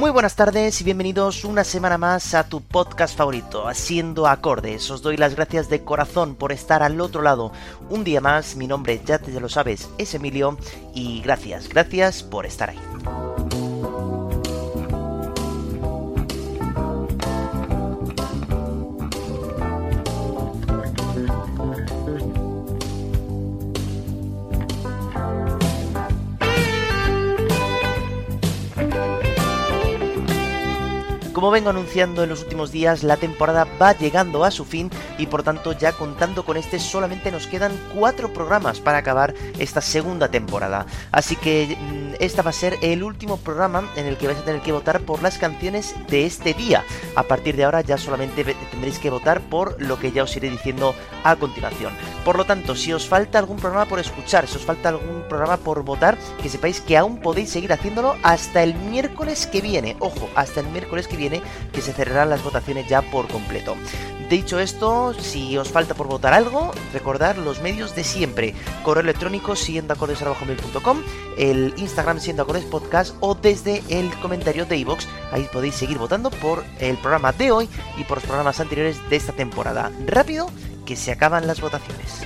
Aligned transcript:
Muy 0.00 0.10
buenas 0.10 0.34
tardes 0.34 0.80
y 0.80 0.84
bienvenidos 0.84 1.44
una 1.44 1.62
semana 1.62 1.98
más 1.98 2.32
a 2.32 2.48
tu 2.48 2.62
podcast 2.62 3.14
favorito, 3.14 3.68
Haciendo 3.68 4.26
Acordes. 4.26 4.90
Os 4.90 5.02
doy 5.02 5.18
las 5.18 5.34
gracias 5.34 5.68
de 5.68 5.84
corazón 5.84 6.36
por 6.36 6.52
estar 6.52 6.82
al 6.82 7.02
otro 7.02 7.20
lado. 7.20 7.52
Un 7.90 8.02
día 8.02 8.22
más, 8.22 8.56
mi 8.56 8.66
nombre 8.66 8.98
ya 9.04 9.18
te 9.18 9.38
lo 9.38 9.50
sabes, 9.50 9.90
es 9.98 10.14
Emilio 10.14 10.56
y 10.94 11.20
gracias, 11.20 11.68
gracias 11.68 12.22
por 12.22 12.46
estar 12.46 12.70
ahí. 12.70 12.78
Como 31.40 31.52
vengo 31.52 31.70
anunciando 31.70 32.22
en 32.22 32.28
los 32.28 32.42
últimos 32.42 32.70
días, 32.70 33.02
la 33.02 33.16
temporada 33.16 33.66
va 33.80 33.96
llegando 33.96 34.44
a 34.44 34.50
su 34.50 34.66
fin 34.66 34.90
y 35.16 35.24
por 35.24 35.42
tanto 35.42 35.72
ya 35.72 35.92
contando 35.92 36.44
con 36.44 36.58
este 36.58 36.78
solamente 36.78 37.30
nos 37.30 37.46
quedan 37.46 37.72
cuatro 37.94 38.30
programas 38.30 38.78
para 38.78 38.98
acabar 38.98 39.32
esta 39.58 39.80
segunda 39.80 40.28
temporada. 40.28 40.84
Así 41.12 41.36
que 41.36 41.78
mm, 41.80 42.22
esta 42.22 42.42
va 42.42 42.50
a 42.50 42.52
ser 42.52 42.76
el 42.82 43.02
último 43.02 43.38
programa 43.38 43.90
en 43.96 44.04
el 44.04 44.18
que 44.18 44.26
vais 44.26 44.38
a 44.38 44.44
tener 44.44 44.60
que 44.60 44.72
votar 44.72 45.00
por 45.00 45.22
las 45.22 45.38
canciones 45.38 45.94
de 46.10 46.26
este 46.26 46.52
día. 46.52 46.84
A 47.16 47.22
partir 47.22 47.56
de 47.56 47.64
ahora 47.64 47.80
ya 47.80 47.96
solamente 47.96 48.44
tendréis 48.70 48.98
que 48.98 49.08
votar 49.08 49.40
por 49.40 49.80
lo 49.80 49.98
que 49.98 50.12
ya 50.12 50.24
os 50.24 50.36
iré 50.36 50.50
diciendo 50.50 50.94
a 51.24 51.36
continuación. 51.36 51.94
Por 52.22 52.36
lo 52.36 52.44
tanto, 52.44 52.76
si 52.76 52.92
os 52.92 53.08
falta 53.08 53.38
algún 53.38 53.56
programa 53.56 53.86
por 53.86 53.98
escuchar, 53.98 54.46
si 54.46 54.56
os 54.56 54.66
falta 54.66 54.90
algún 54.90 55.22
programa 55.26 55.56
por 55.56 55.82
votar, 55.84 56.18
que 56.42 56.50
sepáis 56.50 56.82
que 56.82 56.98
aún 56.98 57.18
podéis 57.18 57.48
seguir 57.48 57.72
haciéndolo 57.72 58.16
hasta 58.22 58.62
el 58.62 58.74
miércoles 58.74 59.46
que 59.46 59.62
viene. 59.62 59.96
Ojo, 60.00 60.28
hasta 60.34 60.60
el 60.60 60.66
miércoles 60.66 61.08
que 61.08 61.16
viene 61.16 61.29
que 61.72 61.80
se 61.80 61.92
cerrarán 61.92 62.30
las 62.30 62.42
votaciones 62.42 62.88
ya 62.88 63.02
por 63.02 63.28
completo. 63.28 63.76
Dicho 64.30 64.60
esto, 64.60 65.12
si 65.14 65.58
os 65.58 65.70
falta 65.70 65.94
por 65.94 66.06
votar 66.06 66.32
algo, 66.32 66.70
recordar 66.92 67.36
los 67.36 67.60
medios 67.62 67.96
de 67.96 68.04
siempre. 68.04 68.54
Correo 68.84 69.02
electrónico 69.02 69.56
siguiendo 69.56 69.94
el 71.36 71.74
Instagram 71.76 72.20
siendo 72.20 72.44
acordes 72.44 72.64
podcast 72.64 73.16
o 73.18 73.34
desde 73.34 73.82
el 73.88 74.08
comentario 74.20 74.66
de 74.66 74.76
iVoox. 74.78 75.06
Ahí 75.32 75.48
podéis 75.52 75.74
seguir 75.74 75.98
votando 75.98 76.30
por 76.30 76.64
el 76.78 76.96
programa 76.96 77.32
de 77.32 77.50
hoy 77.50 77.68
y 77.96 78.04
por 78.04 78.18
los 78.18 78.24
programas 78.24 78.60
anteriores 78.60 78.98
de 79.10 79.16
esta 79.16 79.32
temporada. 79.32 79.90
Rápido, 80.06 80.48
que 80.86 80.94
se 80.94 81.10
acaban 81.10 81.48
las 81.48 81.60
votaciones. 81.60 82.22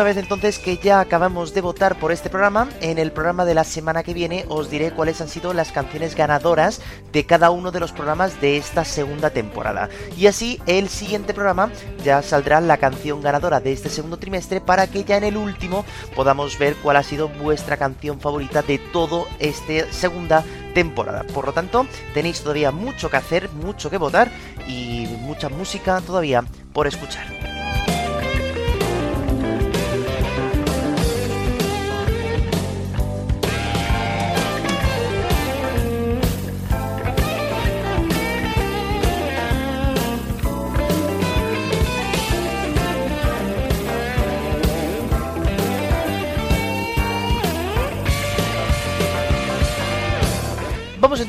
Una 0.00 0.06
vez 0.06 0.16
entonces 0.16 0.58
que 0.58 0.78
ya 0.78 0.98
acabamos 0.98 1.52
de 1.52 1.60
votar 1.60 1.98
por 1.98 2.10
este 2.10 2.30
programa, 2.30 2.70
en 2.80 2.98
el 2.98 3.12
programa 3.12 3.44
de 3.44 3.52
la 3.52 3.64
semana 3.64 4.02
que 4.02 4.14
viene 4.14 4.46
os 4.48 4.70
diré 4.70 4.92
cuáles 4.92 5.20
han 5.20 5.28
sido 5.28 5.52
las 5.52 5.72
canciones 5.72 6.14
ganadoras 6.14 6.80
de 7.12 7.26
cada 7.26 7.50
uno 7.50 7.70
de 7.70 7.80
los 7.80 7.92
programas 7.92 8.40
de 8.40 8.56
esta 8.56 8.86
segunda 8.86 9.28
temporada. 9.28 9.90
Y 10.16 10.26
así 10.26 10.58
el 10.64 10.88
siguiente 10.88 11.34
programa 11.34 11.70
ya 12.02 12.22
saldrá 12.22 12.62
la 12.62 12.78
canción 12.78 13.20
ganadora 13.20 13.60
de 13.60 13.74
este 13.74 13.90
segundo 13.90 14.16
trimestre 14.16 14.62
para 14.62 14.86
que 14.86 15.04
ya 15.04 15.18
en 15.18 15.24
el 15.24 15.36
último 15.36 15.84
podamos 16.16 16.58
ver 16.58 16.76
cuál 16.76 16.96
ha 16.96 17.02
sido 17.02 17.28
vuestra 17.28 17.76
canción 17.76 18.20
favorita 18.20 18.62
de 18.62 18.78
todo 18.78 19.28
esta 19.38 19.92
segunda 19.92 20.42
temporada. 20.72 21.24
Por 21.24 21.44
lo 21.44 21.52
tanto, 21.52 21.86
tenéis 22.14 22.40
todavía 22.40 22.70
mucho 22.70 23.10
que 23.10 23.18
hacer, 23.18 23.50
mucho 23.50 23.90
que 23.90 23.98
votar 23.98 24.30
y 24.66 25.06
mucha 25.20 25.50
música 25.50 26.00
todavía 26.00 26.42
por 26.72 26.86
escuchar. 26.86 27.59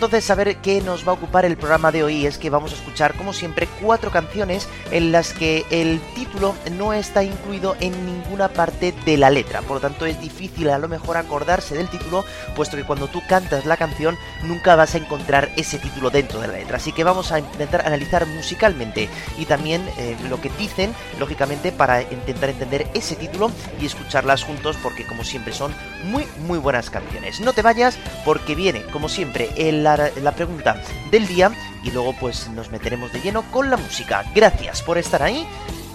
Entonces 0.03 0.31
a 0.31 0.35
ver 0.35 0.57
qué 0.57 0.81
nos 0.81 1.07
va 1.07 1.11
a 1.11 1.13
ocupar 1.13 1.45
el 1.45 1.57
programa 1.57 1.91
de 1.91 2.03
hoy. 2.03 2.25
Es 2.25 2.39
que 2.39 2.49
vamos 2.49 2.71
a 2.71 2.75
escuchar, 2.75 3.13
como 3.13 3.33
siempre, 3.33 3.67
cuatro 3.79 4.09
canciones 4.09 4.67
en 4.89 5.11
las 5.11 5.31
que 5.31 5.63
el 5.69 6.01
título 6.15 6.55
no 6.71 6.91
está 6.91 7.23
incluido 7.23 7.75
en 7.81 7.93
ninguna 8.07 8.47
parte 8.47 8.95
de 9.05 9.17
la 9.17 9.29
letra. 9.29 9.61
Por 9.61 9.75
lo 9.75 9.79
tanto, 9.79 10.07
es 10.07 10.19
difícil 10.19 10.71
a 10.71 10.79
lo 10.79 10.87
mejor 10.87 11.17
acordarse 11.17 11.75
del 11.75 11.87
título, 11.87 12.25
puesto 12.55 12.77
que 12.77 12.83
cuando 12.83 13.09
tú 13.09 13.21
cantas 13.29 13.67
la 13.67 13.77
canción 13.77 14.17
nunca 14.43 14.75
vas 14.75 14.95
a 14.95 14.99
encontrar 14.99 15.49
ese 15.55 15.77
título 15.77 16.09
dentro 16.09 16.39
de 16.39 16.47
la 16.47 16.53
letra. 16.53 16.77
Así 16.77 16.91
que 16.91 17.03
vamos 17.03 17.31
a 17.31 17.39
intentar 17.39 17.85
analizar 17.85 18.25
musicalmente 18.27 19.09
y 19.37 19.45
también 19.45 19.83
eh, 19.97 20.15
lo 20.29 20.39
que 20.39 20.49
dicen, 20.57 20.93
lógicamente, 21.19 21.71
para 21.71 22.01
intentar 22.01 22.49
entender 22.49 22.87
ese 22.93 23.15
título 23.15 23.51
y 23.79 23.85
escucharlas 23.85 24.43
juntos, 24.43 24.77
porque 24.81 25.05
como 25.05 25.23
siempre 25.23 25.53
son 25.53 25.73
muy, 26.05 26.25
muy 26.45 26.59
buenas 26.59 26.89
canciones. 26.89 27.39
No 27.41 27.53
te 27.53 27.61
vayas, 27.61 27.97
porque 28.25 28.55
viene, 28.55 28.83
como 28.91 29.09
siempre, 29.09 29.49
el 29.57 29.81
la, 29.83 30.31
pregunta 30.35 30.81
del 31.09 31.27
día 31.27 31.51
y 31.83 31.91
luego 31.91 32.13
pues 32.19 32.49
nos 32.49 32.71
meteremos 32.71 33.11
de 33.11 33.21
lleno 33.21 33.43
con 33.51 33.69
la 33.69 33.77
música. 33.77 34.23
Gracias 34.33 34.81
por 34.81 34.97
estar 34.97 35.21
ahí 35.23 35.45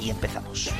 y 0.01 0.11
empezamos. 0.11 0.71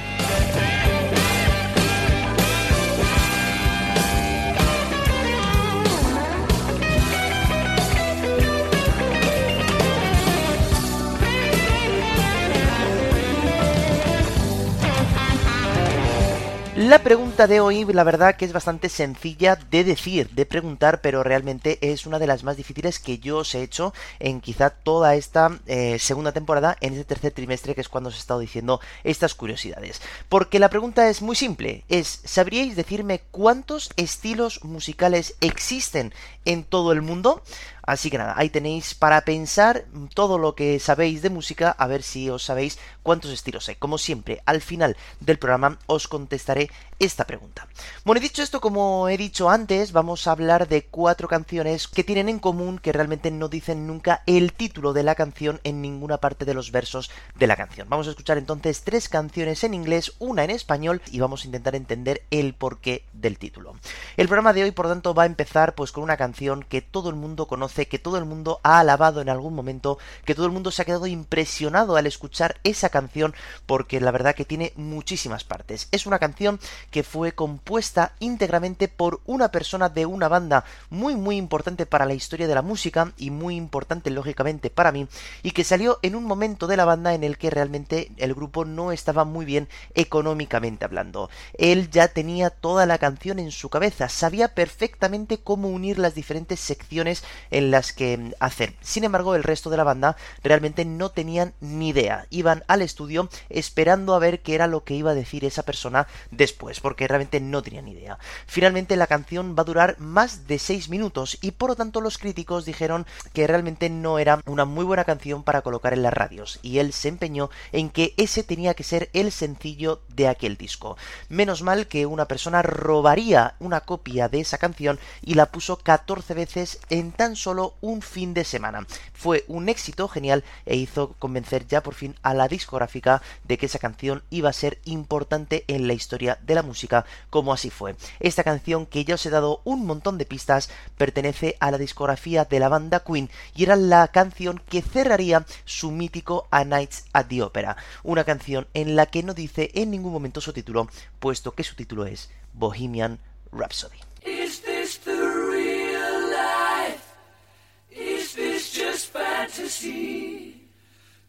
La 16.87 17.01
pregunta 17.01 17.49
de 17.49 17.59
hoy, 17.59 17.85
la 17.85 18.05
verdad 18.05 18.37
que 18.37 18.45
es 18.45 18.53
bastante 18.53 18.89
sencilla 18.89 19.57
de 19.57 19.83
decir, 19.83 20.31
de 20.31 20.47
preguntar, 20.47 21.01
pero 21.01 21.25
realmente 21.25 21.79
es 21.81 22.07
una 22.07 22.21
de 22.21 22.29
las 22.29 22.45
más 22.45 22.57
difíciles 22.57 23.01
que 23.01 23.19
yo 23.19 23.39
os 23.39 23.57
he 23.57 23.63
hecho 23.65 23.93
en 24.21 24.41
quizá 24.41 24.71
toda 24.71 25.17
esta 25.17 25.59
eh, 25.67 25.99
segunda 25.99 26.31
temporada, 26.31 26.77
en 26.81 26.93
este 26.93 27.05
tercer 27.05 27.33
trimestre, 27.33 27.75
que 27.75 27.81
es 27.81 27.89
cuando 27.89 28.11
os 28.11 28.15
he 28.15 28.21
estado 28.21 28.39
diciendo 28.39 28.81
estas 29.03 29.35
curiosidades. 29.35 30.01
Porque 30.29 30.61
la 30.61 30.71
pregunta 30.71 31.09
es 31.09 31.23
muy 31.23 31.35
simple, 31.35 31.83
es, 31.89 32.21
¿sabríais 32.25 32.77
decirme 32.77 33.21
cuántos 33.33 33.91
estilos 33.97 34.63
musicales 34.63 35.35
existen 35.41 36.15
en 36.45 36.63
todo 36.63 36.93
el 36.93 37.03
mundo? 37.03 37.43
Así 37.87 38.11
que 38.11 38.19
nada, 38.19 38.35
ahí 38.37 38.51
tenéis 38.51 38.95
para 38.95 39.21
pensar 39.21 39.85
todo 40.13 40.39
lo 40.39 40.57
que 40.57 40.81
sabéis 40.81 41.23
de 41.23 41.31
música, 41.31 41.71
a 41.71 41.87
ver 41.87 42.03
si 42.03 42.29
os 42.29 42.43
sabéis 42.43 42.79
cuántos 43.05 43.31
estilos 43.31 43.69
hay. 43.69 43.77
Como 43.77 43.97
siempre, 43.97 44.43
al 44.45 44.61
final 44.61 44.97
del 45.21 45.39
programa 45.39 45.79
os 45.87 46.09
contestaré 46.09 46.69
esta 46.99 47.27
pregunta. 47.27 47.69
Bueno, 48.05 48.21
dicho 48.21 48.43
esto, 48.43 48.61
como 48.61 49.09
he 49.09 49.17
dicho 49.17 49.51
antes, 49.51 49.93
vamos 49.93 50.27
a 50.27 50.33
hablar 50.33 50.69
de 50.69 50.85
cuatro 50.85 51.29
canciones 51.29 51.89
que 51.89 52.05
tienen 52.05 52.29
en 52.29 52.39
común 52.39 52.79
que 52.79 52.93
realmente 52.93 53.31
no 53.31 53.49
dicen 53.49 53.87
nunca 53.87 54.23
el 54.27 54.53
título 54.53 54.93
de 54.93 55.03
la 55.03 55.15
canción 55.15 55.61
en 55.65 55.83
ninguna 55.83 56.19
parte 56.19 56.45
de 56.45 56.55
los 56.55 56.73
versos 56.73 57.11
de 57.35 57.47
la 57.47 57.57
canción. 57.57 57.89
Vamos 57.89 58.07
a 58.07 58.11
escuchar 58.11 58.39
entonces 58.39 58.83
tres 58.83 59.09
canciones 59.09 59.63
en 59.65 59.75
inglés, 59.75 60.15
una 60.19 60.45
en 60.45 60.51
español 60.51 61.03
y 61.11 61.21
vamos 61.21 61.43
a 61.43 61.47
intentar 61.47 61.75
entender 61.75 62.23
el 62.31 62.55
porqué 62.55 63.05
del 63.13 63.39
título. 63.39 63.77
El 64.17 64.29
programa 64.29 64.53
de 64.53 64.65
hoy, 64.65 64.71
por 64.71 64.89
tanto, 64.89 65.15
va 65.15 65.25
a 65.25 65.27
empezar 65.27 65.75
pues 65.75 65.93
con 65.93 66.03
una 66.03 66.17
canción 66.17 66.63
que 66.63 66.83
todo 66.83 67.11
el 67.11 67.17
mundo 67.17 67.47
conoce, 67.47 67.89
que 67.89 67.99
todo 67.99 68.17
el 68.19 68.25
mundo 68.25 68.61
ha 68.63 68.81
alabado 68.81 69.21
en 69.21 69.29
algún 69.29 69.55
momento, 69.55 69.99
que 70.25 70.35
todo 70.35 70.47
el 70.47 70.53
mundo 70.53 70.71
se 70.71 70.83
ha 70.83 70.85
quedado 70.87 71.07
impresionado 71.07 71.97
al 71.97 72.07
escuchar 72.07 72.59
esa 72.65 72.89
canción 72.89 73.35
porque 73.67 74.01
la 74.01 74.11
verdad 74.11 74.35
que 74.35 74.45
tiene 74.45 74.73
muchísimas 74.77 75.45
partes. 75.45 75.89
Es 75.93 76.07
una 76.07 76.19
canción 76.19 76.59
que 76.91 77.03
fue 77.03 77.33
compuesta 77.33 78.13
íntegramente 78.21 78.89
por 78.89 79.21
una 79.27 79.51
persona 79.51 79.89
de 79.89 80.07
una 80.07 80.29
banda 80.29 80.65
muy 80.91 81.15
muy 81.15 81.37
importante 81.37 81.87
para 81.87 82.07
la 82.07 82.15
historia 82.15 82.49
de 82.49 82.55
la 82.55 82.63
música 82.63 83.13
y 83.17 83.31
muy 83.31 83.57
importante 83.57 84.11
lógicamente 84.11 84.71
para 84.71 84.93
mí 84.93 85.09
y 85.43 85.51
que 85.53 85.65
salió 85.65 85.99
en 86.03 86.17
un 86.17 86.25
momento 86.25 86.67
de 86.67 86.77
la 86.77 86.85
banda 86.85 87.15
en 87.15 87.25
el 87.25 87.39
que 87.39 87.51
realmente 87.51 88.11
el 88.17 88.35
grupo 88.35 88.65
no 88.65 88.93
estaba 88.93 89.25
muy 89.25 89.45
bien 89.45 89.69
económicamente 89.95 90.85
hablando. 90.85 91.31
Él 91.59 91.91
ya 91.91 92.09
tenía 92.09 92.51
toda 92.51 92.87
la 92.87 92.99
canción 92.99 93.39
en 93.39 93.51
su 93.51 93.69
cabeza, 93.69 94.09
sabía 94.09 94.49
perfectamente 94.49 95.39
cómo 95.39 95.69
unir 95.69 95.99
las 95.99 96.15
diferentes 96.15 96.61
secciones 96.61 97.25
en 97.51 97.71
las 97.71 97.93
que 97.93 98.17
mm, 98.17 98.33
hacer. 98.41 98.75
Sin 98.81 99.05
embargo, 99.05 99.35
el 99.35 99.43
resto 99.43 99.71
de 99.71 99.77
la 99.77 99.85
banda 99.85 100.17
realmente 100.43 100.85
no 100.85 101.11
tenían 101.11 101.55
ni 101.61 101.89
idea. 101.89 102.27
Iban 102.31 102.65
al 102.69 102.83
estudio 102.83 103.29
esperando 103.49 104.15
a 104.15 104.19
ver 104.19 104.41
qué 104.43 104.55
era 104.55 104.67
lo 104.67 104.85
que 104.85 104.95
iba 104.95 105.13
a 105.13 105.15
decir 105.15 105.45
esa 105.45 105.63
persona 105.63 106.07
después, 106.31 106.76
porque 106.81 107.09
realmente 107.09 107.41
no 107.41 107.63
tenían 107.63 107.89
idea. 107.89 108.19
Finalmente 108.47 108.97
la 108.97 109.07
canción 109.07 109.55
va 109.57 109.63
a 109.63 109.65
durar 109.65 109.97
más 109.99 110.47
de 110.47 110.59
6 110.59 110.89
minutos 110.89 111.39
y 111.41 111.53
por 111.53 111.71
lo 111.71 111.77
tanto 111.77 112.01
los 112.01 112.19
críticos 112.19 112.65
dijeron 112.65 113.07
que 113.33 113.47
realmente 113.47 113.91
no 113.91 114.19
era 114.19 114.41
una 114.47 114.65
muy 114.65 114.85
buena 114.85 115.05
canción 115.05 115.43
para 115.43 115.63
colocar 115.63 115.93
en 115.93 116.03
las 116.03 116.13
radios 116.13 116.59
y 116.63 116.79
él 116.79 116.93
se 116.93 117.09
empeñó 117.09 117.51
en 117.73 117.91
que 117.91 118.15
ese 118.17 118.43
tenía 118.43 118.75
que 118.75 118.85
ser 118.85 119.11
el 119.13 119.33
sencillo 119.33 120.03
de 120.09 120.29
aquel 120.29 120.57
disco. 120.57 120.97
Menos 121.29 121.63
mal 121.63 121.87
que 121.87 122.07
una 122.07 122.27
persona 122.27 122.63
robaría 122.63 123.55
una 123.59 123.81
copia 123.81 124.29
de 124.29 124.41
esa 124.41 124.59
canción 124.59 124.99
y 125.23 125.35
la 125.35 125.47
puso 125.47 125.79
14 125.79 126.35
veces 126.35 126.79
en 126.91 127.13
tan 127.13 127.37
solo 127.37 127.75
un 127.81 128.03
fin 128.03 128.35
de 128.35 128.45
semana. 128.45 128.87
Fue 129.13 129.45
un 129.49 129.69
éxito 129.69 130.09
genial 130.09 130.45
e 130.65 130.77
hizo 130.77 131.15
convencer 131.19 131.67
ya 131.67 131.83
por 131.83 131.95
fin 131.95 132.15
a 132.23 132.35
la 132.35 132.49
discográfica 132.49 133.23
de 133.45 133.59
que 133.59 133.67
esa 133.67 133.79
canción 133.79 134.23
iba 134.31 134.51
a 134.51 134.55
ser 134.55 134.79
importante 134.85 135.65
en 135.69 135.87
la 135.87 135.95
historia 135.95 136.39
de 136.43 136.55
la 136.55 136.63
música, 136.67 137.07
como 137.31 137.53
así 137.53 137.71
fue. 137.71 137.97
Esta 138.21 138.45
canción, 138.45 138.87
que 138.87 139.05
ya 139.05 139.15
os 139.15 139.25
he 139.25 139.31
dado 139.31 139.61
un 139.65 139.87
montón 139.87 140.19
de 140.19 140.27
pistas, 140.27 140.69
pertenece 140.99 141.57
a 141.61 141.71
la 141.71 141.79
discografía 141.79 142.45
de 142.45 142.61
la 142.61 142.69
banda 142.69 143.01
Queen 143.01 143.31
y 143.55 143.65
era 143.65 143.77
la 143.77 144.09
canción 144.09 144.61
que 144.69 144.83
cerraría 144.83 145.47
su 145.65 145.91
mítico 145.91 146.47
A 146.51 146.65
Nights 146.65 147.05
at 147.13 147.27
the 147.27 147.43
Opera, 147.43 147.77
una 148.03 148.25
canción 148.25 148.67
en 148.75 148.97
la 148.97 149.07
que 149.07 149.23
no 149.23 149.35
dice 149.35 149.71
en 149.75 149.91
ningún 149.91 150.13
momento 150.13 150.41
su 150.41 150.53
título, 150.53 150.89
puesto 151.19 151.53
que 151.53 151.65
su 151.65 151.75
título 151.75 152.07
es 152.07 152.31
Bohemian 152.53 153.19
Rhapsody. 153.53 153.99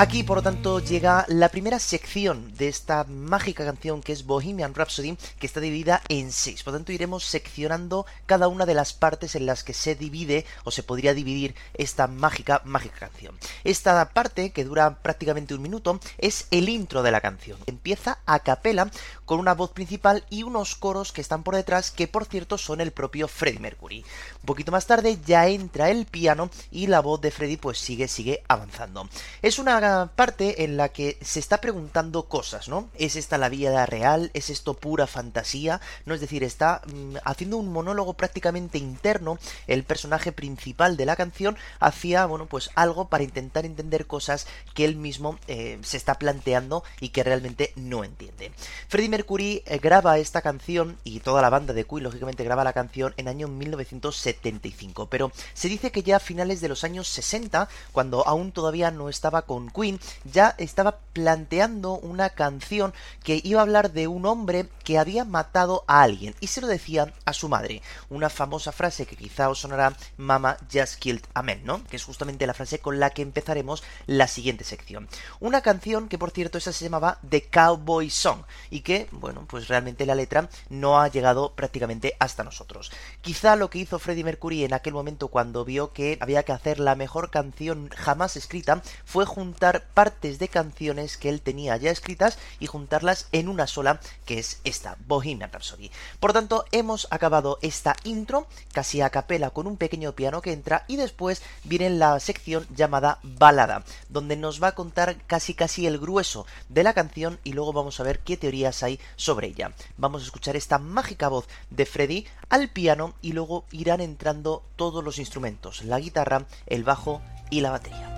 Aquí, 0.00 0.22
por 0.22 0.36
lo 0.36 0.42
tanto, 0.44 0.78
llega 0.78 1.24
la 1.26 1.48
primera 1.48 1.80
sección 1.80 2.54
de 2.54 2.68
esta 2.68 3.02
mágica 3.02 3.64
canción 3.64 4.00
que 4.00 4.12
es 4.12 4.26
Bohemian 4.26 4.72
Rhapsody, 4.72 5.18
que 5.40 5.46
está 5.48 5.58
dividida 5.58 6.02
en 6.08 6.30
seis. 6.30 6.62
Por 6.62 6.72
lo 6.72 6.78
tanto, 6.78 6.92
iremos 6.92 7.24
seccionando 7.24 8.06
cada 8.24 8.46
una 8.46 8.64
de 8.64 8.74
las 8.74 8.92
partes 8.92 9.34
en 9.34 9.44
las 9.44 9.64
que 9.64 9.74
se 9.74 9.96
divide 9.96 10.46
o 10.62 10.70
se 10.70 10.84
podría 10.84 11.14
dividir 11.14 11.56
esta 11.74 12.06
mágica, 12.06 12.62
mágica 12.64 13.08
canción. 13.08 13.36
Esta 13.64 14.10
parte, 14.10 14.52
que 14.52 14.62
dura 14.62 15.02
prácticamente 15.02 15.54
un 15.54 15.62
minuto, 15.62 15.98
es 16.18 16.46
el 16.52 16.68
intro 16.68 17.02
de 17.02 17.10
la 17.10 17.20
canción. 17.20 17.58
Empieza 17.66 18.20
a 18.24 18.38
capela 18.38 18.92
con 19.24 19.40
una 19.40 19.54
voz 19.54 19.72
principal 19.72 20.24
y 20.30 20.44
unos 20.44 20.76
coros 20.76 21.10
que 21.10 21.20
están 21.20 21.42
por 21.42 21.56
detrás, 21.56 21.90
que 21.90 22.06
por 22.06 22.24
cierto 22.24 22.56
son 22.56 22.80
el 22.80 22.92
propio 22.92 23.26
Freddie 23.26 23.58
Mercury. 23.58 24.04
Un 24.42 24.46
poquito 24.46 24.70
más 24.70 24.86
tarde 24.86 25.18
ya 25.26 25.48
entra 25.48 25.90
el 25.90 26.06
piano 26.06 26.50
y 26.70 26.86
la 26.86 27.00
voz 27.00 27.20
de 27.20 27.32
Freddie 27.32 27.58
pues 27.58 27.78
sigue, 27.78 28.06
sigue 28.06 28.44
avanzando. 28.46 29.08
Es 29.42 29.58
una 29.58 29.87
parte 30.14 30.64
en 30.64 30.76
la 30.76 30.90
que 30.90 31.18
se 31.20 31.40
está 31.40 31.60
preguntando 31.60 32.24
cosas, 32.24 32.68
¿no? 32.68 32.88
¿Es 32.98 33.16
esta 33.16 33.38
la 33.38 33.48
vida 33.48 33.84
real? 33.86 34.30
¿Es 34.34 34.50
esto 34.50 34.74
pura 34.74 35.06
fantasía? 35.06 35.80
No 36.06 36.14
es 36.14 36.20
decir, 36.20 36.44
está 36.44 36.82
mm, 36.86 37.16
haciendo 37.24 37.56
un 37.56 37.72
monólogo 37.72 38.14
prácticamente 38.14 38.78
interno 38.78 39.38
el 39.66 39.84
personaje 39.84 40.32
principal 40.32 40.96
de 40.96 41.06
la 41.06 41.16
canción 41.16 41.56
hacia, 41.80 42.26
bueno, 42.26 42.46
pues 42.46 42.70
algo 42.74 43.08
para 43.08 43.24
intentar 43.24 43.64
entender 43.64 44.06
cosas 44.06 44.46
que 44.74 44.84
él 44.84 44.96
mismo 44.96 45.38
eh, 45.46 45.78
se 45.82 45.96
está 45.96 46.14
planteando 46.14 46.84
y 47.00 47.10
que 47.10 47.24
realmente 47.24 47.72
no 47.76 48.04
entiende. 48.04 48.52
Freddie 48.88 49.08
Mercury 49.08 49.62
eh, 49.66 49.78
graba 49.78 50.18
esta 50.18 50.42
canción 50.42 50.98
y 51.04 51.20
toda 51.20 51.42
la 51.42 51.50
banda 51.50 51.72
de 51.72 51.84
Queen 51.84 52.04
lógicamente 52.04 52.44
graba 52.44 52.64
la 52.64 52.72
canción 52.72 53.14
en 53.16 53.28
año 53.28 53.48
1975, 53.48 55.08
pero 55.08 55.32
se 55.54 55.68
dice 55.68 55.90
que 55.90 56.02
ya 56.02 56.16
a 56.16 56.20
finales 56.20 56.60
de 56.60 56.68
los 56.68 56.84
años 56.84 57.08
60, 57.08 57.68
cuando 57.92 58.26
aún 58.26 58.52
todavía 58.52 58.90
no 58.90 59.08
estaba 59.08 59.42
con 59.42 59.68
Queen 59.78 60.00
ya 60.24 60.54
estaba 60.58 60.98
planteando 61.12 61.94
una 61.94 62.30
canción 62.30 62.94
que 63.22 63.40
iba 63.42 63.60
a 63.60 63.62
hablar 63.62 63.92
de 63.92 64.06
un 64.06 64.26
hombre 64.26 64.68
que 64.84 64.98
había 64.98 65.24
matado 65.24 65.84
a 65.86 66.02
alguien 66.02 66.34
y 66.40 66.46
se 66.46 66.60
lo 66.60 66.66
decía 66.66 67.12
a 67.24 67.32
su 67.32 67.48
madre. 67.48 67.82
Una 68.08 68.30
famosa 68.30 68.72
frase 68.72 69.06
que 69.06 69.16
quizá 69.16 69.50
os 69.50 69.60
sonará 69.60 69.96
Mama 70.16 70.56
just 70.72 70.98
killed 70.98 71.24
a 71.34 71.42
man, 71.42 71.60
¿no? 71.64 71.84
Que 71.84 71.96
es 71.96 72.04
justamente 72.04 72.46
la 72.46 72.54
frase 72.54 72.78
con 72.78 72.98
la 73.00 73.10
que 73.10 73.22
empezaremos 73.22 73.82
la 74.06 74.28
siguiente 74.28 74.64
sección. 74.64 75.08
Una 75.40 75.60
canción 75.60 76.08
que 76.08 76.18
por 76.18 76.30
cierto 76.30 76.58
esa 76.58 76.72
se 76.72 76.84
llamaba 76.84 77.18
The 77.28 77.42
Cowboy 77.42 78.10
Song 78.10 78.42
y 78.70 78.80
que, 78.80 79.08
bueno, 79.10 79.44
pues 79.48 79.68
realmente 79.68 80.06
la 80.06 80.14
letra 80.14 80.48
no 80.70 81.00
ha 81.00 81.08
llegado 81.08 81.54
prácticamente 81.54 82.14
hasta 82.18 82.44
nosotros. 82.44 82.90
Quizá 83.20 83.56
lo 83.56 83.70
que 83.70 83.78
hizo 83.78 83.98
Freddie 83.98 84.24
Mercury 84.24 84.64
en 84.64 84.74
aquel 84.74 84.94
momento 84.94 85.28
cuando 85.28 85.64
vio 85.64 85.92
que 85.92 86.16
había 86.20 86.44
que 86.44 86.52
hacer 86.52 86.80
la 86.80 86.94
mejor 86.94 87.30
canción 87.30 87.90
jamás 87.90 88.36
escrita 88.36 88.82
fue 89.04 89.26
juntar 89.26 89.67
partes 89.72 90.38
de 90.38 90.48
canciones 90.48 91.16
que 91.16 91.28
él 91.28 91.40
tenía 91.40 91.76
ya 91.76 91.90
escritas 91.90 92.38
y 92.60 92.66
juntarlas 92.66 93.28
en 93.32 93.48
una 93.48 93.66
sola, 93.66 94.00
que 94.24 94.38
es 94.38 94.60
esta, 94.64 94.96
Bohemian 95.06 95.52
Rhapsody. 95.52 95.90
Por 96.20 96.32
tanto, 96.32 96.64
hemos 96.72 97.06
acabado 97.10 97.58
esta 97.62 97.96
intro, 98.04 98.46
casi 98.72 99.00
a 99.00 99.10
capela, 99.10 99.50
con 99.50 99.66
un 99.66 99.76
pequeño 99.76 100.12
piano 100.12 100.42
que 100.42 100.52
entra, 100.52 100.84
y 100.88 100.96
después 100.96 101.42
viene 101.64 101.90
la 101.90 102.18
sección 102.20 102.66
llamada 102.74 103.18
balada, 103.22 103.84
donde 104.08 104.36
nos 104.36 104.62
va 104.62 104.68
a 104.68 104.74
contar 104.74 105.16
casi 105.26 105.54
casi 105.54 105.86
el 105.86 105.98
grueso 105.98 106.46
de 106.68 106.82
la 106.82 106.94
canción 106.94 107.38
y 107.44 107.52
luego 107.52 107.72
vamos 107.72 108.00
a 108.00 108.04
ver 108.04 108.20
qué 108.20 108.36
teorías 108.36 108.82
hay 108.82 109.00
sobre 109.16 109.48
ella. 109.48 109.72
Vamos 109.96 110.22
a 110.22 110.26
escuchar 110.26 110.56
esta 110.56 110.78
mágica 110.78 111.28
voz 111.28 111.46
de 111.70 111.86
Freddy 111.86 112.26
al 112.48 112.70
piano 112.70 113.14
y 113.22 113.32
luego 113.32 113.64
irán 113.70 114.00
entrando 114.00 114.64
todos 114.76 115.04
los 115.04 115.18
instrumentos, 115.18 115.84
la 115.84 116.00
guitarra, 116.00 116.46
el 116.66 116.84
bajo 116.84 117.20
y 117.50 117.60
la 117.60 117.70
batería. 117.70 118.17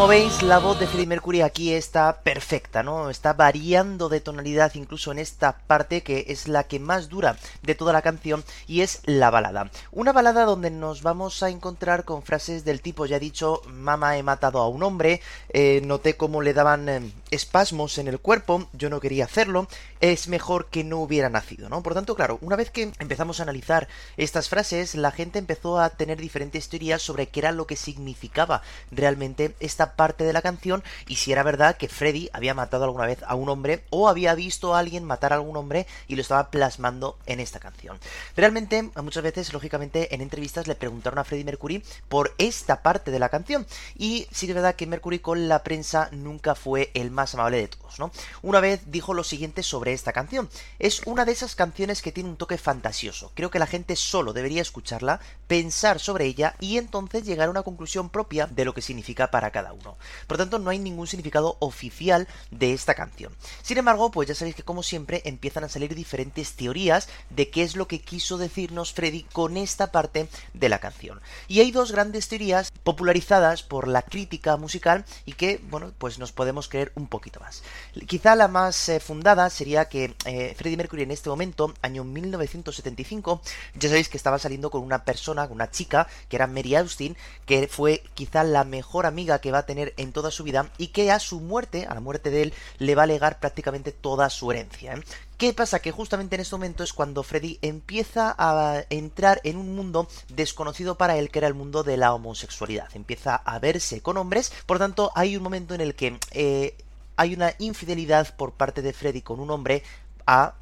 Como 0.00 0.08
veis, 0.08 0.42
la 0.42 0.58
voz 0.58 0.80
de 0.80 0.86
Freddie 0.86 1.06
Mercury 1.06 1.42
aquí 1.42 1.74
está 1.74 2.22
perfecta, 2.22 2.82
¿no? 2.82 3.10
Está 3.10 3.34
variando 3.34 4.08
de 4.08 4.22
tonalidad 4.22 4.74
incluso 4.74 5.12
en 5.12 5.18
esta 5.18 5.58
parte 5.58 6.02
que 6.02 6.24
es 6.28 6.48
la 6.48 6.64
que 6.64 6.78
más 6.80 7.10
dura 7.10 7.36
de 7.60 7.74
toda 7.74 7.92
la 7.92 8.00
canción 8.00 8.42
y 8.66 8.80
es 8.80 9.02
la 9.04 9.28
balada. 9.28 9.70
Una 9.92 10.14
balada 10.14 10.46
donde 10.46 10.70
nos 10.70 11.02
vamos 11.02 11.42
a 11.42 11.50
encontrar 11.50 12.06
con 12.06 12.22
frases 12.22 12.64
del 12.64 12.80
tipo, 12.80 13.04
ya 13.04 13.16
he 13.16 13.20
dicho, 13.20 13.60
mamá 13.66 14.16
he 14.16 14.22
matado 14.22 14.60
a 14.60 14.68
un 14.68 14.82
hombre, 14.82 15.20
eh, 15.50 15.82
noté 15.84 16.16
cómo 16.16 16.40
le 16.40 16.54
daban 16.54 16.88
eh, 16.88 17.12
espasmos 17.30 17.98
en 17.98 18.08
el 18.08 18.20
cuerpo, 18.20 18.68
yo 18.72 18.88
no 18.88 19.00
quería 19.00 19.26
hacerlo, 19.26 19.68
es 20.00 20.28
mejor 20.28 20.66
que 20.66 20.84
no 20.84 20.98
hubiera 20.98 21.28
nacido, 21.28 21.68
¿no? 21.68 21.82
Por 21.82 21.94
tanto, 21.94 22.14
claro, 22.14 22.38
una 22.40 22.56
vez 22.56 22.70
que 22.70 22.92
empezamos 22.98 23.38
a 23.38 23.42
analizar 23.44 23.88
estas 24.16 24.48
frases, 24.48 24.94
la 24.94 25.10
gente 25.10 25.38
empezó 25.38 25.78
a 25.78 25.90
tener 25.90 26.18
diferentes 26.18 26.68
teorías 26.68 27.02
sobre 27.02 27.28
qué 27.28 27.40
era 27.40 27.52
lo 27.52 27.66
que 27.66 27.76
significaba 27.76 28.62
realmente 28.90 29.54
esta 29.60 29.94
parte 29.96 30.24
de 30.24 30.32
la 30.32 30.42
canción 30.42 30.82
y 31.06 31.16
si 31.16 31.32
era 31.32 31.42
verdad 31.42 31.76
que 31.76 31.88
Freddy 31.88 32.30
había 32.32 32.54
matado 32.54 32.84
alguna 32.84 33.06
vez 33.06 33.18
a 33.26 33.34
un 33.34 33.48
hombre 33.48 33.84
o 33.90 34.08
había 34.08 34.34
visto 34.34 34.74
a 34.74 34.78
alguien 34.78 35.04
matar 35.04 35.32
a 35.32 35.36
algún 35.36 35.56
hombre 35.56 35.86
y 36.08 36.16
lo 36.16 36.22
estaba 36.22 36.50
plasmando 36.50 37.18
en 37.26 37.40
esta 37.40 37.60
canción. 37.60 37.98
Realmente, 38.36 38.90
muchas 39.02 39.22
veces, 39.22 39.52
lógicamente, 39.52 40.14
en 40.14 40.20
entrevistas 40.20 40.66
le 40.66 40.74
preguntaron 40.74 41.18
a 41.18 41.24
Freddie 41.24 41.44
Mercury 41.44 41.82
por 42.08 42.34
esta 42.38 42.82
parte 42.82 43.10
de 43.10 43.18
la 43.18 43.28
canción 43.28 43.66
y 43.96 44.26
sí 44.30 44.46
que 44.46 44.52
es 44.52 44.56
verdad 44.56 44.74
que 44.76 44.86
Mercury 44.86 45.18
con 45.18 45.48
la 45.48 45.62
prensa 45.62 46.08
nunca 46.12 46.54
fue 46.54 46.90
el 46.94 47.10
más 47.10 47.34
amable 47.34 47.58
de 47.58 47.68
todos, 47.68 47.98
¿no? 47.98 48.10
Una 48.42 48.60
vez 48.60 48.82
dijo 48.86 49.14
lo 49.14 49.24
siguiente 49.24 49.62
sobre 49.62 49.89
esta 49.92 50.12
canción. 50.12 50.48
Es 50.78 51.02
una 51.06 51.24
de 51.24 51.32
esas 51.32 51.54
canciones 51.54 52.02
que 52.02 52.12
tiene 52.12 52.30
un 52.30 52.36
toque 52.36 52.58
fantasioso. 52.58 53.32
Creo 53.34 53.50
que 53.50 53.58
la 53.58 53.66
gente 53.66 53.96
solo 53.96 54.32
debería 54.32 54.62
escucharla, 54.62 55.20
pensar 55.46 56.00
sobre 56.00 56.26
ella 56.26 56.54
y 56.60 56.76
entonces 56.78 57.24
llegar 57.24 57.48
a 57.48 57.50
una 57.50 57.62
conclusión 57.62 58.10
propia 58.10 58.46
de 58.46 58.64
lo 58.64 58.74
que 58.74 58.82
significa 58.82 59.30
para 59.30 59.50
cada 59.50 59.72
uno. 59.72 59.96
Por 60.26 60.36
tanto, 60.36 60.58
no 60.58 60.70
hay 60.70 60.78
ningún 60.78 61.06
significado 61.06 61.56
oficial 61.60 62.28
de 62.50 62.72
esta 62.72 62.94
canción. 62.94 63.34
Sin 63.62 63.78
embargo, 63.78 64.10
pues 64.10 64.28
ya 64.28 64.34
sabéis 64.34 64.56
que 64.56 64.62
como 64.62 64.82
siempre 64.82 65.22
empiezan 65.24 65.64
a 65.64 65.68
salir 65.68 65.94
diferentes 65.94 66.54
teorías 66.54 67.08
de 67.30 67.50
qué 67.50 67.62
es 67.62 67.76
lo 67.76 67.88
que 67.88 68.00
quiso 68.00 68.38
decirnos 68.38 68.92
Freddy 68.92 69.24
con 69.32 69.56
esta 69.56 69.92
parte 69.92 70.28
de 70.54 70.68
la 70.68 70.78
canción. 70.78 71.20
Y 71.48 71.60
hay 71.60 71.70
dos 71.70 71.92
grandes 71.92 72.28
teorías 72.28 72.72
popularizadas 72.82 73.62
por 73.62 73.88
la 73.88 74.02
crítica 74.02 74.56
musical 74.56 75.04
y 75.24 75.32
que, 75.34 75.60
bueno, 75.70 75.92
pues 75.98 76.18
nos 76.18 76.32
podemos 76.32 76.68
creer 76.68 76.92
un 76.94 77.06
poquito 77.06 77.40
más. 77.40 77.62
Quizá 78.06 78.34
la 78.36 78.48
más 78.48 78.88
eh, 78.88 79.00
fundada 79.00 79.50
sería 79.50 79.79
que 79.88 80.14
eh, 80.24 80.54
Freddie 80.56 80.76
Mercury 80.76 81.02
en 81.02 81.10
este 81.10 81.28
momento, 81.28 81.74
año 81.82 82.04
1975, 82.04 83.40
ya 83.74 83.88
sabéis 83.88 84.08
que 84.08 84.16
estaba 84.16 84.38
saliendo 84.38 84.70
con 84.70 84.82
una 84.82 85.04
persona, 85.04 85.48
una 85.50 85.70
chica, 85.70 86.06
que 86.28 86.36
era 86.36 86.46
Mary 86.46 86.74
Austin, 86.74 87.16
que 87.46 87.68
fue 87.68 88.02
quizá 88.14 88.44
la 88.44 88.64
mejor 88.64 89.06
amiga 89.06 89.40
que 89.40 89.52
va 89.52 89.58
a 89.58 89.66
tener 89.66 89.94
en 89.96 90.12
toda 90.12 90.30
su 90.30 90.44
vida 90.44 90.70
y 90.78 90.88
que 90.88 91.10
a 91.10 91.18
su 91.18 91.40
muerte, 91.40 91.86
a 91.86 91.94
la 91.94 92.00
muerte 92.00 92.30
de 92.30 92.42
él, 92.42 92.54
le 92.78 92.94
va 92.94 93.04
a 93.04 93.06
legar 93.06 93.40
prácticamente 93.40 93.92
toda 93.92 94.30
su 94.30 94.50
herencia. 94.50 94.94
¿eh? 94.94 95.02
¿Qué 95.40 95.54
pasa? 95.54 95.80
Que 95.80 95.90
justamente 95.90 96.34
en 96.34 96.42
este 96.42 96.54
momento 96.54 96.84
es 96.84 96.92
cuando 96.92 97.22
Freddy 97.22 97.58
empieza 97.62 98.34
a 98.36 98.84
entrar 98.90 99.40
en 99.42 99.56
un 99.56 99.74
mundo 99.74 100.06
desconocido 100.28 100.98
para 100.98 101.16
él, 101.16 101.30
que 101.30 101.38
era 101.38 101.48
el 101.48 101.54
mundo 101.54 101.82
de 101.82 101.96
la 101.96 102.12
homosexualidad. 102.12 102.88
Empieza 102.92 103.36
a 103.36 103.58
verse 103.58 104.02
con 104.02 104.18
hombres, 104.18 104.52
por 104.66 104.78
tanto 104.78 105.12
hay 105.14 105.36
un 105.36 105.42
momento 105.42 105.74
en 105.74 105.80
el 105.80 105.94
que... 105.94 106.18
Eh, 106.32 106.76
hay 107.20 107.34
una 107.34 107.52
infidelidad 107.58 108.34
por 108.34 108.52
parte 108.52 108.80
de 108.80 108.94
Freddy 108.94 109.20
con 109.20 109.40
un 109.40 109.50
hombre 109.50 109.82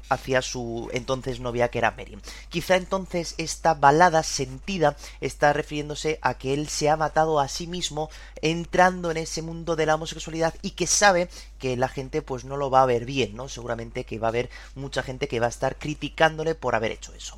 hacia 0.09 0.41
su 0.41 0.89
entonces 0.91 1.39
novia 1.39 1.69
que 1.69 1.77
era 1.77 1.91
Mary. 1.91 2.17
Quizá 2.49 2.75
entonces 2.75 3.35
esta 3.37 3.75
balada 3.75 4.23
sentida 4.23 4.97
está 5.21 5.53
refiriéndose 5.53 6.19
a 6.21 6.33
que 6.33 6.53
él 6.53 6.67
se 6.67 6.89
ha 6.89 6.97
matado 6.97 7.39
a 7.39 7.47
sí 7.47 7.65
mismo 7.65 8.09
entrando 8.41 9.09
en 9.09 9.17
ese 9.17 9.41
mundo 9.41 9.77
de 9.77 9.85
la 9.85 9.95
homosexualidad 9.95 10.53
y 10.61 10.71
que 10.71 10.87
sabe 10.87 11.29
que 11.59 11.77
la 11.77 11.87
gente 11.87 12.21
pues 12.21 12.43
no 12.43 12.57
lo 12.57 12.69
va 12.69 12.81
a 12.81 12.87
ver 12.87 13.05
bien, 13.05 13.37
¿no? 13.37 13.47
Seguramente 13.47 14.03
que 14.03 14.19
va 14.19 14.27
a 14.27 14.31
haber 14.31 14.49
mucha 14.75 15.01
gente 15.01 15.29
que 15.29 15.39
va 15.39 15.45
a 15.45 15.49
estar 15.49 15.77
criticándole 15.77 16.55
por 16.55 16.75
haber 16.75 16.91
hecho 16.91 17.13
eso. 17.13 17.37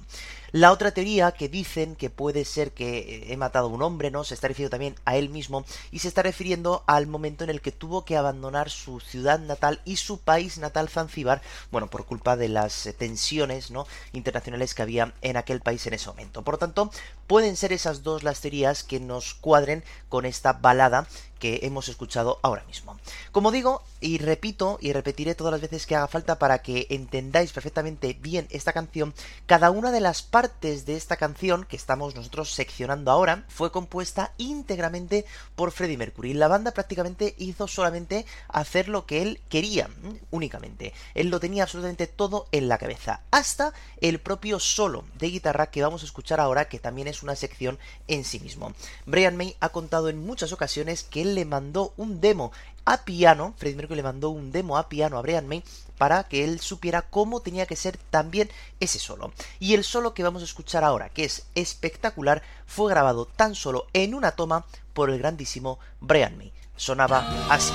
La 0.53 0.73
otra 0.73 0.91
teoría 0.91 1.31
que 1.31 1.47
dicen 1.47 1.95
que 1.95 2.09
puede 2.09 2.43
ser 2.43 2.73
que 2.73 2.99
eh, 2.99 3.33
he 3.33 3.37
matado 3.37 3.67
a 3.67 3.69
un 3.69 3.81
hombre, 3.81 4.11
¿no? 4.11 4.25
Se 4.25 4.33
está 4.33 4.49
refiriendo 4.49 4.71
también 4.71 4.95
a 5.05 5.15
él 5.15 5.29
mismo 5.29 5.63
y 5.91 5.99
se 5.99 6.09
está 6.09 6.23
refiriendo 6.23 6.83
al 6.87 7.07
momento 7.07 7.45
en 7.45 7.49
el 7.49 7.61
que 7.61 7.71
tuvo 7.71 8.03
que 8.03 8.17
abandonar 8.17 8.69
su 8.69 8.99
ciudad 8.99 9.39
natal 9.39 9.81
y 9.85 9.95
su 9.95 10.19
país 10.19 10.57
natal 10.57 10.89
Zanzíbar, 10.89 11.41
bueno, 11.71 11.89
por 11.89 12.05
culpa 12.05 12.35
de 12.35 12.49
las 12.49 12.85
eh, 12.85 12.91
tensiones, 12.91 13.71
¿no? 13.71 13.87
internacionales 14.11 14.75
que 14.75 14.81
había 14.81 15.13
en 15.21 15.37
aquel 15.37 15.61
país 15.61 15.87
en 15.87 15.93
ese 15.93 16.09
momento. 16.09 16.43
Por 16.43 16.55
lo 16.55 16.59
tanto, 16.59 16.91
pueden 17.27 17.55
ser 17.55 17.71
esas 17.71 18.03
dos 18.03 18.23
las 18.23 18.41
teorías 18.41 18.83
que 18.83 18.99
nos 18.99 19.33
cuadren 19.33 19.85
con 20.09 20.25
esta 20.25 20.51
balada 20.51 21.07
que 21.41 21.59
hemos 21.63 21.89
escuchado 21.89 22.39
ahora 22.43 22.63
mismo. 22.65 22.97
Como 23.33 23.51
digo, 23.51 23.83
y 23.99 24.19
repito 24.19 24.77
y 24.79 24.93
repetiré 24.93 25.35
todas 25.35 25.51
las 25.51 25.59
veces 25.59 25.85
que 25.85 25.95
haga 25.95 26.07
falta 26.07 26.39
para 26.39 26.59
que 26.61 26.87
entendáis 26.89 27.51
perfectamente 27.51 28.13
bien 28.13 28.47
esta 28.51 28.71
canción, 28.71 29.13
cada 29.47 29.71
una 29.71 29.91
de 29.91 29.99
las 29.99 30.21
partes 30.21 30.85
de 30.85 30.95
esta 30.95 31.17
canción 31.17 31.65
que 31.65 31.75
estamos 31.75 32.15
nosotros 32.15 32.53
seccionando 32.53 33.11
ahora 33.11 33.43
fue 33.49 33.71
compuesta 33.71 34.33
íntegramente 34.37 35.25
por 35.55 35.71
Freddie 35.71 35.97
Mercury. 35.97 36.33
La 36.33 36.47
banda 36.47 36.71
prácticamente 36.71 37.35
hizo 37.39 37.67
solamente 37.67 38.25
hacer 38.47 38.87
lo 38.87 39.07
que 39.07 39.23
él 39.23 39.41
quería, 39.49 39.89
únicamente. 40.29 40.93
Él 41.15 41.29
lo 41.29 41.39
tenía 41.39 41.63
absolutamente 41.63 42.05
todo 42.05 42.47
en 42.51 42.67
la 42.67 42.77
cabeza, 42.77 43.21
hasta 43.31 43.73
el 43.99 44.19
propio 44.19 44.59
solo 44.59 45.05
de 45.17 45.31
guitarra 45.31 45.71
que 45.71 45.81
vamos 45.81 46.03
a 46.03 46.05
escuchar 46.05 46.39
ahora, 46.39 46.69
que 46.69 46.77
también 46.77 47.07
es 47.07 47.23
una 47.23 47.35
sección 47.35 47.79
en 48.07 48.23
sí 48.23 48.39
mismo. 48.39 48.73
Brian 49.07 49.37
May 49.37 49.55
ha 49.59 49.69
contado 49.69 50.09
en 50.09 50.23
muchas 50.23 50.51
ocasiones 50.51 51.03
que 51.03 51.23
él 51.23 51.30
le 51.35 51.45
mandó 51.45 51.93
un 51.97 52.21
demo 52.21 52.51
a 52.85 53.03
piano, 53.03 53.53
Freddie 53.57 53.77
Mercury 53.77 53.97
le 53.97 54.03
mandó 54.03 54.29
un 54.29 54.51
demo 54.51 54.77
a 54.77 54.89
piano 54.89 55.17
a 55.17 55.21
Brian 55.21 55.47
May 55.47 55.63
para 55.97 56.23
que 56.23 56.43
él 56.43 56.59
supiera 56.59 57.03
cómo 57.03 57.41
tenía 57.41 57.67
que 57.67 57.75
ser 57.75 57.97
también 58.09 58.49
ese 58.79 58.97
solo. 58.97 59.31
Y 59.59 59.75
el 59.75 59.83
solo 59.83 60.13
que 60.13 60.23
vamos 60.23 60.41
a 60.41 60.45
escuchar 60.45 60.83
ahora, 60.83 61.09
que 61.09 61.25
es 61.25 61.45
espectacular, 61.53 62.41
fue 62.65 62.89
grabado 62.89 63.25
tan 63.25 63.53
solo 63.53 63.85
en 63.93 64.15
una 64.15 64.31
toma 64.31 64.65
por 64.93 65.09
el 65.09 65.19
grandísimo 65.19 65.77
Brian 65.99 66.37
May. 66.37 66.51
Sonaba 66.75 67.27
así. 67.49 67.71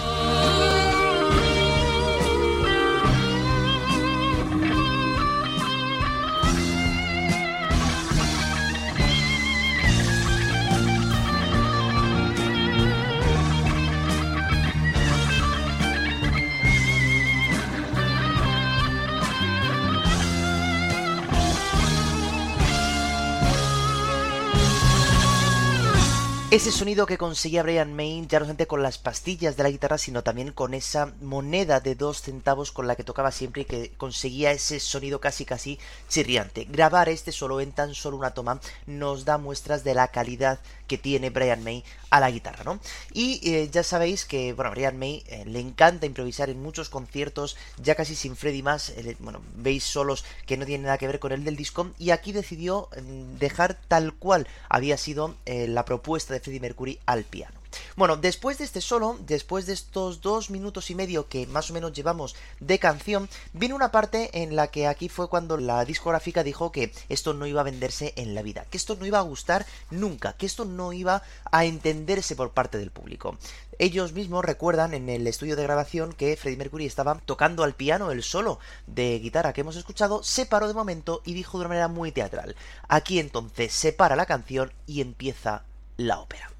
Ese 26.53 26.71
sonido 26.71 27.07
que 27.07 27.19
conseguía 27.19 27.65
Brian 27.65 27.93
May 27.93 28.25
ya 28.29 28.39
no 28.39 28.45
solamente 28.45 28.69
con 28.69 28.81
las 28.81 28.99
pastillas 28.99 29.57
de 29.57 29.65
la 29.65 29.71
guitarra, 29.71 29.99
sino 29.99 30.23
también 30.23 30.53
con 30.53 30.75
esa 30.75 31.13
moneda 31.21 31.81
de 31.81 31.97
dos 31.97 32.23
centavos 32.23 32.71
con 32.71 32.87
la 32.87 32.95
que 32.95 33.03
tocaba 33.03 33.33
siempre 33.33 33.63
y 33.63 33.65
que 33.65 33.93
conseguía 33.97 34.53
ese 34.53 34.79
sonido 34.79 35.19
casi 35.19 35.45
casi 35.45 35.81
chirriante. 36.09 36.65
Grabar 36.71 37.09
este 37.09 37.33
solo 37.33 37.61
en 37.61 37.73
tan 37.73 37.97
solo 37.97 38.17
una 38.17 38.33
toma 38.33 38.61
nos 38.87 39.25
da 39.25 39.39
muestras 39.39 39.83
de 39.83 39.95
la 39.95 40.07
calidad 40.13 40.61
que 40.87 40.99
tiene 40.99 41.31
Brian 41.31 41.63
May 41.63 41.85
a 42.11 42.21
la 42.21 42.31
guitarra, 42.31 42.65
¿no? 42.65 42.81
Y 43.13 43.41
eh, 43.51 43.69
ya 43.71 43.83
sabéis 43.83 44.25
que, 44.25 44.53
bueno, 44.53 44.71
Brian 44.71 44.99
May 44.99 45.25
eh, 45.27 45.45
le 45.47 45.61
encanta 45.61 46.07
improvisar 46.07 46.51
en 46.51 46.63
muchos 46.63 46.89
conciertos, 46.89 47.57
ya 47.83 47.95
casi 47.95 48.15
sin 48.15 48.37
Freddy 48.37 48.63
más, 48.63 48.91
eh, 48.91 49.17
bueno, 49.19 49.41
veis 49.55 49.85
solos 49.85 50.25
que 50.47 50.57
no 50.57 50.67
tienen 50.67 50.85
nada 50.85 50.99
que 50.99 51.07
ver 51.07 51.19
con 51.19 51.33
el 51.33 51.45
del 51.45 51.57
disco, 51.57 51.91
y 51.99 52.11
aquí 52.11 52.33
decidió 52.33 52.89
mm, 52.97 53.39
dejar 53.39 53.79
tal 53.89 54.15
cual 54.15 54.47
había 54.69 54.97
sido 54.97 55.37
la 55.47 55.85
propuesta 55.85 56.35
de 56.35 56.41
Freddie 56.41 56.61
Mercury 56.61 56.99
al 57.07 57.25
piano. 57.25 57.66
Bueno, 57.97 58.17
después 58.17 58.59
de 58.59 58.65
este 58.65 58.81
solo, 58.81 59.19
después 59.21 59.67
de 59.67 59.73
estos 59.73 60.21
dos 60.21 60.51
minutos 60.51 60.91
y 60.91 60.95
medio 60.95 61.29
que 61.29 61.47
más 61.47 61.71
o 61.71 61.75
menos 61.75 61.93
llevamos 61.93 62.35
de 62.61 62.79
canción, 62.79 63.29
viene 63.53 63.75
una 63.75 63.91
parte 63.91 64.43
en 64.43 64.57
la 64.57 64.69
que 64.69 64.87
aquí 64.87 65.09
fue 65.09 65.29
cuando 65.29 65.57
la 65.57 65.85
discográfica 65.85 66.43
dijo 66.43 66.73
que 66.73 66.93
esto 67.09 67.35
no 67.35 67.47
iba 67.47 67.61
a 67.61 67.65
venderse 67.65 68.13
en 68.17 68.35
la 68.35 68.43
vida, 68.43 68.67
que 68.71 68.77
esto 68.77 68.97
no 68.97 69.07
iba 69.07 69.19
a 69.19 69.23
gustar 69.23 69.67
nunca, 69.91 70.35
que 70.35 70.47
esto 70.47 70.65
no 70.65 70.93
iba 70.93 71.23
a 71.51 71.65
entenderse 71.65 72.37
por 72.37 72.51
parte 72.51 72.79
del 72.79 72.91
público. 72.91 73.39
Ellos 73.79 74.13
mismos 74.13 74.45
recuerdan 74.45 74.95
en 74.95 75.09
el 75.11 75.27
estudio 75.27 75.55
de 75.55 75.63
grabación 75.63 76.13
que 76.13 76.37
Freddie 76.37 76.57
Mercury 76.57 76.87
estaba 76.87 77.21
tocando 77.27 77.63
al 77.63 77.75
piano 77.75 78.11
el 78.11 78.23
solo 78.23 78.59
de 78.87 79.19
guitarra 79.19 79.53
que 79.53 79.61
hemos 79.61 79.77
escuchado, 79.77 80.23
se 80.23 80.47
paró 80.47 80.67
de 80.67 80.75
momento 80.75 81.21
y 81.27 81.35
dijo 81.35 81.59
de 81.59 81.63
una 81.63 81.69
manera 81.69 81.89
muy 81.89 82.11
teatral. 82.11 82.57
Aquí 82.89 83.19
entonces 83.19 83.73
se 83.73 83.93
para 83.93 84.17
la 84.17 84.27
canción 84.27 84.73
y 84.87 85.03
empieza 85.03 85.65
la 85.99 86.21
ópera. 86.21 86.56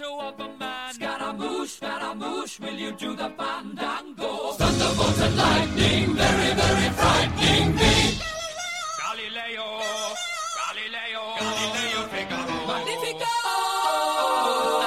Silhouette 0.00 0.40
of 0.40 0.40
a 0.40 0.58
man. 0.58 0.94
Scaramouche, 0.94 1.72
Scaramouche, 1.76 2.60
will 2.60 2.78
you 2.84 2.92
do 2.92 3.14
the 3.16 3.28
fandango? 3.38 4.30
Thunderbolt 4.60 5.18
and 5.26 5.36
lightning, 5.36 6.14
very, 6.20 6.50
very 6.60 6.88
frightening 7.00 7.68
me. 7.80 7.94
Galileo, 9.02 9.68
Galileo, 10.60 11.22
Galileo 11.40 12.00
Figaro. 12.12 12.56
Magnifico! 12.70 13.34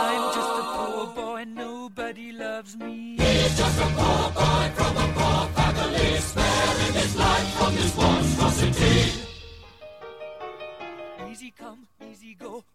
I'm 0.09 0.25
just 0.37 0.53
a 0.61 0.63
poor 0.75 1.05
boy 1.17 1.35
and 1.43 1.55
nobody 1.55 2.31
loves 2.31 2.75
me. 2.75 3.17
He's 3.17 3.57
just 3.57 3.77
a 3.85 3.89
poor 3.99 4.25
boy 4.39 4.65
from 4.77 4.93
a 5.05 5.07
poor 5.17 5.41
family, 5.57 6.09
sparing 6.29 6.93
his 7.01 7.13
life 7.15 7.49
from 7.57 7.71
this 7.75 7.95
monstrosity. 7.97 8.97
Easy 11.31 11.51
come, 11.51 11.87
easy 12.09 12.33
go, 12.33 12.63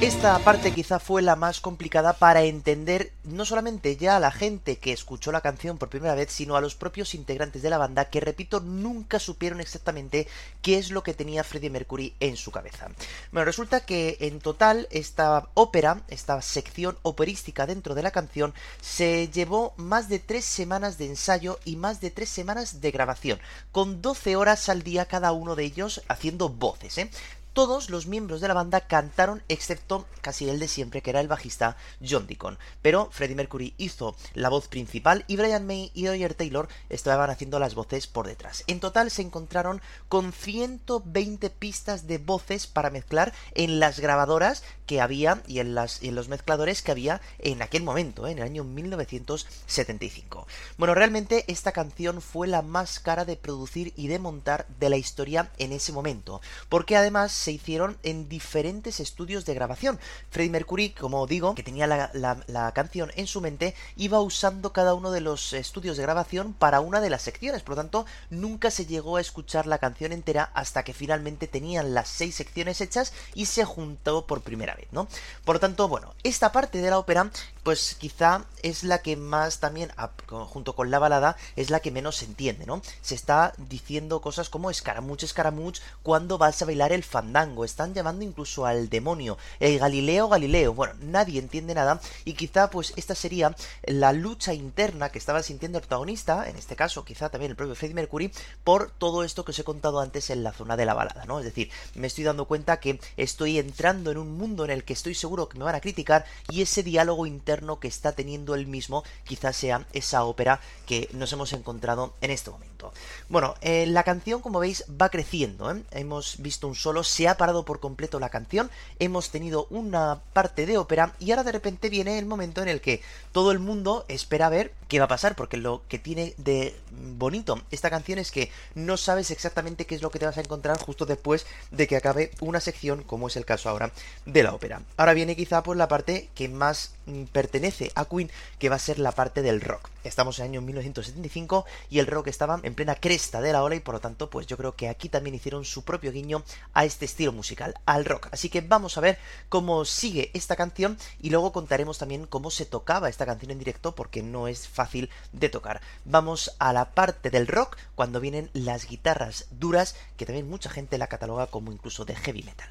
Esta 0.00 0.38
parte 0.38 0.72
quizá 0.72 0.98
fue 0.98 1.20
la 1.20 1.36
más 1.36 1.60
complicada 1.60 2.14
para 2.14 2.44
entender 2.44 3.12
no 3.22 3.44
solamente 3.44 3.98
ya 3.98 4.16
a 4.16 4.20
la 4.20 4.30
gente 4.30 4.78
que 4.78 4.94
escuchó 4.94 5.30
la 5.30 5.42
canción 5.42 5.76
por 5.76 5.90
primera 5.90 6.14
vez, 6.14 6.32
sino 6.32 6.56
a 6.56 6.62
los 6.62 6.74
propios 6.74 7.14
integrantes 7.14 7.60
de 7.60 7.68
la 7.68 7.76
banda 7.76 8.06
que, 8.06 8.20
repito, 8.20 8.60
nunca 8.60 9.18
supieron 9.18 9.60
exactamente 9.60 10.26
qué 10.62 10.78
es 10.78 10.90
lo 10.90 11.02
que 11.02 11.12
tenía 11.12 11.44
Freddie 11.44 11.68
Mercury 11.68 12.14
en 12.18 12.38
su 12.38 12.50
cabeza. 12.50 12.88
Bueno, 13.30 13.44
resulta 13.44 13.80
que 13.80 14.16
en 14.20 14.40
total 14.40 14.88
esta 14.90 15.50
ópera, 15.52 16.00
esta 16.08 16.40
sección 16.40 16.96
operística 17.02 17.66
dentro 17.66 17.94
de 17.94 18.02
la 18.02 18.10
canción, 18.10 18.54
se 18.80 19.28
llevó 19.28 19.74
más 19.76 20.08
de 20.08 20.18
tres 20.18 20.46
semanas 20.46 20.96
de 20.96 21.08
ensayo 21.08 21.58
y 21.66 21.76
más 21.76 22.00
de 22.00 22.10
tres 22.10 22.30
semanas 22.30 22.80
de 22.80 22.90
grabación, 22.90 23.38
con 23.70 24.00
12 24.00 24.36
horas 24.36 24.70
al 24.70 24.82
día 24.82 25.04
cada 25.04 25.32
uno 25.32 25.56
de 25.56 25.64
ellos 25.64 26.02
haciendo 26.08 26.48
voces, 26.48 26.96
¿eh? 26.96 27.10
Todos 27.52 27.90
los 27.90 28.06
miembros 28.06 28.40
de 28.40 28.48
la 28.48 28.54
banda 28.54 28.80
cantaron 28.82 29.42
excepto 29.48 30.06
casi 30.20 30.48
el 30.48 30.58
de 30.58 30.68
siempre, 30.68 31.02
que 31.02 31.10
era 31.10 31.20
el 31.20 31.28
bajista 31.28 31.76
John 32.06 32.26
Deacon. 32.26 32.58
Pero 32.82 33.08
Freddie 33.10 33.36
Mercury 33.36 33.74
hizo 33.78 34.14
la 34.34 34.48
voz 34.48 34.68
principal 34.68 35.24
y 35.26 35.36
Brian 35.36 35.66
May 35.66 35.90
y 35.94 36.08
Roger 36.08 36.34
Taylor 36.34 36.68
estaban 36.88 37.30
haciendo 37.30 37.58
las 37.58 37.74
voces 37.74 38.06
por 38.06 38.26
detrás. 38.26 38.64
En 38.66 38.80
total 38.80 39.10
se 39.10 39.22
encontraron 39.22 39.80
con 40.08 40.32
120 40.32 41.50
pistas 41.50 42.06
de 42.06 42.18
voces 42.18 42.66
para 42.66 42.90
mezclar 42.90 43.32
en 43.54 43.80
las 43.80 44.00
grabadoras 44.00 44.62
que 44.86 45.00
había 45.00 45.42
y 45.46 45.60
en, 45.60 45.74
las, 45.74 46.02
y 46.02 46.08
en 46.08 46.16
los 46.16 46.28
mezcladores 46.28 46.82
que 46.82 46.90
había 46.90 47.20
en 47.38 47.62
aquel 47.62 47.82
momento, 47.82 48.26
¿eh? 48.26 48.32
en 48.32 48.38
el 48.38 48.44
año 48.44 48.64
1975. 48.64 50.46
Bueno, 50.78 50.94
realmente 50.94 51.44
esta 51.46 51.72
canción 51.72 52.20
fue 52.20 52.48
la 52.48 52.62
más 52.62 52.98
cara 52.98 53.24
de 53.24 53.36
producir 53.36 53.92
y 53.96 54.08
de 54.08 54.18
montar 54.18 54.66
de 54.80 54.90
la 54.90 54.96
historia 54.96 55.50
en 55.58 55.72
ese 55.72 55.92
momento, 55.92 56.40
porque 56.68 56.96
además 56.96 57.30
se 57.30 57.49
hicieron 57.50 57.98
en 58.02 58.28
diferentes 58.28 59.00
estudios 59.00 59.44
de 59.44 59.54
grabación. 59.54 59.98
Freddie 60.30 60.50
Mercury, 60.50 60.90
como 60.90 61.26
digo, 61.26 61.54
que 61.54 61.62
tenía 61.62 61.86
la, 61.86 62.72
canción 62.74 63.10
en 63.16 63.26
su 63.26 63.40
mente, 63.40 63.74
iba 63.96 64.20
usando 64.20 64.72
cada 64.72 64.94
uno 64.94 65.10
de 65.10 65.20
los 65.20 65.52
estudios 65.52 65.96
de 65.96 66.02
grabación 66.02 66.52
para 66.52 66.80
una 66.80 67.00
de 67.00 67.10
las 67.10 67.22
secciones. 67.22 67.62
Por 67.62 67.76
lo 67.76 67.82
tanto, 67.82 68.06
nunca 68.30 68.70
se 68.70 68.86
llegó 68.86 69.16
a 69.16 69.20
escuchar 69.20 69.66
la 69.66 69.78
canción 69.78 70.12
entera 70.12 70.50
hasta 70.54 70.82
que 70.82 70.94
finalmente 70.94 71.48
tenían 71.48 71.94
las 71.94 72.08
seis 72.08 72.34
secciones 72.34 72.80
hechas 72.80 73.12
y 73.34 73.46
se 73.46 73.64
juntó 73.64 74.26
por 74.26 74.42
primera 74.42 74.74
vez, 74.74 74.88
¿no? 74.92 75.08
Por 75.44 75.56
lo 75.56 75.60
tanto, 75.60 75.88
bueno, 75.88 76.14
esta 76.22 76.52
parte 76.52 76.80
de 76.80 76.90
la 76.90 76.98
ópera, 76.98 77.30
pues 77.62 77.94
quizá 77.94 78.44
es 78.62 78.84
la 78.84 79.02
que 79.02 79.16
más 79.16 79.60
también, 79.60 79.90
junto 80.26 80.74
con 80.74 80.90
la 80.90 80.98
balada, 80.98 81.36
es 81.56 81.70
la 81.70 81.80
que 81.80 81.90
menos 81.90 82.16
se 82.16 82.26
entiende, 82.26 82.66
¿no? 82.66 82.82
Se 83.02 83.14
está 83.14 83.52
diciendo 83.56 84.20
cosas 84.20 84.48
como 84.48 84.70
escaramuch, 84.70 85.22
escaramuch, 85.22 85.80
cuando 86.02 86.38
vas 86.38 86.60
a 86.62 86.66
bailar 86.66 86.92
el 86.92 87.04
fandango. 87.04 87.29
Están 87.64 87.94
llamando 87.94 88.24
incluso 88.24 88.66
al 88.66 88.88
demonio. 88.88 89.38
El 89.60 89.78
Galileo, 89.78 90.28
Galileo. 90.28 90.74
Bueno, 90.74 90.94
nadie 91.00 91.38
entiende 91.38 91.74
nada. 91.74 92.00
Y 92.24 92.32
quizá, 92.34 92.70
pues, 92.70 92.92
esta 92.96 93.14
sería 93.14 93.54
la 93.84 94.12
lucha 94.12 94.52
interna 94.52 95.10
que 95.10 95.18
estaba 95.18 95.42
sintiendo 95.42 95.78
el 95.78 95.82
protagonista, 95.82 96.48
en 96.48 96.56
este 96.56 96.76
caso, 96.76 97.04
quizá 97.04 97.28
también 97.28 97.50
el 97.50 97.56
propio 97.56 97.74
Freddie 97.74 97.94
Mercury, 97.94 98.32
por 98.64 98.90
todo 98.90 99.22
esto 99.24 99.44
que 99.44 99.52
os 99.52 99.58
he 99.58 99.64
contado 99.64 100.00
antes 100.00 100.30
en 100.30 100.42
la 100.42 100.52
zona 100.52 100.76
de 100.76 100.86
la 100.86 100.94
balada, 100.94 101.24
¿no? 101.24 101.38
Es 101.38 101.44
decir, 101.44 101.70
me 101.94 102.06
estoy 102.08 102.24
dando 102.24 102.46
cuenta 102.46 102.80
que 102.80 103.00
estoy 103.16 103.58
entrando 103.58 104.10
en 104.10 104.18
un 104.18 104.36
mundo 104.36 104.64
en 104.64 104.70
el 104.70 104.84
que 104.84 104.92
estoy 104.92 105.14
seguro 105.14 105.48
que 105.48 105.58
me 105.58 105.64
van 105.64 105.74
a 105.74 105.80
criticar 105.80 106.24
y 106.48 106.62
ese 106.62 106.82
diálogo 106.82 107.26
interno 107.26 107.78
que 107.78 107.88
está 107.88 108.12
teniendo 108.12 108.54
él 108.54 108.66
mismo 108.66 109.04
quizás 109.24 109.56
sea 109.56 109.86
esa 109.92 110.24
ópera 110.24 110.60
que 110.86 111.08
nos 111.12 111.32
hemos 111.32 111.52
encontrado 111.52 112.14
en 112.20 112.30
este 112.30 112.50
momento. 112.50 112.92
Bueno, 113.28 113.54
eh, 113.60 113.86
la 113.86 114.02
canción, 114.02 114.40
como 114.40 114.60
veis, 114.60 114.84
va 115.00 115.08
creciendo. 115.10 115.70
¿eh? 115.70 115.82
Hemos 115.90 116.38
visto 116.38 116.66
un 116.66 116.74
solo, 116.74 117.04
se 117.20 117.28
ha 117.28 117.36
parado 117.36 117.66
por 117.66 117.80
completo 117.80 118.18
la 118.18 118.30
canción, 118.30 118.70
hemos 118.98 119.28
tenido 119.28 119.66
una 119.68 120.22
parte 120.32 120.64
de 120.64 120.78
ópera 120.78 121.12
y 121.18 121.32
ahora 121.32 121.44
de 121.44 121.52
repente 121.52 121.90
viene 121.90 122.18
el 122.18 122.24
momento 122.24 122.62
en 122.62 122.68
el 122.68 122.80
que 122.80 123.02
todo 123.30 123.52
el 123.52 123.58
mundo 123.58 124.06
espera 124.08 124.48
ver 124.48 124.72
qué 124.88 125.00
va 125.00 125.04
a 125.04 125.08
pasar, 125.08 125.36
porque 125.36 125.58
lo 125.58 125.82
que 125.86 125.98
tiene 125.98 126.32
de 126.38 126.74
bonito 126.90 127.60
esta 127.70 127.90
canción 127.90 128.18
es 128.18 128.30
que 128.30 128.50
no 128.74 128.96
sabes 128.96 129.30
exactamente 129.30 129.86
qué 129.86 129.94
es 129.94 130.02
lo 130.02 130.10
que 130.10 130.18
te 130.18 130.26
vas 130.26 130.36
a 130.38 130.40
encontrar 130.40 130.78
justo 130.78 131.06
después 131.06 131.46
de 131.70 131.86
que 131.86 131.96
acabe 131.96 132.30
una 132.40 132.60
sección, 132.60 133.02
como 133.02 133.28
es 133.28 133.36
el 133.36 133.44
caso 133.44 133.68
ahora 133.68 133.92
de 134.26 134.42
la 134.42 134.54
ópera. 134.54 134.82
Ahora 134.96 135.14
viene 135.14 135.36
quizá 135.36 135.62
por 135.62 135.76
la 135.76 135.88
parte 135.88 136.28
que 136.34 136.48
más 136.48 136.94
pertenece 137.32 137.90
a 137.94 138.04
Queen, 138.04 138.30
que 138.58 138.68
va 138.68 138.76
a 138.76 138.80
ser 138.80 138.98
la 138.98 139.12
parte 139.12 139.42
del 139.42 139.60
rock. 139.60 139.88
Estamos 140.04 140.38
en 140.38 140.44
el 140.44 140.50
año 140.52 140.62
1975 140.62 141.64
y 141.90 141.98
el 141.98 142.06
rock 142.06 142.28
estaba 142.28 142.60
en 142.62 142.74
plena 142.74 142.94
cresta 142.94 143.40
de 143.40 143.52
la 143.52 143.62
ola 143.62 143.74
y 143.74 143.80
por 143.80 143.94
lo 143.94 144.00
tanto, 144.00 144.30
pues 144.30 144.46
yo 144.46 144.56
creo 144.56 144.74
que 144.74 144.88
aquí 144.88 145.08
también 145.08 145.34
hicieron 145.34 145.64
su 145.64 145.84
propio 145.84 146.12
guiño 146.12 146.42
a 146.72 146.84
este 146.84 147.04
estilo 147.04 147.32
musical, 147.32 147.74
al 147.84 148.04
rock. 148.04 148.28
Así 148.32 148.48
que 148.48 148.60
vamos 148.60 148.96
a 148.96 149.00
ver 149.00 149.18
cómo 149.48 149.84
sigue 149.84 150.30
esta 150.34 150.56
canción 150.56 150.96
y 151.20 151.30
luego 151.30 151.52
contaremos 151.52 151.98
también 151.98 152.26
cómo 152.26 152.50
se 152.50 152.64
tocaba 152.64 153.08
esta 153.08 153.26
canción 153.26 153.50
en 153.50 153.58
directo 153.58 153.94
porque 153.94 154.22
no 154.22 154.48
es 154.48 154.68
fácil 154.68 155.10
de 155.32 155.48
tocar. 155.48 155.80
Vamos 156.04 156.56
a 156.58 156.72
la 156.72 156.79
parte 156.86 157.30
del 157.30 157.46
rock 157.46 157.76
cuando 157.94 158.20
vienen 158.20 158.50
las 158.52 158.86
guitarras 158.88 159.46
duras, 159.50 159.96
que 160.16 160.26
también 160.26 160.48
mucha 160.48 160.70
gente 160.70 160.98
la 160.98 161.06
cataloga 161.06 161.46
como 161.46 161.72
incluso 161.72 162.04
de 162.04 162.16
heavy 162.16 162.42
metal. 162.42 162.68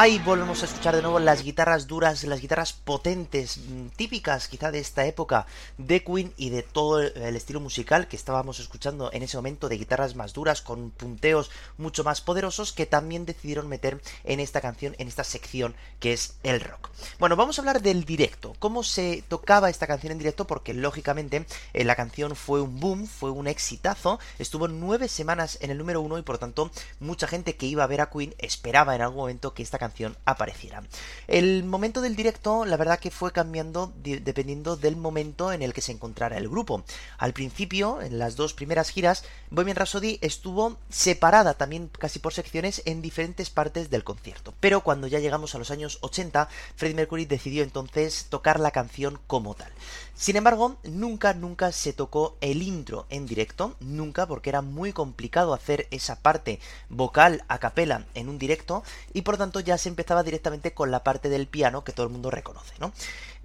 Ahí 0.00 0.20
volvemos 0.20 0.62
a 0.62 0.66
escuchar 0.66 0.94
de 0.94 1.02
nuevo 1.02 1.18
las 1.18 1.42
guitarras 1.42 1.88
duras, 1.88 2.22
las 2.22 2.40
guitarras 2.40 2.72
potentes, 2.72 3.58
típicas 3.96 4.46
quizá 4.46 4.70
de 4.70 4.78
esta 4.78 5.04
época 5.06 5.46
de 5.76 6.04
Queen 6.04 6.32
y 6.36 6.50
de 6.50 6.62
todo 6.62 7.00
el 7.00 7.34
estilo 7.34 7.58
musical 7.58 8.06
que 8.06 8.14
estábamos 8.14 8.60
escuchando 8.60 9.10
en 9.12 9.24
ese 9.24 9.36
momento 9.36 9.68
de 9.68 9.76
guitarras 9.76 10.14
más 10.14 10.34
duras 10.34 10.62
con 10.62 10.90
punteos 10.90 11.50
mucho 11.78 12.04
más 12.04 12.20
poderosos 12.20 12.72
que 12.72 12.86
también 12.86 13.26
decidieron 13.26 13.68
meter 13.68 14.00
en 14.22 14.38
esta 14.38 14.60
canción, 14.60 14.94
en 14.98 15.08
esta 15.08 15.24
sección 15.24 15.74
que 15.98 16.12
es 16.12 16.36
el 16.44 16.60
rock. 16.60 16.90
Bueno, 17.18 17.34
vamos 17.34 17.58
a 17.58 17.62
hablar 17.62 17.82
del 17.82 18.04
directo, 18.04 18.54
cómo 18.60 18.84
se 18.84 19.24
tocaba 19.26 19.68
esta 19.68 19.88
canción 19.88 20.12
en 20.12 20.18
directo 20.18 20.46
porque 20.46 20.74
lógicamente 20.74 21.44
eh, 21.72 21.82
la 21.82 21.96
canción 21.96 22.36
fue 22.36 22.62
un 22.62 22.78
boom, 22.78 23.08
fue 23.08 23.32
un 23.32 23.48
exitazo, 23.48 24.20
estuvo 24.38 24.68
nueve 24.68 25.08
semanas 25.08 25.58
en 25.60 25.72
el 25.72 25.78
número 25.78 26.00
uno 26.00 26.18
y 26.18 26.22
por 26.22 26.38
tanto 26.38 26.70
mucha 27.00 27.26
gente 27.26 27.56
que 27.56 27.66
iba 27.66 27.82
a 27.82 27.88
ver 27.88 28.00
a 28.00 28.10
Queen 28.10 28.36
esperaba 28.38 28.94
en 28.94 29.02
algún 29.02 29.22
momento 29.22 29.54
que 29.54 29.64
esta 29.64 29.76
canción 29.76 29.87
canción 29.88 30.16
apareciera. 30.26 30.82
El 31.26 31.64
momento 31.64 32.00
del 32.00 32.14
directo, 32.14 32.64
la 32.66 32.76
verdad 32.76 32.98
que 32.98 33.10
fue 33.10 33.32
cambiando 33.32 33.92
de- 34.02 34.20
dependiendo 34.20 34.76
del 34.76 34.96
momento 34.96 35.50
en 35.52 35.62
el 35.62 35.72
que 35.72 35.80
se 35.80 35.92
encontrara 35.92 36.36
el 36.36 36.48
grupo. 36.48 36.84
Al 37.16 37.32
principio, 37.32 38.02
en 38.02 38.18
las 38.18 38.36
dos 38.36 38.52
primeras 38.52 38.90
giras, 38.90 39.24
Bohemian 39.50 39.76
Rhapsody 39.76 40.18
estuvo 40.20 40.76
separada 40.90 41.54
también 41.54 41.88
casi 41.88 42.18
por 42.18 42.34
secciones 42.34 42.82
en 42.84 43.00
diferentes 43.00 43.48
partes 43.48 43.88
del 43.88 44.04
concierto. 44.04 44.52
Pero 44.60 44.82
cuando 44.82 45.06
ya 45.06 45.20
llegamos 45.20 45.54
a 45.54 45.58
los 45.58 45.70
años 45.70 45.98
80, 46.02 46.48
Freddie 46.76 46.96
Mercury 46.96 47.24
decidió 47.24 47.62
entonces 47.62 48.26
tocar 48.28 48.60
la 48.60 48.70
canción 48.70 49.18
como 49.26 49.54
tal. 49.54 49.72
Sin 50.14 50.36
embargo, 50.36 50.76
nunca, 50.82 51.32
nunca 51.32 51.72
se 51.72 51.92
tocó 51.92 52.36
el 52.40 52.62
intro 52.62 53.06
en 53.08 53.26
directo, 53.26 53.76
nunca, 53.80 54.26
porque 54.26 54.50
era 54.50 54.62
muy 54.62 54.92
complicado 54.92 55.54
hacer 55.54 55.86
esa 55.90 56.16
parte 56.16 56.60
vocal 56.88 57.44
a 57.48 57.58
capela 57.58 58.04
en 58.14 58.28
un 58.28 58.38
directo, 58.38 58.82
y 59.14 59.22
por 59.22 59.38
tanto 59.38 59.60
ya 59.60 59.78
se 59.78 59.88
empezaba 59.88 60.24
directamente 60.24 60.74
con 60.74 60.90
la 60.90 61.04
parte 61.04 61.28
del 61.28 61.46
piano 61.46 61.84
que 61.84 61.92
todo 61.92 62.04
el 62.04 62.12
mundo 62.12 62.30
reconoce, 62.30 62.74
¿no? 62.80 62.92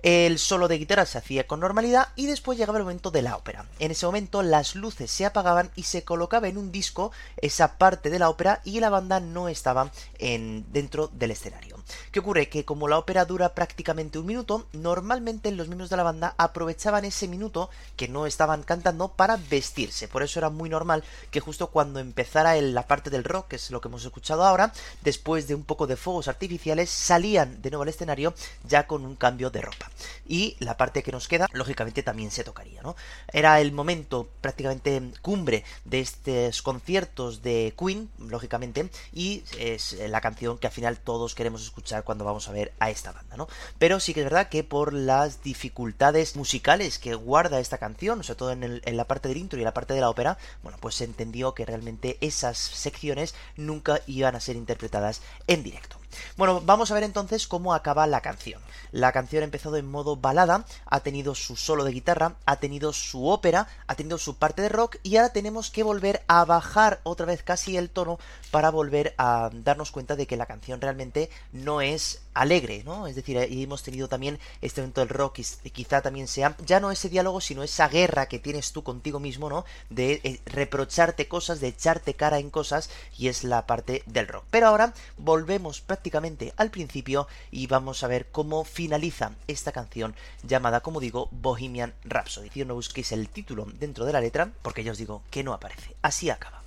El 0.03 0.37
solo 0.37 0.67
de 0.67 0.77
guitarra 0.77 1.05
se 1.05 1.17
hacía 1.17 1.47
con 1.47 1.61
normalidad 1.61 2.09
y 2.17 2.25
después 2.25 2.57
llegaba 2.57 2.77
el 2.77 2.83
momento 2.83 3.09
de 3.09 3.21
la 3.21 3.37
ópera. 3.37 3.65
En 3.79 3.89
ese 3.89 4.05
momento 4.05 4.43
las 4.43 4.75
luces 4.75 5.09
se 5.09 5.25
apagaban 5.25 5.71
y 5.77 5.83
se 5.83 6.03
colocaba 6.03 6.49
en 6.49 6.57
un 6.57 6.73
disco 6.73 7.13
esa 7.37 7.77
parte 7.77 8.09
de 8.09 8.19
la 8.19 8.27
ópera 8.29 8.59
y 8.65 8.81
la 8.81 8.89
banda 8.89 9.21
no 9.21 9.47
estaba 9.47 9.91
en, 10.19 10.65
dentro 10.73 11.07
del 11.07 11.31
escenario. 11.31 11.81
¿Qué 12.11 12.19
ocurre? 12.19 12.49
Que 12.49 12.65
como 12.65 12.89
la 12.89 12.97
ópera 12.97 13.23
dura 13.23 13.55
prácticamente 13.55 14.19
un 14.19 14.25
minuto, 14.25 14.67
normalmente 14.73 15.49
los 15.51 15.67
miembros 15.67 15.89
de 15.89 15.95
la 15.95 16.03
banda 16.03 16.35
aprovechaban 16.37 17.05
ese 17.05 17.29
minuto 17.29 17.69
que 17.95 18.09
no 18.09 18.25
estaban 18.25 18.63
cantando 18.63 19.07
para 19.13 19.37
vestirse. 19.37 20.09
Por 20.09 20.21
eso 20.21 20.37
era 20.37 20.49
muy 20.49 20.69
normal 20.69 21.05
que 21.31 21.39
justo 21.39 21.67
cuando 21.67 21.99
empezara 22.01 22.57
el- 22.57 22.73
la 22.73 22.87
parte 22.87 23.09
del 23.09 23.23
rock, 23.23 23.47
que 23.47 23.55
es 23.55 23.71
lo 23.71 23.79
que 23.79 23.87
hemos 23.87 24.03
escuchado 24.03 24.43
ahora, 24.43 24.73
después 25.01 25.47
de 25.47 25.55
un 25.55 25.63
poco 25.63 25.87
de 25.87 25.95
fuegos 25.95 26.27
artificiales, 26.27 26.89
salían 26.89 27.61
de 27.61 27.69
nuevo 27.69 27.83
al 27.83 27.89
escenario 27.89 28.33
ya 28.67 28.85
con 28.85 29.05
un 29.05 29.15
cambio 29.15 29.49
de 29.49 29.61
ropa. 29.61 29.89
Y 30.27 30.55
la 30.59 30.77
parte 30.77 31.03
que 31.03 31.11
nos 31.11 31.27
queda, 31.27 31.47
lógicamente, 31.53 32.03
también 32.03 32.31
se 32.31 32.43
tocaría, 32.43 32.81
¿no? 32.81 32.95
Era 33.31 33.59
el 33.61 33.71
momento 33.71 34.27
prácticamente 34.41 35.01
cumbre 35.21 35.63
de 35.85 35.99
estos 35.99 36.61
conciertos 36.61 37.41
de 37.41 37.73
Queen, 37.77 38.09
lógicamente, 38.17 38.89
y 39.13 39.43
es 39.57 39.93
la 40.07 40.21
canción 40.21 40.57
que 40.57 40.67
al 40.67 40.73
final 40.73 40.99
todos 40.99 41.35
queremos 41.35 41.63
escuchar 41.63 42.03
cuando 42.03 42.25
vamos 42.25 42.47
a 42.47 42.51
ver 42.51 42.73
a 42.79 42.89
esta 42.89 43.11
banda, 43.11 43.37
¿no? 43.37 43.47
Pero 43.77 43.99
sí 43.99 44.13
que 44.13 44.21
es 44.21 44.25
verdad 44.25 44.49
que 44.49 44.63
por 44.63 44.93
las 44.93 45.43
dificultades 45.43 46.35
musicales 46.35 46.99
que 46.99 47.15
guarda 47.15 47.59
esta 47.59 47.77
canción, 47.77 48.23
sobre 48.23 48.37
todo 48.37 48.51
en, 48.51 48.81
en 48.83 48.97
la 48.97 49.05
parte 49.05 49.29
del 49.29 49.37
intro 49.37 49.59
y 49.59 49.63
la 49.63 49.73
parte 49.73 49.93
de 49.93 50.01
la 50.01 50.09
ópera, 50.09 50.37
bueno, 50.61 50.77
pues 50.79 50.95
se 50.95 51.03
entendió 51.03 51.53
que 51.53 51.65
realmente 51.65 52.17
esas 52.21 52.57
secciones 52.57 53.35
nunca 53.55 54.01
iban 54.07 54.35
a 54.35 54.39
ser 54.39 54.55
interpretadas 54.55 55.21
en 55.47 55.63
directo. 55.63 56.02
Bueno, 56.37 56.61
vamos 56.61 56.91
a 56.91 56.95
ver 56.95 57.03
entonces 57.03 57.47
cómo 57.47 57.73
acaba 57.73 58.07
la 58.07 58.21
canción. 58.21 58.61
La 58.91 59.11
canción 59.11 59.41
ha 59.41 59.45
empezado 59.45 59.77
en 59.77 59.89
modo 59.89 60.15
balada, 60.15 60.65
ha 60.85 60.99
tenido 61.01 61.35
su 61.35 61.55
solo 61.55 61.83
de 61.83 61.91
guitarra, 61.91 62.35
ha 62.45 62.57
tenido 62.57 62.93
su 62.93 63.27
ópera, 63.27 63.67
ha 63.87 63.95
tenido 63.95 64.17
su 64.17 64.37
parte 64.37 64.61
de 64.61 64.69
rock 64.69 64.97
y 65.03 65.17
ahora 65.17 65.33
tenemos 65.33 65.69
que 65.69 65.83
volver 65.83 66.23
a 66.27 66.43
bajar 66.45 66.99
otra 67.03 67.25
vez 67.25 67.43
casi 67.43 67.77
el 67.77 67.89
tono 67.89 68.19
para 68.51 68.71
volver 68.71 69.13
a 69.17 69.49
darnos 69.53 69.91
cuenta 69.91 70.15
de 70.15 70.27
que 70.27 70.37
la 70.37 70.45
canción 70.45 70.81
realmente 70.81 71.29
no 71.51 71.81
es 71.81 72.22
alegre, 72.33 72.83
¿no? 72.83 73.07
Es 73.07 73.15
decir, 73.15 73.37
y 73.49 73.63
hemos 73.63 73.83
tenido 73.83 74.07
también 74.07 74.39
este 74.61 74.81
momento 74.81 75.01
del 75.01 75.09
rock 75.09 75.39
y 75.63 75.69
quizá 75.69 76.01
también 76.01 76.27
sea 76.27 76.55
ya 76.65 76.79
no 76.79 76.91
ese 76.91 77.09
diálogo, 77.09 77.41
sino 77.41 77.63
esa 77.63 77.87
guerra 77.87 78.27
que 78.27 78.39
tienes 78.39 78.71
tú 78.71 78.83
contigo 78.83 79.19
mismo, 79.19 79.49
¿no? 79.49 79.65
De 79.89 80.21
eh, 80.23 80.39
reprocharte 80.45 81.27
cosas, 81.27 81.59
de 81.59 81.67
echarte 81.67 82.13
cara 82.13 82.39
en 82.39 82.49
cosas 82.49 82.89
y 83.17 83.27
es 83.27 83.43
la 83.43 83.65
parte 83.65 84.03
del 84.05 84.27
rock. 84.27 84.45
Pero 84.49 84.67
ahora 84.67 84.93
volvemos 85.17 85.81
prácticamente 85.81 86.53
al 86.57 86.71
principio 86.71 87.27
y 87.51 87.67
vamos 87.67 88.03
a 88.03 88.07
ver 88.07 88.27
cómo 88.31 88.63
finaliza 88.63 89.31
esta 89.47 89.71
canción 89.71 90.15
llamada, 90.43 90.81
como 90.81 90.99
digo, 90.99 91.29
Bohemian 91.31 91.93
Rhapsody. 92.03 92.49
Si 92.49 92.65
no 92.65 92.75
busquéis 92.75 93.11
el 93.11 93.29
título 93.29 93.67
dentro 93.79 94.05
de 94.05 94.13
la 94.13 94.21
letra, 94.21 94.51
porque 94.61 94.83
ya 94.83 94.91
os 94.91 94.97
digo 94.97 95.23
que 95.29 95.43
no 95.43 95.53
aparece. 95.53 95.95
Así 96.01 96.29
acaba. 96.29 96.61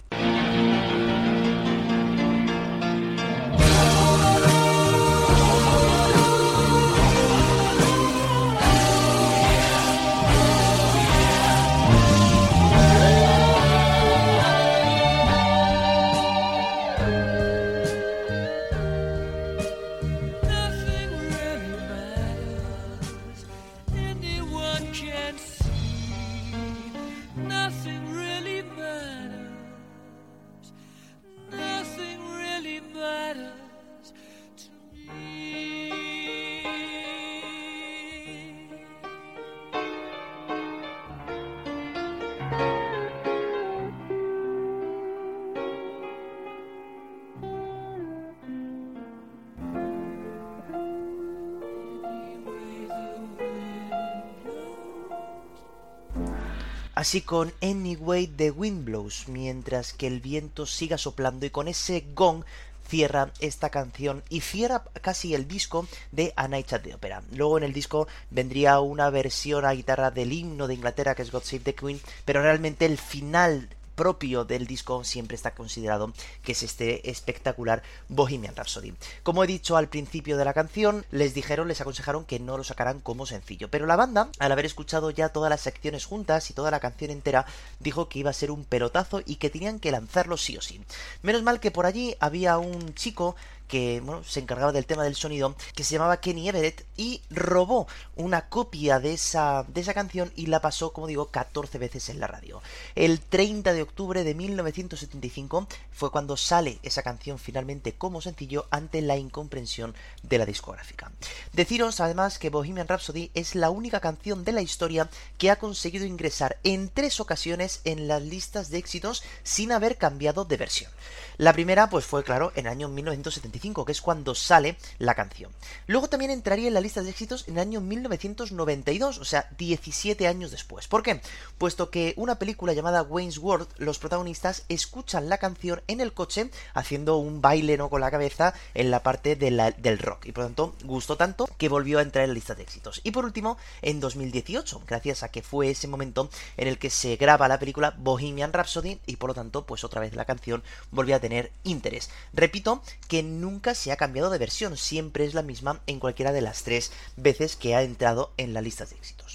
Así 57.06 57.20
con 57.20 57.52
Anyway 57.62 58.26
the 58.26 58.50
Wind 58.50 58.84
Blows, 58.84 59.28
mientras 59.28 59.92
que 59.92 60.08
el 60.08 60.18
viento 60.18 60.66
siga 60.66 60.98
soplando 60.98 61.46
y 61.46 61.50
con 61.50 61.68
ese 61.68 62.04
gong 62.16 62.42
cierra 62.88 63.30
esta 63.38 63.70
canción 63.70 64.24
y 64.28 64.40
cierra 64.40 64.82
casi 65.02 65.32
el 65.32 65.46
disco 65.46 65.86
de 66.10 66.32
A 66.34 66.48
Night 66.48 66.72
at 66.72 66.80
the 66.80 66.96
Opera. 66.96 67.22
Luego 67.30 67.58
en 67.58 67.62
el 67.62 67.72
disco 67.72 68.08
vendría 68.30 68.80
una 68.80 69.08
versión 69.10 69.64
a 69.64 69.70
guitarra 69.70 70.10
del 70.10 70.32
himno 70.32 70.66
de 70.66 70.74
Inglaterra 70.74 71.14
que 71.14 71.22
es 71.22 71.30
God 71.30 71.44
Save 71.44 71.60
the 71.60 71.76
Queen, 71.76 72.00
pero 72.24 72.42
realmente 72.42 72.86
el 72.86 72.98
final 72.98 73.68
propio 73.96 74.44
del 74.44 74.66
disco 74.66 75.02
siempre 75.02 75.34
está 75.34 75.54
considerado 75.54 76.12
que 76.44 76.52
es 76.52 76.62
este 76.62 77.10
espectacular 77.10 77.82
Bohemian 78.08 78.54
Rhapsody. 78.54 78.94
Como 79.24 79.42
he 79.42 79.48
dicho 79.48 79.76
al 79.76 79.88
principio 79.88 80.36
de 80.36 80.44
la 80.44 80.54
canción, 80.54 81.04
les 81.10 81.34
dijeron, 81.34 81.66
les 81.66 81.80
aconsejaron 81.80 82.24
que 82.24 82.38
no 82.38 82.56
lo 82.56 82.62
sacaran 82.62 83.00
como 83.00 83.26
sencillo, 83.26 83.68
pero 83.70 83.86
la 83.86 83.96
banda, 83.96 84.28
al 84.38 84.52
haber 84.52 84.66
escuchado 84.66 85.10
ya 85.10 85.30
todas 85.30 85.50
las 85.50 85.62
secciones 85.62 86.04
juntas 86.04 86.50
y 86.50 86.54
toda 86.54 86.70
la 86.70 86.80
canción 86.80 87.10
entera, 87.10 87.46
dijo 87.80 88.08
que 88.08 88.20
iba 88.20 88.30
a 88.30 88.34
ser 88.34 88.50
un 88.50 88.64
pelotazo 88.64 89.22
y 89.24 89.36
que 89.36 89.50
tenían 89.50 89.80
que 89.80 89.90
lanzarlo 89.90 90.36
sí 90.36 90.56
o 90.56 90.60
sí. 90.60 90.80
Menos 91.22 91.42
mal 91.42 91.58
que 91.58 91.70
por 91.70 91.86
allí 91.86 92.14
había 92.20 92.58
un 92.58 92.94
chico 92.94 93.34
que 93.68 94.00
bueno, 94.00 94.24
se 94.24 94.40
encargaba 94.40 94.72
del 94.72 94.86
tema 94.86 95.04
del 95.04 95.16
sonido, 95.16 95.56
que 95.74 95.84
se 95.84 95.94
llamaba 95.94 96.20
Kenny 96.20 96.48
Everett 96.48 96.84
y 96.96 97.22
robó 97.30 97.86
una 98.16 98.48
copia 98.48 99.00
de 99.00 99.14
esa, 99.14 99.64
de 99.68 99.80
esa 99.80 99.94
canción 99.94 100.32
y 100.36 100.46
la 100.46 100.60
pasó, 100.60 100.92
como 100.92 101.06
digo, 101.06 101.30
14 101.30 101.78
veces 101.78 102.08
en 102.08 102.20
la 102.20 102.26
radio. 102.26 102.62
El 102.94 103.20
30 103.20 103.72
de 103.72 103.82
octubre 103.82 104.24
de 104.24 104.34
1975 104.34 105.68
fue 105.92 106.10
cuando 106.10 106.36
sale 106.36 106.78
esa 106.82 107.02
canción 107.02 107.38
finalmente 107.38 107.94
como 107.94 108.20
sencillo 108.20 108.66
ante 108.70 109.00
la 109.02 109.16
incomprensión 109.16 109.94
de 110.22 110.38
la 110.38 110.46
discográfica. 110.46 111.10
Deciros 111.52 112.00
además 112.00 112.38
que 112.38 112.50
Bohemian 112.50 112.88
Rhapsody 112.88 113.30
es 113.34 113.54
la 113.54 113.70
única 113.70 114.00
canción 114.00 114.44
de 114.44 114.52
la 114.52 114.62
historia 114.62 115.08
que 115.38 115.50
ha 115.50 115.56
conseguido 115.56 116.06
ingresar 116.06 116.58
en 116.64 116.88
tres 116.88 117.20
ocasiones 117.20 117.80
en 117.84 118.08
las 118.08 118.22
listas 118.22 118.70
de 118.70 118.78
éxitos 118.78 119.22
sin 119.42 119.72
haber 119.72 119.96
cambiado 119.96 120.44
de 120.44 120.56
versión. 120.56 120.90
La 121.38 121.52
primera, 121.52 121.90
pues 121.90 122.06
fue 122.06 122.24
claro, 122.24 122.52
en 122.56 122.66
el 122.66 122.72
año 122.72 122.88
1975, 122.88 123.55
que 123.60 123.92
es 123.92 124.00
cuando 124.00 124.34
sale 124.34 124.76
la 124.98 125.14
canción. 125.14 125.50
Luego 125.86 126.08
también 126.08 126.30
entraría 126.30 126.68
en 126.68 126.74
la 126.74 126.80
lista 126.80 127.02
de 127.02 127.10
éxitos 127.10 127.48
en 127.48 127.54
el 127.54 127.60
año 127.60 127.80
1992, 127.80 129.18
o 129.18 129.24
sea, 129.24 129.48
17 129.58 130.26
años 130.26 130.50
después. 130.50 130.86
¿Por 130.86 131.02
qué? 131.02 131.20
Puesto 131.58 131.90
que 131.90 132.14
una 132.16 132.38
película 132.38 132.74
llamada 132.74 133.02
Wayne's 133.02 133.38
World, 133.38 133.68
los 133.78 133.98
protagonistas 133.98 134.64
escuchan 134.68 135.28
la 135.28 135.38
canción 135.38 135.82
en 135.88 136.00
el 136.00 136.12
coche 136.12 136.50
haciendo 136.74 137.16
un 137.16 137.40
baile 137.40 137.76
no 137.76 137.90
con 137.90 138.00
la 138.00 138.10
cabeza 138.10 138.54
en 138.74 138.90
la 138.90 139.02
parte 139.02 139.36
del 139.36 139.98
rock. 139.98 140.26
Y 140.26 140.32
por 140.32 140.44
lo 140.44 140.48
tanto, 140.48 140.74
gustó 140.84 141.16
tanto 141.16 141.48
que 141.58 141.68
volvió 141.68 141.98
a 141.98 142.02
entrar 142.02 142.24
en 142.24 142.30
la 142.30 142.34
lista 142.34 142.54
de 142.54 142.62
éxitos. 142.62 143.00
Y 143.02 143.10
por 143.10 143.24
último, 143.24 143.58
en 143.82 144.00
2018, 144.00 144.82
gracias 144.86 145.22
a 145.22 145.30
que 145.30 145.42
fue 145.42 145.70
ese 145.70 145.88
momento 145.88 146.30
en 146.56 146.68
el 146.68 146.78
que 146.78 146.90
se 146.90 147.16
graba 147.16 147.48
la 147.48 147.58
película 147.58 147.94
Bohemian 147.98 148.52
Rhapsody 148.52 149.00
y 149.06 149.16
por 149.16 149.30
lo 149.30 149.34
tanto, 149.34 149.66
pues 149.66 149.82
otra 149.82 150.00
vez 150.00 150.14
la 150.14 150.24
canción 150.24 150.62
volvió 150.90 151.16
a 151.16 151.20
tener 151.20 151.50
interés. 151.64 152.10
Repito 152.32 152.82
que 153.08 153.22
nunca 153.46 153.76
se 153.76 153.92
ha 153.92 153.96
cambiado 153.96 154.28
de 154.28 154.38
versión, 154.38 154.76
siempre 154.76 155.24
es 155.24 155.32
la 155.32 155.42
misma 155.42 155.80
en 155.86 156.00
cualquiera 156.00 156.32
de 156.32 156.40
las 156.40 156.64
tres 156.64 156.90
veces 157.16 157.54
que 157.54 157.76
ha 157.76 157.82
entrado 157.82 158.32
en 158.38 158.52
las 158.52 158.64
listas 158.64 158.90
de 158.90 158.96
éxitos. 158.96 159.25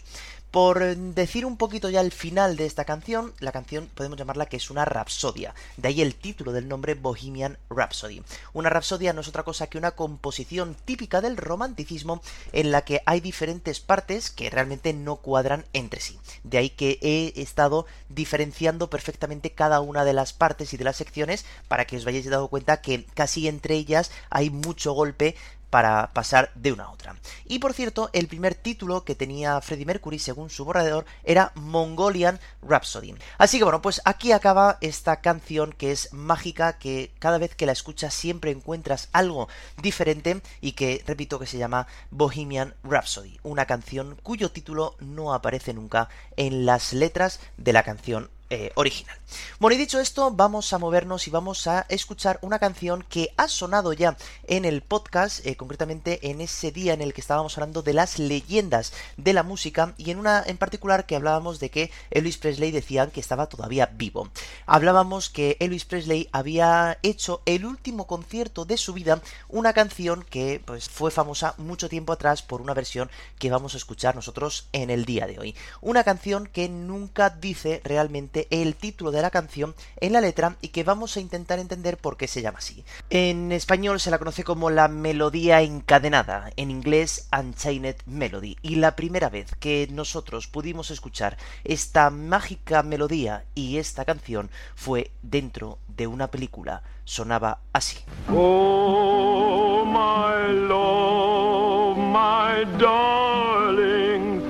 Por 0.51 0.97
decir 0.97 1.45
un 1.45 1.55
poquito 1.55 1.89
ya 1.89 2.01
el 2.01 2.11
final 2.11 2.57
de 2.57 2.65
esta 2.65 2.83
canción, 2.83 3.33
la 3.39 3.53
canción 3.53 3.89
podemos 3.95 4.17
llamarla 4.17 4.47
que 4.47 4.57
es 4.57 4.69
una 4.69 4.83
rapsodia, 4.83 5.55
de 5.77 5.87
ahí 5.87 6.01
el 6.01 6.15
título 6.15 6.51
del 6.51 6.67
nombre 6.67 6.93
Bohemian 6.93 7.57
Rhapsody. 7.69 8.21
Una 8.51 8.69
rapsodia 8.69 9.13
no 9.13 9.21
es 9.21 9.29
otra 9.29 9.43
cosa 9.43 9.67
que 9.67 9.77
una 9.77 9.91
composición 9.91 10.75
típica 10.83 11.21
del 11.21 11.37
romanticismo 11.37 12.21
en 12.51 12.71
la 12.71 12.81
que 12.81 13.01
hay 13.05 13.21
diferentes 13.21 13.79
partes 13.79 14.29
que 14.29 14.49
realmente 14.49 14.91
no 14.91 15.15
cuadran 15.15 15.63
entre 15.71 16.01
sí. 16.01 16.19
De 16.43 16.57
ahí 16.57 16.69
que 16.69 16.99
he 17.01 17.41
estado 17.41 17.85
diferenciando 18.09 18.89
perfectamente 18.89 19.51
cada 19.51 19.79
una 19.79 20.03
de 20.03 20.11
las 20.11 20.33
partes 20.33 20.73
y 20.73 20.77
de 20.77 20.83
las 20.83 20.97
secciones 20.97 21.45
para 21.69 21.85
que 21.85 21.95
os 21.95 22.03
vayáis 22.03 22.29
dado 22.29 22.49
cuenta 22.49 22.81
que 22.81 23.05
casi 23.13 23.47
entre 23.47 23.75
ellas 23.75 24.11
hay 24.29 24.49
mucho 24.49 24.91
golpe 24.91 25.37
para 25.71 26.11
pasar 26.13 26.51
de 26.53 26.71
una 26.71 26.83
a 26.83 26.91
otra. 26.91 27.15
Y 27.45 27.57
por 27.57 27.73
cierto, 27.73 28.11
el 28.13 28.27
primer 28.27 28.53
título 28.53 29.03
que 29.03 29.15
tenía 29.15 29.59
Freddie 29.61 29.87
Mercury 29.87 30.19
según 30.19 30.51
su 30.51 30.63
borrador 30.65 31.05
era 31.23 31.51
Mongolian 31.55 32.39
Rhapsody. 32.61 33.15
Así 33.39 33.57
que 33.57 33.63
bueno, 33.63 33.81
pues 33.81 34.01
aquí 34.05 34.31
acaba 34.31 34.77
esta 34.81 35.21
canción 35.21 35.73
que 35.73 35.91
es 35.91 36.13
mágica, 36.13 36.77
que 36.77 37.11
cada 37.17 37.39
vez 37.39 37.55
que 37.55 37.65
la 37.65 37.71
escuchas 37.71 38.13
siempre 38.13 38.51
encuentras 38.51 39.09
algo 39.13 39.47
diferente 39.81 40.41
y 40.59 40.73
que 40.73 41.03
repito 41.07 41.39
que 41.39 41.47
se 41.47 41.57
llama 41.57 41.87
Bohemian 42.11 42.75
Rhapsody, 42.83 43.39
una 43.41 43.65
canción 43.65 44.17
cuyo 44.21 44.51
título 44.51 44.95
no 44.99 45.33
aparece 45.33 45.73
nunca 45.73 46.09
en 46.35 46.65
las 46.65 46.93
letras 46.93 47.39
de 47.57 47.73
la 47.73 47.83
canción 47.83 48.29
eh, 48.51 48.69
original. 48.75 49.15
Bueno, 49.59 49.75
y 49.75 49.77
dicho 49.77 50.01
esto, 50.01 50.29
vamos 50.29 50.73
a 50.73 50.77
movernos 50.77 51.25
y 51.25 51.31
vamos 51.31 51.67
a 51.67 51.85
escuchar 51.87 52.37
una 52.41 52.59
canción 52.59 53.01
que 53.07 53.33
ha 53.37 53.47
sonado 53.47 53.93
ya 53.93 54.17
en 54.45 54.65
el 54.65 54.81
podcast, 54.81 55.45
eh, 55.45 55.55
concretamente 55.55 56.29
en 56.29 56.41
ese 56.41 56.73
día 56.73 56.93
en 56.93 57.01
el 57.01 57.13
que 57.13 57.21
estábamos 57.21 57.57
hablando 57.57 57.81
de 57.81 57.93
las 57.93 58.19
leyendas 58.19 58.91
de 59.15 59.31
la 59.31 59.43
música 59.43 59.93
y 59.97 60.11
en 60.11 60.19
una 60.19 60.43
en 60.45 60.57
particular 60.57 61.05
que 61.05 61.15
hablábamos 61.15 61.61
de 61.61 61.69
que 61.69 61.91
Elvis 62.09 62.37
Presley 62.37 62.71
decían 62.71 63.09
que 63.09 63.21
estaba 63.21 63.47
todavía 63.47 63.85
vivo. 63.93 64.29
Hablábamos 64.65 65.29
que 65.29 65.55
Elvis 65.61 65.85
Presley 65.85 66.27
había 66.33 66.99
hecho 67.03 67.43
el 67.45 67.65
último 67.65 68.05
concierto 68.05 68.65
de 68.65 68.75
su 68.75 68.91
vida, 68.91 69.21
una 69.47 69.71
canción 69.71 70.25
que 70.29 70.61
pues 70.65 70.89
fue 70.89 71.09
famosa 71.09 71.55
mucho 71.57 71.87
tiempo 71.87 72.11
atrás 72.11 72.41
por 72.41 72.59
una 72.59 72.73
versión 72.73 73.09
que 73.39 73.49
vamos 73.49 73.75
a 73.75 73.77
escuchar 73.77 74.13
nosotros 74.13 74.67
en 74.73 74.89
el 74.89 75.05
día 75.05 75.25
de 75.25 75.39
hoy. 75.39 75.55
Una 75.79 76.03
canción 76.03 76.47
que 76.47 76.67
nunca 76.67 77.29
dice 77.29 77.79
realmente 77.85 78.40
el 78.49 78.75
título 78.75 79.11
de 79.11 79.21
la 79.21 79.29
canción 79.29 79.75
en 79.97 80.13
la 80.13 80.21
letra 80.21 80.55
y 80.61 80.69
que 80.69 80.83
vamos 80.83 81.15
a 81.15 81.19
intentar 81.19 81.59
entender 81.59 81.97
por 81.97 82.17
qué 82.17 82.27
se 82.27 82.41
llama 82.41 82.59
así. 82.59 82.83
En 83.09 83.51
español 83.51 83.99
se 83.99 84.11
la 84.11 84.17
conoce 84.17 84.43
como 84.43 84.69
la 84.69 84.87
melodía 84.87 85.61
encadenada, 85.61 86.51
en 86.55 86.71
inglés 86.71 87.27
Unchained 87.37 87.97
Melody, 88.05 88.57
y 88.61 88.75
la 88.75 88.95
primera 88.95 89.29
vez 89.29 89.55
que 89.59 89.87
nosotros 89.91 90.47
pudimos 90.47 90.91
escuchar 90.91 91.37
esta 91.63 92.09
mágica 92.09 92.83
melodía 92.83 93.45
y 93.55 93.77
esta 93.77 94.05
canción 94.05 94.49
fue 94.75 95.11
dentro 95.21 95.77
de 95.87 96.07
una 96.07 96.27
película. 96.27 96.83
Sonaba 97.05 97.59
así. 97.73 97.97
Oh, 98.29 99.83
my 99.85 100.53
love, 100.67 101.97
my 101.97 102.65
darling, 102.79 104.41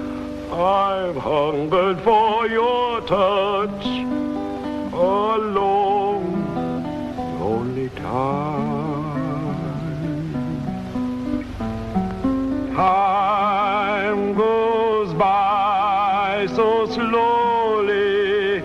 for 2.04 2.48
touch 3.12 3.86
a 4.94 5.38
long, 5.58 6.24
lonely 7.42 7.90
time. 7.90 8.32
Time 12.74 14.34
goes 14.34 15.14
by 15.16 16.48
so 16.56 16.86
slowly, 16.86 18.64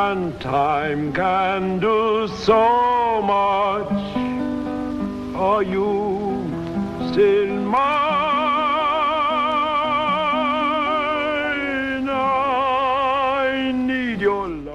and 0.00 0.40
time 0.40 1.12
can 1.12 1.78
do 1.78 2.26
so 2.46 3.20
much. 3.20 3.92
Are 5.36 5.62
you 5.62 5.90
still 7.12 7.54
mine? 7.74 8.07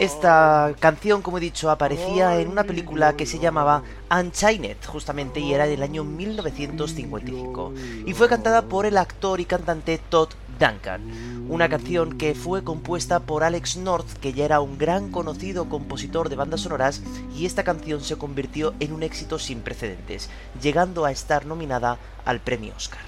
Esta 0.03 0.75
canción, 0.81 1.21
como 1.21 1.37
he 1.37 1.39
dicho, 1.39 1.71
aparecía 1.71 2.37
en 2.41 2.49
una 2.49 2.65
película 2.65 3.15
que 3.15 3.25
se 3.25 3.39
llamaba 3.39 3.83
Unchained, 4.11 4.75
justamente, 4.85 5.39
y 5.39 5.53
era 5.53 5.65
del 5.65 5.81
año 5.81 6.03
1955. 6.03 7.73
Y 8.05 8.11
fue 8.11 8.27
cantada 8.27 8.63
por 8.63 8.85
el 8.85 8.97
actor 8.97 9.39
y 9.39 9.45
cantante 9.45 9.97
Todd 10.09 10.31
Duncan. 10.59 11.47
Una 11.47 11.69
canción 11.69 12.17
que 12.17 12.35
fue 12.35 12.65
compuesta 12.65 13.21
por 13.21 13.45
Alex 13.45 13.77
North, 13.77 14.17
que 14.19 14.33
ya 14.33 14.43
era 14.43 14.59
un 14.59 14.77
gran 14.77 15.09
conocido 15.09 15.69
compositor 15.69 16.27
de 16.27 16.35
bandas 16.35 16.59
sonoras, 16.59 17.01
y 17.33 17.45
esta 17.45 17.63
canción 17.63 18.01
se 18.01 18.17
convirtió 18.17 18.73
en 18.81 18.91
un 18.91 19.03
éxito 19.03 19.39
sin 19.39 19.61
precedentes, 19.61 20.29
llegando 20.61 21.05
a 21.05 21.11
estar 21.11 21.45
nominada 21.45 21.97
al 22.25 22.41
premio 22.41 22.73
Oscar. 22.75 22.99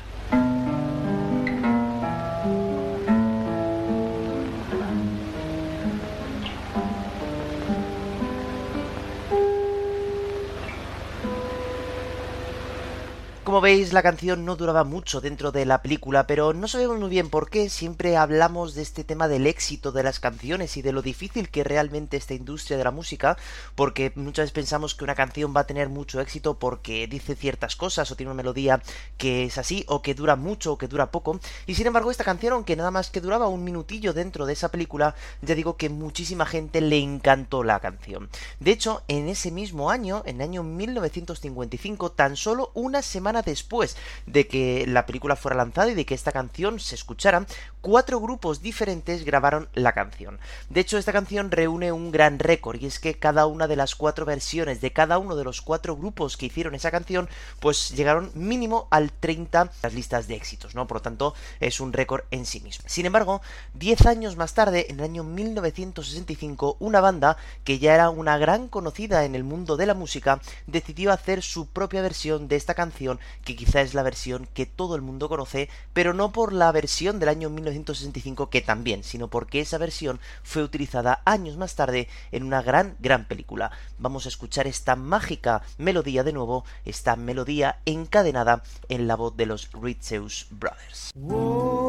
Como 13.55 13.61
veis, 13.61 13.93
la 13.93 14.03
canción 14.03 14.43
no 14.43 14.57
duraba 14.57 14.83
mucho 14.83 15.21
dentro 15.21 15.53
de 15.53 15.65
la 15.65 15.81
película, 15.81 16.27
pero 16.27 16.51
no 16.51 16.67
sabemos 16.67 16.99
muy 16.99 17.09
bien 17.09 17.29
por 17.29 17.49
qué. 17.49 17.69
Siempre 17.69 18.17
hablamos 18.17 18.75
de 18.75 18.81
este 18.81 19.05
tema 19.05 19.29
del 19.29 19.47
éxito 19.47 19.93
de 19.93 20.03
las 20.03 20.19
canciones 20.19 20.75
y 20.75 20.81
de 20.81 20.91
lo 20.91 21.01
difícil 21.01 21.47
que 21.47 21.63
realmente 21.63 22.17
esta 22.17 22.33
industria 22.33 22.77
de 22.77 22.83
la 22.83 22.91
música, 22.91 23.37
porque 23.75 24.11
muchas 24.15 24.43
veces 24.43 24.51
pensamos 24.51 24.93
que 24.93 25.05
una 25.05 25.15
canción 25.15 25.53
va 25.55 25.61
a 25.61 25.67
tener 25.67 25.87
mucho 25.87 26.19
éxito 26.19 26.59
porque 26.59 27.07
dice 27.07 27.33
ciertas 27.33 27.77
cosas 27.77 28.11
o 28.11 28.17
tiene 28.17 28.29
una 28.29 28.43
melodía 28.43 28.81
que 29.17 29.45
es 29.45 29.57
así, 29.57 29.85
o 29.87 30.01
que 30.01 30.15
dura 30.15 30.35
mucho 30.35 30.73
o 30.73 30.77
que 30.77 30.89
dura 30.89 31.09
poco. 31.09 31.39
Y 31.65 31.75
sin 31.75 31.87
embargo, 31.87 32.11
esta 32.11 32.25
canción, 32.25 32.51
aunque 32.51 32.75
nada 32.75 32.91
más 32.91 33.09
que 33.09 33.21
duraba 33.21 33.47
un 33.47 33.63
minutillo 33.63 34.11
dentro 34.11 34.45
de 34.45 34.51
esa 34.51 34.67
película, 34.67 35.15
ya 35.41 35.55
digo 35.55 35.77
que 35.77 35.87
muchísima 35.87 36.45
gente 36.45 36.81
le 36.81 36.97
encantó 36.97 37.63
la 37.63 37.79
canción. 37.79 38.29
De 38.59 38.71
hecho, 38.71 39.03
en 39.07 39.29
ese 39.29 39.49
mismo 39.49 39.91
año, 39.91 40.23
en 40.25 40.41
el 40.41 40.49
año 40.49 40.63
1955, 40.63 42.11
tan 42.11 42.35
solo 42.35 42.71
una 42.73 43.01
semana 43.01 43.44
después 43.45 43.95
de 44.25 44.47
que 44.47 44.85
la 44.87 45.05
película 45.05 45.35
fuera 45.35 45.57
lanzada 45.57 45.91
y 45.91 45.95
de 45.95 46.05
que 46.05 46.15
esta 46.15 46.31
canción 46.31 46.79
se 46.79 46.95
escuchara, 46.95 47.45
cuatro 47.81 48.19
grupos 48.19 48.61
diferentes 48.61 49.23
grabaron 49.25 49.69
la 49.73 49.93
canción. 49.93 50.39
De 50.69 50.81
hecho, 50.81 50.97
esta 50.97 51.13
canción 51.13 51.51
reúne 51.51 51.91
un 51.91 52.11
gran 52.11 52.39
récord 52.39 52.81
y 52.81 52.87
es 52.87 52.99
que 52.99 53.13
cada 53.13 53.45
una 53.45 53.67
de 53.67 53.75
las 53.75 53.95
cuatro 53.95 54.25
versiones 54.25 54.81
de 54.81 54.91
cada 54.91 55.17
uno 55.17 55.35
de 55.35 55.43
los 55.43 55.61
cuatro 55.61 55.95
grupos 55.95 56.35
que 56.35 56.47
hicieron 56.47 56.75
esa 56.75 56.91
canción, 56.91 57.29
pues 57.59 57.91
llegaron 57.91 58.31
mínimo 58.33 58.87
al 58.89 59.11
30 59.11 59.71
las 59.83 59.93
listas 59.93 60.27
de 60.27 60.35
éxitos, 60.35 60.75
¿no? 60.75 60.87
Por 60.87 60.97
lo 60.97 61.01
tanto, 61.01 61.35
es 61.59 61.79
un 61.79 61.93
récord 61.93 62.23
en 62.31 62.45
sí 62.45 62.59
mismo. 62.59 62.85
Sin 62.87 63.05
embargo, 63.05 63.41
10 63.75 64.05
años 64.07 64.35
más 64.35 64.53
tarde, 64.53 64.87
en 64.89 64.99
el 64.99 65.05
año 65.05 65.23
1965, 65.23 66.77
una 66.79 67.01
banda 67.01 67.37
que 67.63 67.79
ya 67.79 67.93
era 67.93 68.09
una 68.09 68.37
gran 68.37 68.67
conocida 68.67 69.25
en 69.25 69.35
el 69.35 69.43
mundo 69.43 69.77
de 69.77 69.85
la 69.85 69.93
música, 69.93 70.41
decidió 70.67 71.11
hacer 71.11 71.43
su 71.43 71.67
propia 71.67 72.01
versión 72.01 72.47
de 72.47 72.55
esta 72.55 72.73
canción, 72.73 73.19
que 73.43 73.55
quizá 73.55 73.81
es 73.81 73.93
la 73.93 74.03
versión 74.03 74.47
que 74.53 74.65
todo 74.65 74.95
el 74.95 75.01
mundo 75.01 75.29
conoce, 75.29 75.69
pero 75.93 76.13
no 76.13 76.31
por 76.31 76.53
la 76.53 76.71
versión 76.71 77.19
del 77.19 77.29
año 77.29 77.49
1965 77.49 78.49
que 78.49 78.61
también, 78.61 79.03
sino 79.03 79.29
porque 79.29 79.61
esa 79.61 79.77
versión 79.77 80.19
fue 80.43 80.63
utilizada 80.63 81.21
años 81.25 81.57
más 81.57 81.75
tarde 81.75 82.07
en 82.31 82.43
una 82.43 82.61
gran, 82.61 82.95
gran 82.99 83.25
película. 83.25 83.71
Vamos 83.97 84.25
a 84.25 84.29
escuchar 84.29 84.67
esta 84.67 84.95
mágica 84.95 85.61
melodía 85.77 86.23
de 86.23 86.33
nuevo, 86.33 86.65
esta 86.85 87.15
melodía 87.15 87.79
encadenada 87.85 88.63
en 88.89 89.07
la 89.07 89.15
voz 89.15 89.35
de 89.37 89.45
los 89.45 89.69
Ritzeus 89.73 90.47
Brothers. 90.49 91.11
Oh, 91.29 91.85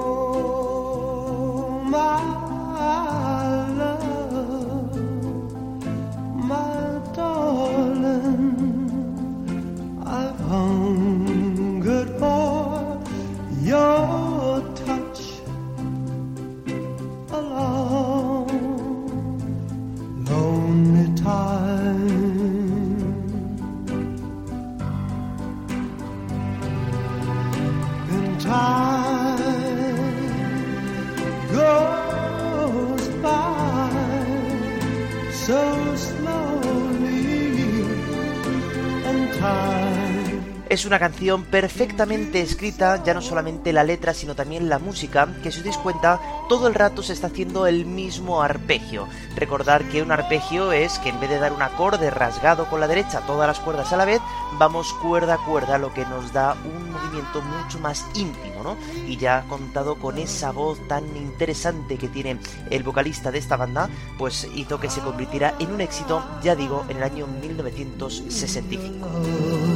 una 40.87 40.99
canción 40.99 41.45
perfectamente 41.45 42.41
escrita, 42.41 43.03
ya 43.03 43.15
no 43.15 43.21
solamente 43.21 43.73
la 43.73 43.85
letra, 43.85 44.15
sino 44.15 44.35
también 44.35 44.69
la 44.69 44.79
música, 44.79 45.29
que 45.43 45.51
si 45.51 45.59
os 45.59 45.65
dais 45.65 45.79
cuenta, 45.79 46.21
todo 46.49 46.69
el 46.69 46.75
rato 46.75 47.03
se 47.03 47.13
está 47.13 47.29
haciendo 47.29 47.67
el 47.67 47.87
mismo 47.87 48.43
arpegio. 48.43 49.09
Recordar 49.37 49.89
que 49.89 50.03
un 50.03 50.13
arpegio 50.13 50.73
es 50.73 50.99
que 50.99 51.11
en 51.11 51.21
vez 51.21 51.31
de 51.31 51.39
dar 51.39 51.53
un 51.53 51.63
acorde 51.63 52.11
rasgado 52.11 52.69
con 52.71 52.81
la 52.81 52.89
derecha, 52.89 53.21
todas 53.27 53.47
las 53.47 53.61
cuerdas 53.61 53.93
a 53.93 53.97
la 53.97 54.05
vez, 54.05 54.21
vamos 54.59 54.93
cuerda 54.95 55.35
a 55.35 55.45
cuerda, 55.45 55.79
lo 55.79 55.93
que 55.93 56.05
nos 56.07 56.33
da 56.33 56.57
un 56.65 56.91
movimiento 56.91 57.43
mucho 57.43 57.79
más 57.79 58.05
íntimo, 58.15 58.63
¿no? 58.63 58.77
Y 59.07 59.17
ya 59.17 59.45
contado 59.49 59.97
con 59.97 60.19
esa 60.19 60.53
voz 60.53 60.79
tan 60.89 61.17
interesante 61.17 61.99
que 61.99 62.09
tiene 62.09 62.39
el 62.71 62.83
vocalista 62.83 63.31
de 63.31 63.39
esta 63.39 63.57
banda, 63.57 63.89
pues 64.19 64.49
hizo 64.55 64.81
que 64.81 64.91
se 64.91 65.01
convirtiera 65.01 65.55
en 65.59 65.73
un 65.73 65.81
éxito, 65.81 66.23
ya 66.43 66.55
digo, 66.55 66.85
en 66.89 66.99
el 66.99 67.03
año 67.03 67.27
1965. 67.27 69.76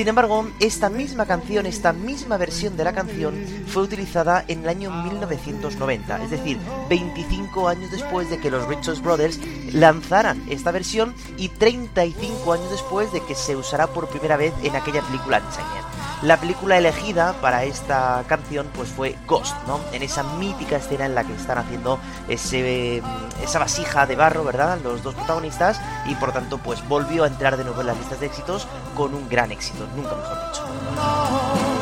Sin 0.00 0.08
embargo, 0.08 0.48
esta 0.60 0.88
misma 0.88 1.26
canción, 1.26 1.66
esta 1.66 1.92
misma 1.92 2.38
versión 2.38 2.74
de 2.74 2.84
la 2.84 2.94
canción 2.94 3.34
fue 3.66 3.82
utilizada 3.82 4.42
en 4.48 4.62
el 4.62 4.70
año 4.70 4.90
1990, 4.90 6.24
es 6.24 6.30
decir, 6.30 6.56
25 6.88 7.68
años 7.68 7.90
después 7.90 8.30
de 8.30 8.38
que 8.38 8.50
los 8.50 8.66
Richards 8.66 9.02
Brothers 9.02 9.38
lanzaran 9.74 10.42
esta 10.48 10.70
versión 10.70 11.14
y 11.36 11.50
35 11.50 12.50
años 12.50 12.70
después 12.70 13.12
de 13.12 13.22
que 13.24 13.34
se 13.34 13.56
usara 13.56 13.88
por 13.88 14.08
primera 14.08 14.38
vez 14.38 14.54
en 14.62 14.74
aquella 14.74 15.02
película 15.02 15.42
Unchained. 15.46 15.99
La 16.22 16.36
película 16.36 16.76
elegida 16.76 17.32
para 17.40 17.64
esta 17.64 18.22
canción 18.26 18.66
pues 18.74 18.90
fue 18.90 19.16
Ghost, 19.26 19.56
¿no? 19.66 19.80
En 19.92 20.02
esa 20.02 20.22
mítica 20.22 20.76
escena 20.76 21.06
en 21.06 21.14
la 21.14 21.24
que 21.24 21.34
están 21.34 21.56
haciendo 21.56 21.98
ese, 22.28 23.02
esa 23.42 23.58
vasija 23.58 24.04
de 24.04 24.16
barro, 24.16 24.44
¿verdad? 24.44 24.78
Los 24.82 25.02
dos 25.02 25.14
protagonistas 25.14 25.80
y 26.04 26.14
por 26.16 26.32
tanto 26.32 26.58
pues 26.58 26.86
volvió 26.86 27.24
a 27.24 27.26
entrar 27.26 27.56
de 27.56 27.64
nuevo 27.64 27.80
en 27.80 27.86
las 27.86 27.96
listas 27.96 28.20
de 28.20 28.26
éxitos 28.26 28.66
con 28.94 29.14
un 29.14 29.30
gran 29.30 29.50
éxito, 29.50 29.86
nunca 29.96 30.14
mejor 30.14 30.38
dicho. 30.48 31.79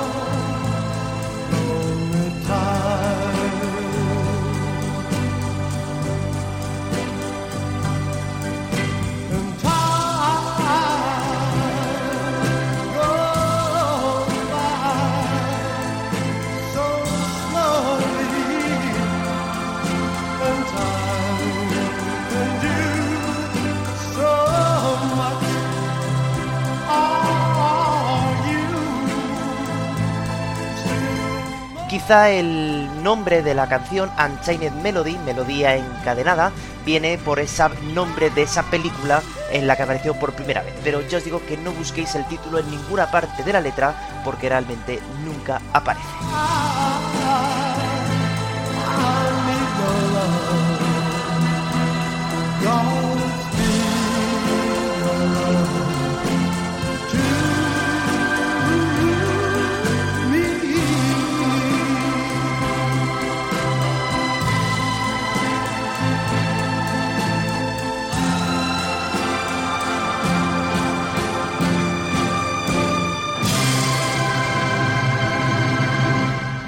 Quizá 32.09 32.31
el 32.31 33.03
nombre 33.03 33.43
de 33.43 33.53
la 33.53 33.69
canción 33.69 34.11
Unchained 34.19 34.73
Melody, 34.73 35.19
Melodía 35.27 35.77
encadenada, 35.77 36.53
viene 36.87 37.19
por 37.19 37.39
ese 37.39 37.65
nombre 37.93 38.31
de 38.31 38.45
esa 38.45 38.63
película 38.63 39.23
en 39.53 39.67
la 39.67 39.77
que 39.77 39.83
apareció 39.83 40.15
por 40.15 40.33
primera 40.33 40.63
vez. 40.63 40.73
Pero 40.83 41.07
yo 41.07 41.19
os 41.19 41.25
digo 41.25 41.43
que 41.45 41.59
no 41.59 41.71
busquéis 41.73 42.15
el 42.15 42.27
título 42.27 42.61
en 42.61 42.71
ninguna 42.71 43.11
parte 43.11 43.43
de 43.43 43.53
la 43.53 43.61
letra 43.61 44.23
porque 44.25 44.49
realmente 44.49 45.01
nunca 45.23 45.61
aparece. 45.75 46.88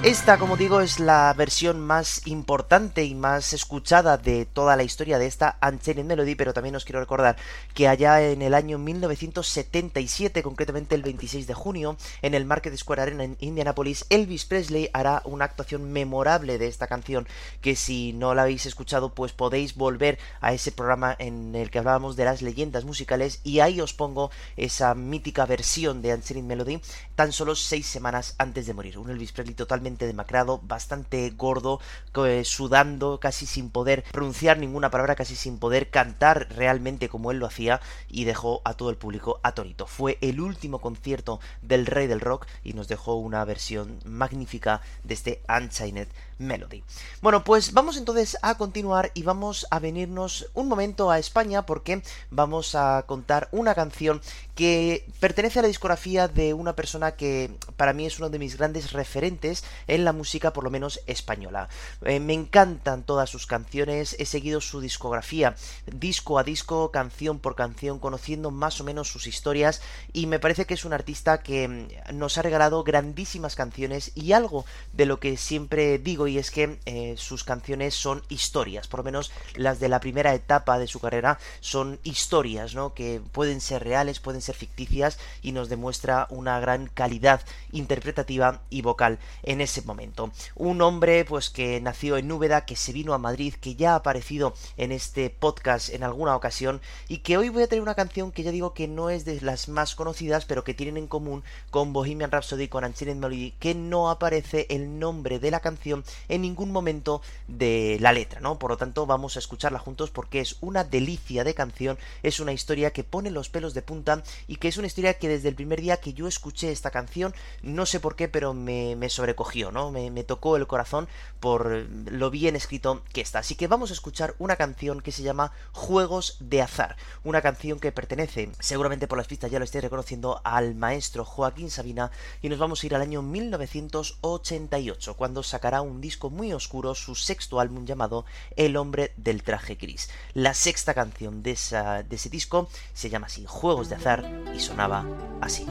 Esta, 0.03 0.39
como 0.39 0.57
digo, 0.57 0.81
es 0.81 0.99
la 0.99 1.35
versión 1.37 1.79
más 1.79 2.27
importante 2.27 3.05
y 3.05 3.15
más 3.15 3.53
escuchada 3.53 4.17
de 4.17 4.47
toda 4.47 4.75
la 4.75 4.83
historia 4.83 5.19
de 5.19 5.27
esta 5.27 5.59
Unchained 5.61 6.07
Melody, 6.07 6.37
pero 6.37 6.55
también 6.55 6.75
os 6.75 6.87
quiero 6.87 7.01
recordar 7.01 7.37
que 7.75 7.87
allá 7.87 8.23
en 8.23 8.41
el 8.41 8.55
año 8.55 8.79
1977, 8.79 10.43
concretamente 10.43 10.95
el 10.95 11.03
26 11.03 11.47
de 11.47 11.53
junio, 11.53 11.99
en 12.23 12.33
el 12.33 12.47
Market 12.47 12.75
Square 12.79 13.03
Arena 13.03 13.25
en 13.25 13.37
Indianapolis, 13.41 14.07
Elvis 14.09 14.47
Presley 14.47 14.89
hará 14.95 15.21
una 15.27 15.45
actuación 15.45 15.93
memorable 15.93 16.57
de 16.57 16.69
esta 16.69 16.87
canción, 16.87 17.29
que 17.61 17.77
si 17.77 18.15
no 18.15 18.35
la 18.35 18.43
habéis 18.43 18.65
escuchado, 18.65 19.13
pues 19.13 19.33
podéis 19.33 19.75
volver 19.75 20.19
a 20.41 20.55
ese 20.55 20.73
programa 20.73 21.15
en 21.19 21.55
el 21.55 21.71
que 21.71 21.79
hablábamos 21.79 22.17
de 22.17 22.25
las 22.25 22.41
leyendas 22.41 22.87
musicales 22.87 23.41
y 23.45 23.61
ahí 23.61 23.83
os 23.83 23.93
pongo 23.93 24.31
esa 24.57 24.95
mítica 24.95 25.45
versión 25.45 26.01
de 26.01 26.15
Unchained 26.15 26.45
Melody 26.45 26.81
tan 27.21 27.33
solo 27.33 27.55
seis 27.55 27.85
semanas 27.85 28.35
antes 28.39 28.65
de 28.65 28.73
morir. 28.73 28.97
Un 28.97 29.11
Elvis 29.11 29.33
Presley 29.33 29.55
totalmente 29.55 30.07
demacrado, 30.07 30.59
bastante 30.63 31.29
gordo, 31.37 31.79
eh, 32.25 32.45
sudando, 32.47 33.21
casi 33.21 33.45
sin 33.45 33.69
poder 33.69 34.05
pronunciar 34.11 34.57
ninguna 34.57 34.91
palabra, 34.91 35.17
casi 35.17 35.37
sin 35.37 35.59
poder 35.59 35.91
cantar 35.91 36.49
realmente 36.57 37.11
como 37.11 37.31
él 37.31 37.37
lo 37.37 37.45
hacía 37.45 37.83
y 38.09 38.25
dejó 38.25 38.63
a 38.65 38.73
todo 38.73 38.89
el 38.89 38.97
público 38.97 39.39
atónito. 39.43 39.87
Fue 39.87 40.17
el 40.23 40.41
último 40.41 40.81
concierto 40.81 41.41
del 41.61 41.85
rey 41.85 42.07
del 42.07 42.23
rock 42.23 42.47
y 42.65 42.73
nos 42.73 42.89
dejó 42.89 43.17
una 43.17 43.45
versión 43.45 43.99
magnífica 44.07 44.81
de 45.05 45.13
este 45.13 45.43
Unchained 45.47 46.09
Melody. 46.41 46.83
Bueno, 47.21 47.45
pues 47.45 47.73
vamos 47.73 47.97
entonces 47.97 48.39
a 48.43 48.57
continuar 48.57 49.13
y 49.15 49.23
vamos 49.23 49.67
a 49.71 49.79
venirnos 49.79 50.49
un 50.55 50.69
momento 50.69 51.11
a 51.11 51.19
España 51.19 51.67
porque 51.67 52.03
vamos 52.31 52.75
a 52.75 53.05
contar 53.07 53.49
una 53.53 53.75
canción 53.75 54.21
que 54.55 55.07
pertenece 55.21 55.59
a 55.59 55.63
la 55.63 55.69
discografía 55.69 56.29
de 56.29 56.53
una 56.53 56.75
persona 56.75 57.13
que 57.13 57.51
para 57.77 57.93
mí 57.93 58.07
es 58.07 58.19
uno 58.19 58.31
de 58.31 58.39
mis 58.39 58.57
grandes 58.59 58.93
referentes 58.93 59.65
en 59.87 60.05
la 60.05 60.13
música, 60.13 60.53
por 60.53 60.65
lo 60.65 60.71
menos 60.71 61.01
española. 61.07 61.69
Eh, 62.05 62.21
me 62.21 62.35
encantan 62.35 63.03
todas 63.03 63.31
sus 63.31 63.47
canciones, 63.47 64.17
he 64.19 64.27
seguido 64.27 64.61
su 64.61 64.81
discografía 64.81 65.55
disco 65.87 66.39
a 66.39 66.45
disco, 66.45 66.91
canción 66.91 67.39
por 67.39 67.55
canción, 67.55 67.99
conociendo 67.99 68.51
más 68.51 68.81
o 68.81 68.85
menos 68.85 69.09
sus 69.09 69.27
historias 69.27 69.83
y 70.13 70.27
me 70.27 70.39
parece 70.39 70.65
que 70.65 70.75
es 70.75 70.85
un 70.85 70.93
artista 70.93 71.43
que 71.43 71.89
nos 72.13 72.39
ha 72.39 72.43
regalado 72.43 72.83
grandísimas 72.83 73.57
canciones 73.57 74.13
y 74.15 74.33
algo 74.33 74.65
de 74.93 75.07
lo 75.07 75.21
que 75.21 75.37
siempre 75.37 75.99
digo 75.99 76.29
y 76.31 76.39
es 76.39 76.51
que 76.51 76.79
eh, 76.87 77.15
sus 77.19 77.45
canciones 77.45 77.95
son 77.95 78.23
historias, 78.29 78.89
por 78.89 79.01
lo 79.01 79.05
menos 79.05 79.33
las 79.55 79.81
de 79.81 79.89
la 79.89 80.01
primera 80.01 80.35
etapa 80.35 80.79
de 80.79 80.87
su 80.87 81.01
carrera 81.01 81.39
son 81.61 81.99
historias, 82.05 82.75
¿no? 82.75 82.95
Que 82.95 83.21
pueden 83.33 83.61
ser 83.61 83.85
reales, 83.85 84.21
pueden 84.21 84.41
ser 84.41 84.55
ficticias 84.55 85.19
y 85.43 85.53
nos 85.53 85.69
demuestra 85.69 86.27
una 86.31 86.61
gran 86.61 86.87
calidad 86.87 87.43
interpretativa 87.73 88.61
y 88.71 88.83
vocal 88.83 89.19
en 89.43 89.61
ese 89.61 89.83
momento. 89.83 90.31
Un 90.55 90.81
hombre 90.83 91.25
pues 91.25 91.51
que 91.51 91.81
nació 91.81 92.17
en 92.17 92.31
Úbeda, 92.31 92.65
que 92.65 92.77
se 92.77 92.93
vino 92.93 93.13
a 93.15 93.19
Madrid, 93.19 93.55
que 93.61 93.75
ya 93.75 93.93
ha 93.93 93.97
aparecido 93.97 94.55
en 94.77 94.93
este 94.93 95.31
podcast 95.31 95.91
en 95.91 96.05
alguna 96.05 96.37
ocasión 96.37 96.81
y 97.09 97.19
que 97.19 97.37
hoy 97.37 97.49
voy 97.49 97.65
a 97.65 97.67
tener 97.67 97.83
una 97.83 97.95
canción 97.95 98.33
que 98.33 98.43
ya 98.43 98.53
digo 98.53 98.73
que 98.75 98.89
no 98.89 99.11
es 99.11 99.25
de 99.25 99.41
las 99.41 99.69
más 99.69 99.95
conocidas, 99.95 100.45
pero 100.45 100.65
que 100.65 100.75
tienen 100.75 100.97
en 100.97 101.07
común 101.07 101.43
con 101.71 101.93
Bohemian 101.93 102.31
Rhapsody, 102.31 102.69
con 102.69 102.85
Unchained 102.85 103.17
Melody, 103.17 103.53
que 103.59 103.75
no 103.75 104.11
aparece 104.11 104.67
el 104.71 104.99
nombre 104.99 105.39
de 105.39 105.51
la 105.51 105.61
canción 105.61 106.05
en 106.29 106.43
ningún 106.43 106.71
momento 106.71 107.23
de 107.49 107.99
la 108.01 108.13
letra, 108.13 108.41
¿no? 108.41 108.59
Por 108.59 108.71
lo 108.71 108.77
tanto, 108.77 109.07
vamos 109.07 109.37
a 109.37 109.39
escucharla 109.39 109.79
juntos 109.79 110.11
porque 110.11 110.41
es 110.41 110.57
una 110.61 110.85
delicia 110.85 111.45
de 111.45 111.55
canción, 111.55 111.99
es 112.23 112.41
una 112.41 112.53
historia 112.53 112.93
que 112.93 113.05
pone 113.05 113.31
los 113.31 113.49
pelos 113.49 113.75
de 113.75 113.83
punta 113.83 114.23
y 114.47 114.57
que 114.57 114.69
es 114.69 114.77
una 114.77 114.87
historia 114.87 115.15
que 115.15 115.29
desde 115.29 115.49
el 115.49 115.55
primer 115.55 115.81
día 115.81 115.99
que 115.99 116.13
yo 116.13 116.27
escuché 116.29 116.73
esta 116.73 116.91
canción, 116.91 117.35
no 117.63 117.87
sé 117.87 118.01
por 118.01 118.17
qué, 118.17 118.29
pero 118.29 118.55
me, 118.55 118.97
me 118.97 119.09
sobrecogió, 119.09 119.71
¿no? 119.73 119.91
Me, 119.91 120.11
me 120.11 120.25
tocó 120.25 120.57
el 120.57 120.67
corazón 120.67 121.09
por 121.41 121.71
lo 121.71 122.31
bien 122.31 122.57
escrito 122.57 123.03
que 123.13 123.21
está. 123.21 123.41
Así 123.41 123.55
que 123.55 123.67
vamos 123.67 123.91
a 123.91 123.95
escuchar 123.95 124.35
una 124.39 124.57
canción 124.57 125.01
que 125.01 125.13
se 125.13 125.23
llama 125.23 125.53
Juegos 125.73 126.37
de 126.41 126.63
Azar, 126.63 126.97
una 127.25 127.43
canción 127.43 127.81
que 127.81 127.93
pertenece, 127.93 128.51
seguramente 128.59 129.07
por 129.07 129.19
las 129.19 129.27
pistas 129.27 129.51
ya 129.51 129.59
lo 129.59 129.65
estáis 129.65 129.85
reconociendo, 129.85 130.41
al 130.45 130.75
maestro 130.75 131.25
Joaquín 131.25 131.71
Sabina 131.71 132.11
y 132.43 132.49
nos 132.49 132.59
vamos 132.59 132.83
a 132.83 132.87
ir 132.87 132.95
al 132.95 133.03
año 133.03 133.23
1988, 133.23 135.15
cuando 135.15 135.43
sacará 135.43 135.81
un 135.81 136.01
disco 136.01 136.10
muy 136.31 136.53
oscuro, 136.53 136.95
su 136.95 137.15
sexto 137.15 137.61
álbum 137.61 137.85
llamado 137.85 138.25
El 138.57 138.77
hombre 138.77 139.13
del 139.17 139.43
traje 139.43 139.77
gris. 139.77 140.11
La 140.35 140.55
sexta 140.55 140.95
canción 140.95 141.43
de, 141.43 141.53
esa, 141.53 142.03
de 142.03 142.17
ese 142.17 142.29
disco 142.29 142.69
se 142.95 143.11
llama 143.11 143.27
así, 143.27 143.45
Juegos 143.47 143.89
de 143.89 143.97
Azar, 143.97 144.29
y 144.55 144.61
sonaba 144.61 145.07
así. 145.41 145.67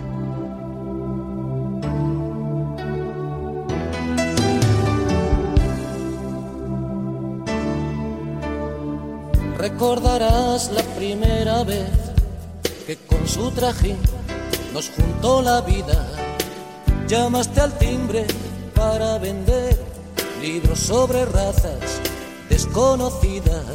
Recordarás 9.58 10.72
la 10.72 10.84
primera 10.96 11.66
vez 11.66 11.90
que 12.88 12.96
con 12.96 13.28
su 13.28 13.52
trajín 13.52 13.98
nos 14.74 14.90
juntó 14.90 15.42
la 15.42 15.60
vida. 15.62 16.08
Llamaste 17.08 17.60
al 17.60 17.78
timbre 17.78 18.26
para 18.74 19.18
vender 19.18 19.69
libros 20.42 20.80
sobre 20.80 21.26
razas 21.26 22.02
desconocidas. 22.50 23.66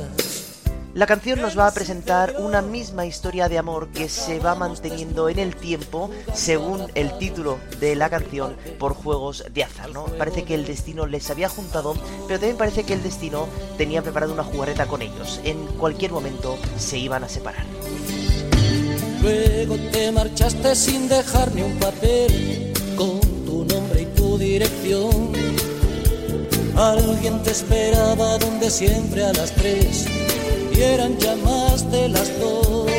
La 0.95 1.07
canción 1.07 1.41
nos 1.41 1.59
va 1.59 1.67
a 1.67 1.75
presentar 1.75 2.37
una 2.39 2.63
misma 2.63 3.05
historia 3.05 3.49
de 3.49 3.59
amor 3.59 3.89
que 3.89 4.09
se 4.09 4.39
va 4.39 4.55
manteniendo 4.55 5.29
en 5.29 5.41
el 5.41 5.57
tiempo, 5.57 6.09
según 6.33 6.87
el 6.95 7.19
título 7.19 7.59
de 7.81 7.97
la 7.97 8.09
canción, 8.09 8.57
por 8.79 8.95
juegos 8.95 9.45
de 9.53 9.65
azar, 9.65 9.91
¿no? 9.91 10.05
Parece 10.05 10.45
que 10.45 10.55
el 10.55 10.65
destino 10.65 11.07
les 11.07 11.29
había 11.31 11.49
juntado, 11.49 11.95
pero 12.29 12.39
también 12.39 12.57
parece 12.57 12.85
que 12.85 12.95
el 12.95 13.03
destino 13.03 13.49
tenía 13.77 14.03
preparado 14.03 14.33
una 14.33 14.45
jugarreta 14.45 14.87
con 14.87 15.03
ellos. 15.03 15.41
En 15.43 15.67
cualquier 15.67 16.13
momento 16.13 16.57
se 16.79 16.97
iban 16.97 17.25
a 17.25 17.29
separar. 17.29 17.67
Luego 19.21 19.77
te 19.91 20.13
marchaste 20.13 20.77
sin 20.77 21.09
dejar 21.09 21.53
ni 21.55 21.63
un 21.63 21.77
papel 21.79 22.73
con 22.97 23.21
tu 23.45 23.65
nombre 23.65 24.03
y 24.03 24.07
tu 24.15 24.39
dirección. 24.39 25.33
Alguien 26.77 27.41
te 27.43 27.53
esperaba 27.53 28.37
donde 28.39 28.69
siempre 28.69 29.25
a 29.25 29.33
las 29.33 29.53
tres 29.53 30.07
y 30.77 30.81
eran 30.81 31.17
ya 31.19 31.37
más 31.37 31.91
de 31.91 32.09
las 32.09 32.39
dos. 32.41 32.91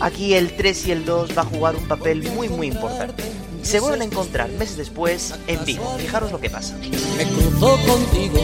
Aquí 0.00 0.34
el 0.34 0.54
3 0.56 0.86
y 0.88 0.92
el 0.92 1.04
2 1.04 1.30
va 1.38 1.42
a 1.42 1.44
jugar 1.44 1.76
un 1.76 1.88
papel 1.88 2.22
muy 2.34 2.48
muy 2.48 2.66
importante. 2.66 3.22
Se 3.62 3.80
vuelven 3.80 4.02
a 4.02 4.04
encontrar 4.04 4.50
meses 4.50 4.76
después 4.76 5.32
en 5.46 5.64
Vigo. 5.64 5.96
Fijaros 5.98 6.32
lo 6.32 6.40
que 6.40 6.50
pasa. 6.50 6.76
Me 7.16 7.24
cruzó 7.24 7.78
contigo 7.86 8.40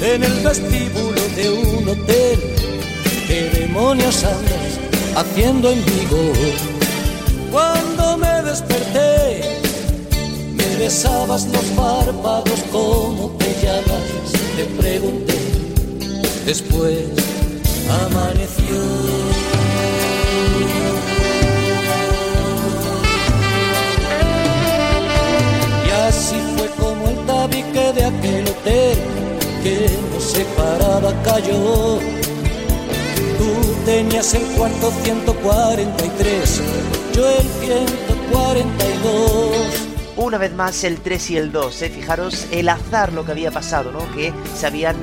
en 0.00 0.24
el 0.24 0.32
vestíbulo 0.40 1.20
de 1.36 1.50
un 1.50 1.88
hotel. 1.88 2.40
¿Qué 3.26 3.50
demonios 3.50 4.24
andas 4.24 4.78
haciendo 5.16 5.70
en 5.70 5.84
Vigo? 5.84 6.32
Cuando 7.52 8.16
me 8.16 8.42
desperté, 8.42 9.60
me 10.58 10.76
besabas 10.76 11.46
los 11.46 11.64
párpados, 11.76 12.60
¿cómo 12.72 13.30
te 13.38 13.54
llamas? 13.62 14.32
Te 14.56 14.64
pregunté. 14.80 15.38
Después 16.44 17.04
amaneció. 18.04 18.80
Y 25.86 25.88
así 26.08 26.38
fue 26.56 26.68
como 26.80 27.02
el 27.08 27.18
tabique 27.26 27.84
de 27.92 28.02
aquel 28.04 28.48
hotel 28.48 28.98
que 29.62 29.76
nos 30.12 30.24
separaba 30.24 31.12
cayó. 31.22 32.00
Tú 33.38 33.50
tenías 33.84 34.34
el 34.34 34.42
cuarto 34.56 34.90
143, 35.04 36.62
yo 37.14 37.28
el 37.28 37.46
142. 37.60 39.87
Una 40.18 40.36
vez 40.36 40.52
más 40.52 40.82
el 40.82 41.00
3 41.00 41.30
y 41.30 41.36
el 41.36 41.52
2, 41.52 41.82
¿eh? 41.82 41.90
fijaros 41.90 42.48
el 42.50 42.68
azar 42.68 43.12
lo 43.12 43.24
que 43.24 43.30
había 43.30 43.52
pasado, 43.52 43.92
¿no? 43.92 44.00
Que 44.16 44.32
se 44.56 44.66
habían 44.66 44.96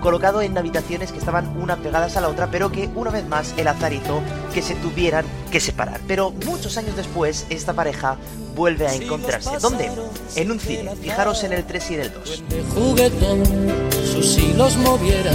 colocado 0.00 0.42
en 0.42 0.58
habitaciones 0.58 1.12
que 1.12 1.18
estaban 1.18 1.46
una 1.60 1.76
pegadas 1.76 2.16
a 2.16 2.20
la 2.20 2.28
otra, 2.28 2.50
pero 2.50 2.72
que 2.72 2.90
una 2.96 3.12
vez 3.12 3.24
más 3.28 3.54
el 3.56 3.68
azar 3.68 3.92
hizo 3.92 4.20
que 4.52 4.60
se 4.60 4.74
tuvieran 4.74 5.24
que 5.52 5.60
separar. 5.60 6.00
Pero 6.08 6.32
muchos 6.44 6.76
años 6.76 6.96
después 6.96 7.46
esta 7.50 7.72
pareja 7.72 8.16
vuelve 8.56 8.88
a 8.88 8.94
encontrarse. 8.94 9.58
¿Dónde? 9.60 9.92
En 10.34 10.50
un 10.50 10.58
cine. 10.58 10.96
Fijaros 10.96 11.44
en 11.44 11.52
el 11.52 11.64
3 11.64 11.90
y 11.92 11.94
en 11.94 12.00
el 12.00 12.12
2. 12.12 12.44
de 12.48 12.62
juguetón 12.74 13.44
sus 14.12 14.38
hilos 14.38 14.76
moviera. 14.78 15.34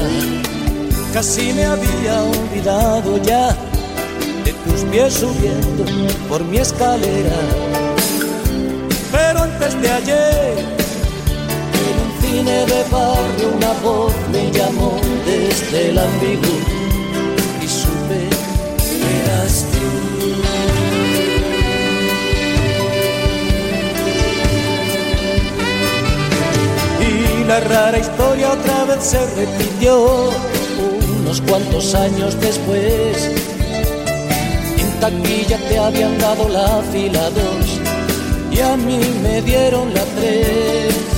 Casi 1.13 1.53
me 1.53 1.63
había 1.63 2.24
olvidado 2.24 3.17
ya 3.24 3.55
de 4.43 4.51
tus 4.51 4.82
pies 4.91 5.13
subiendo 5.13 5.86
por 6.28 6.43
mi 6.43 6.57
escalera. 6.57 7.72
Pero 9.64 9.76
antes 9.76 9.82
de 9.82 9.89
ayer, 9.91 10.57
en 11.88 11.95
un 12.03 12.11
cine 12.22 12.66
de 12.66 12.84
barrio, 12.91 13.47
una 13.55 13.74
voz 13.82 14.14
me 14.32 14.51
llamó 14.51 14.99
desde 15.26 15.89
el 15.89 15.99
ambiguo 15.99 16.59
y 17.61 17.68
supe 17.68 18.30
que 18.78 19.07
eras 19.24 19.66
tú. 19.72 19.88
Y 27.01 27.43
la 27.45 27.59
rara 27.61 27.99
historia 27.99 28.51
otra 28.51 28.84
vez 28.86 29.03
se 29.03 29.26
repitió 29.36 30.32
unos 31.20 31.41
cuantos 31.41 31.95
años 31.95 32.39
después. 32.41 33.32
En 34.78 34.99
taquilla 34.99 35.57
te 35.70 35.78
habían 35.80 36.18
dado 36.18 36.49
la 36.49 36.82
fila 36.91 37.30
dos 37.30 37.93
y 38.54 38.60
a 38.62 38.78
mí 38.78 38.99
me 39.22 39.41
dieron 39.41 39.93
la 39.93 40.04
tres. 40.16 41.14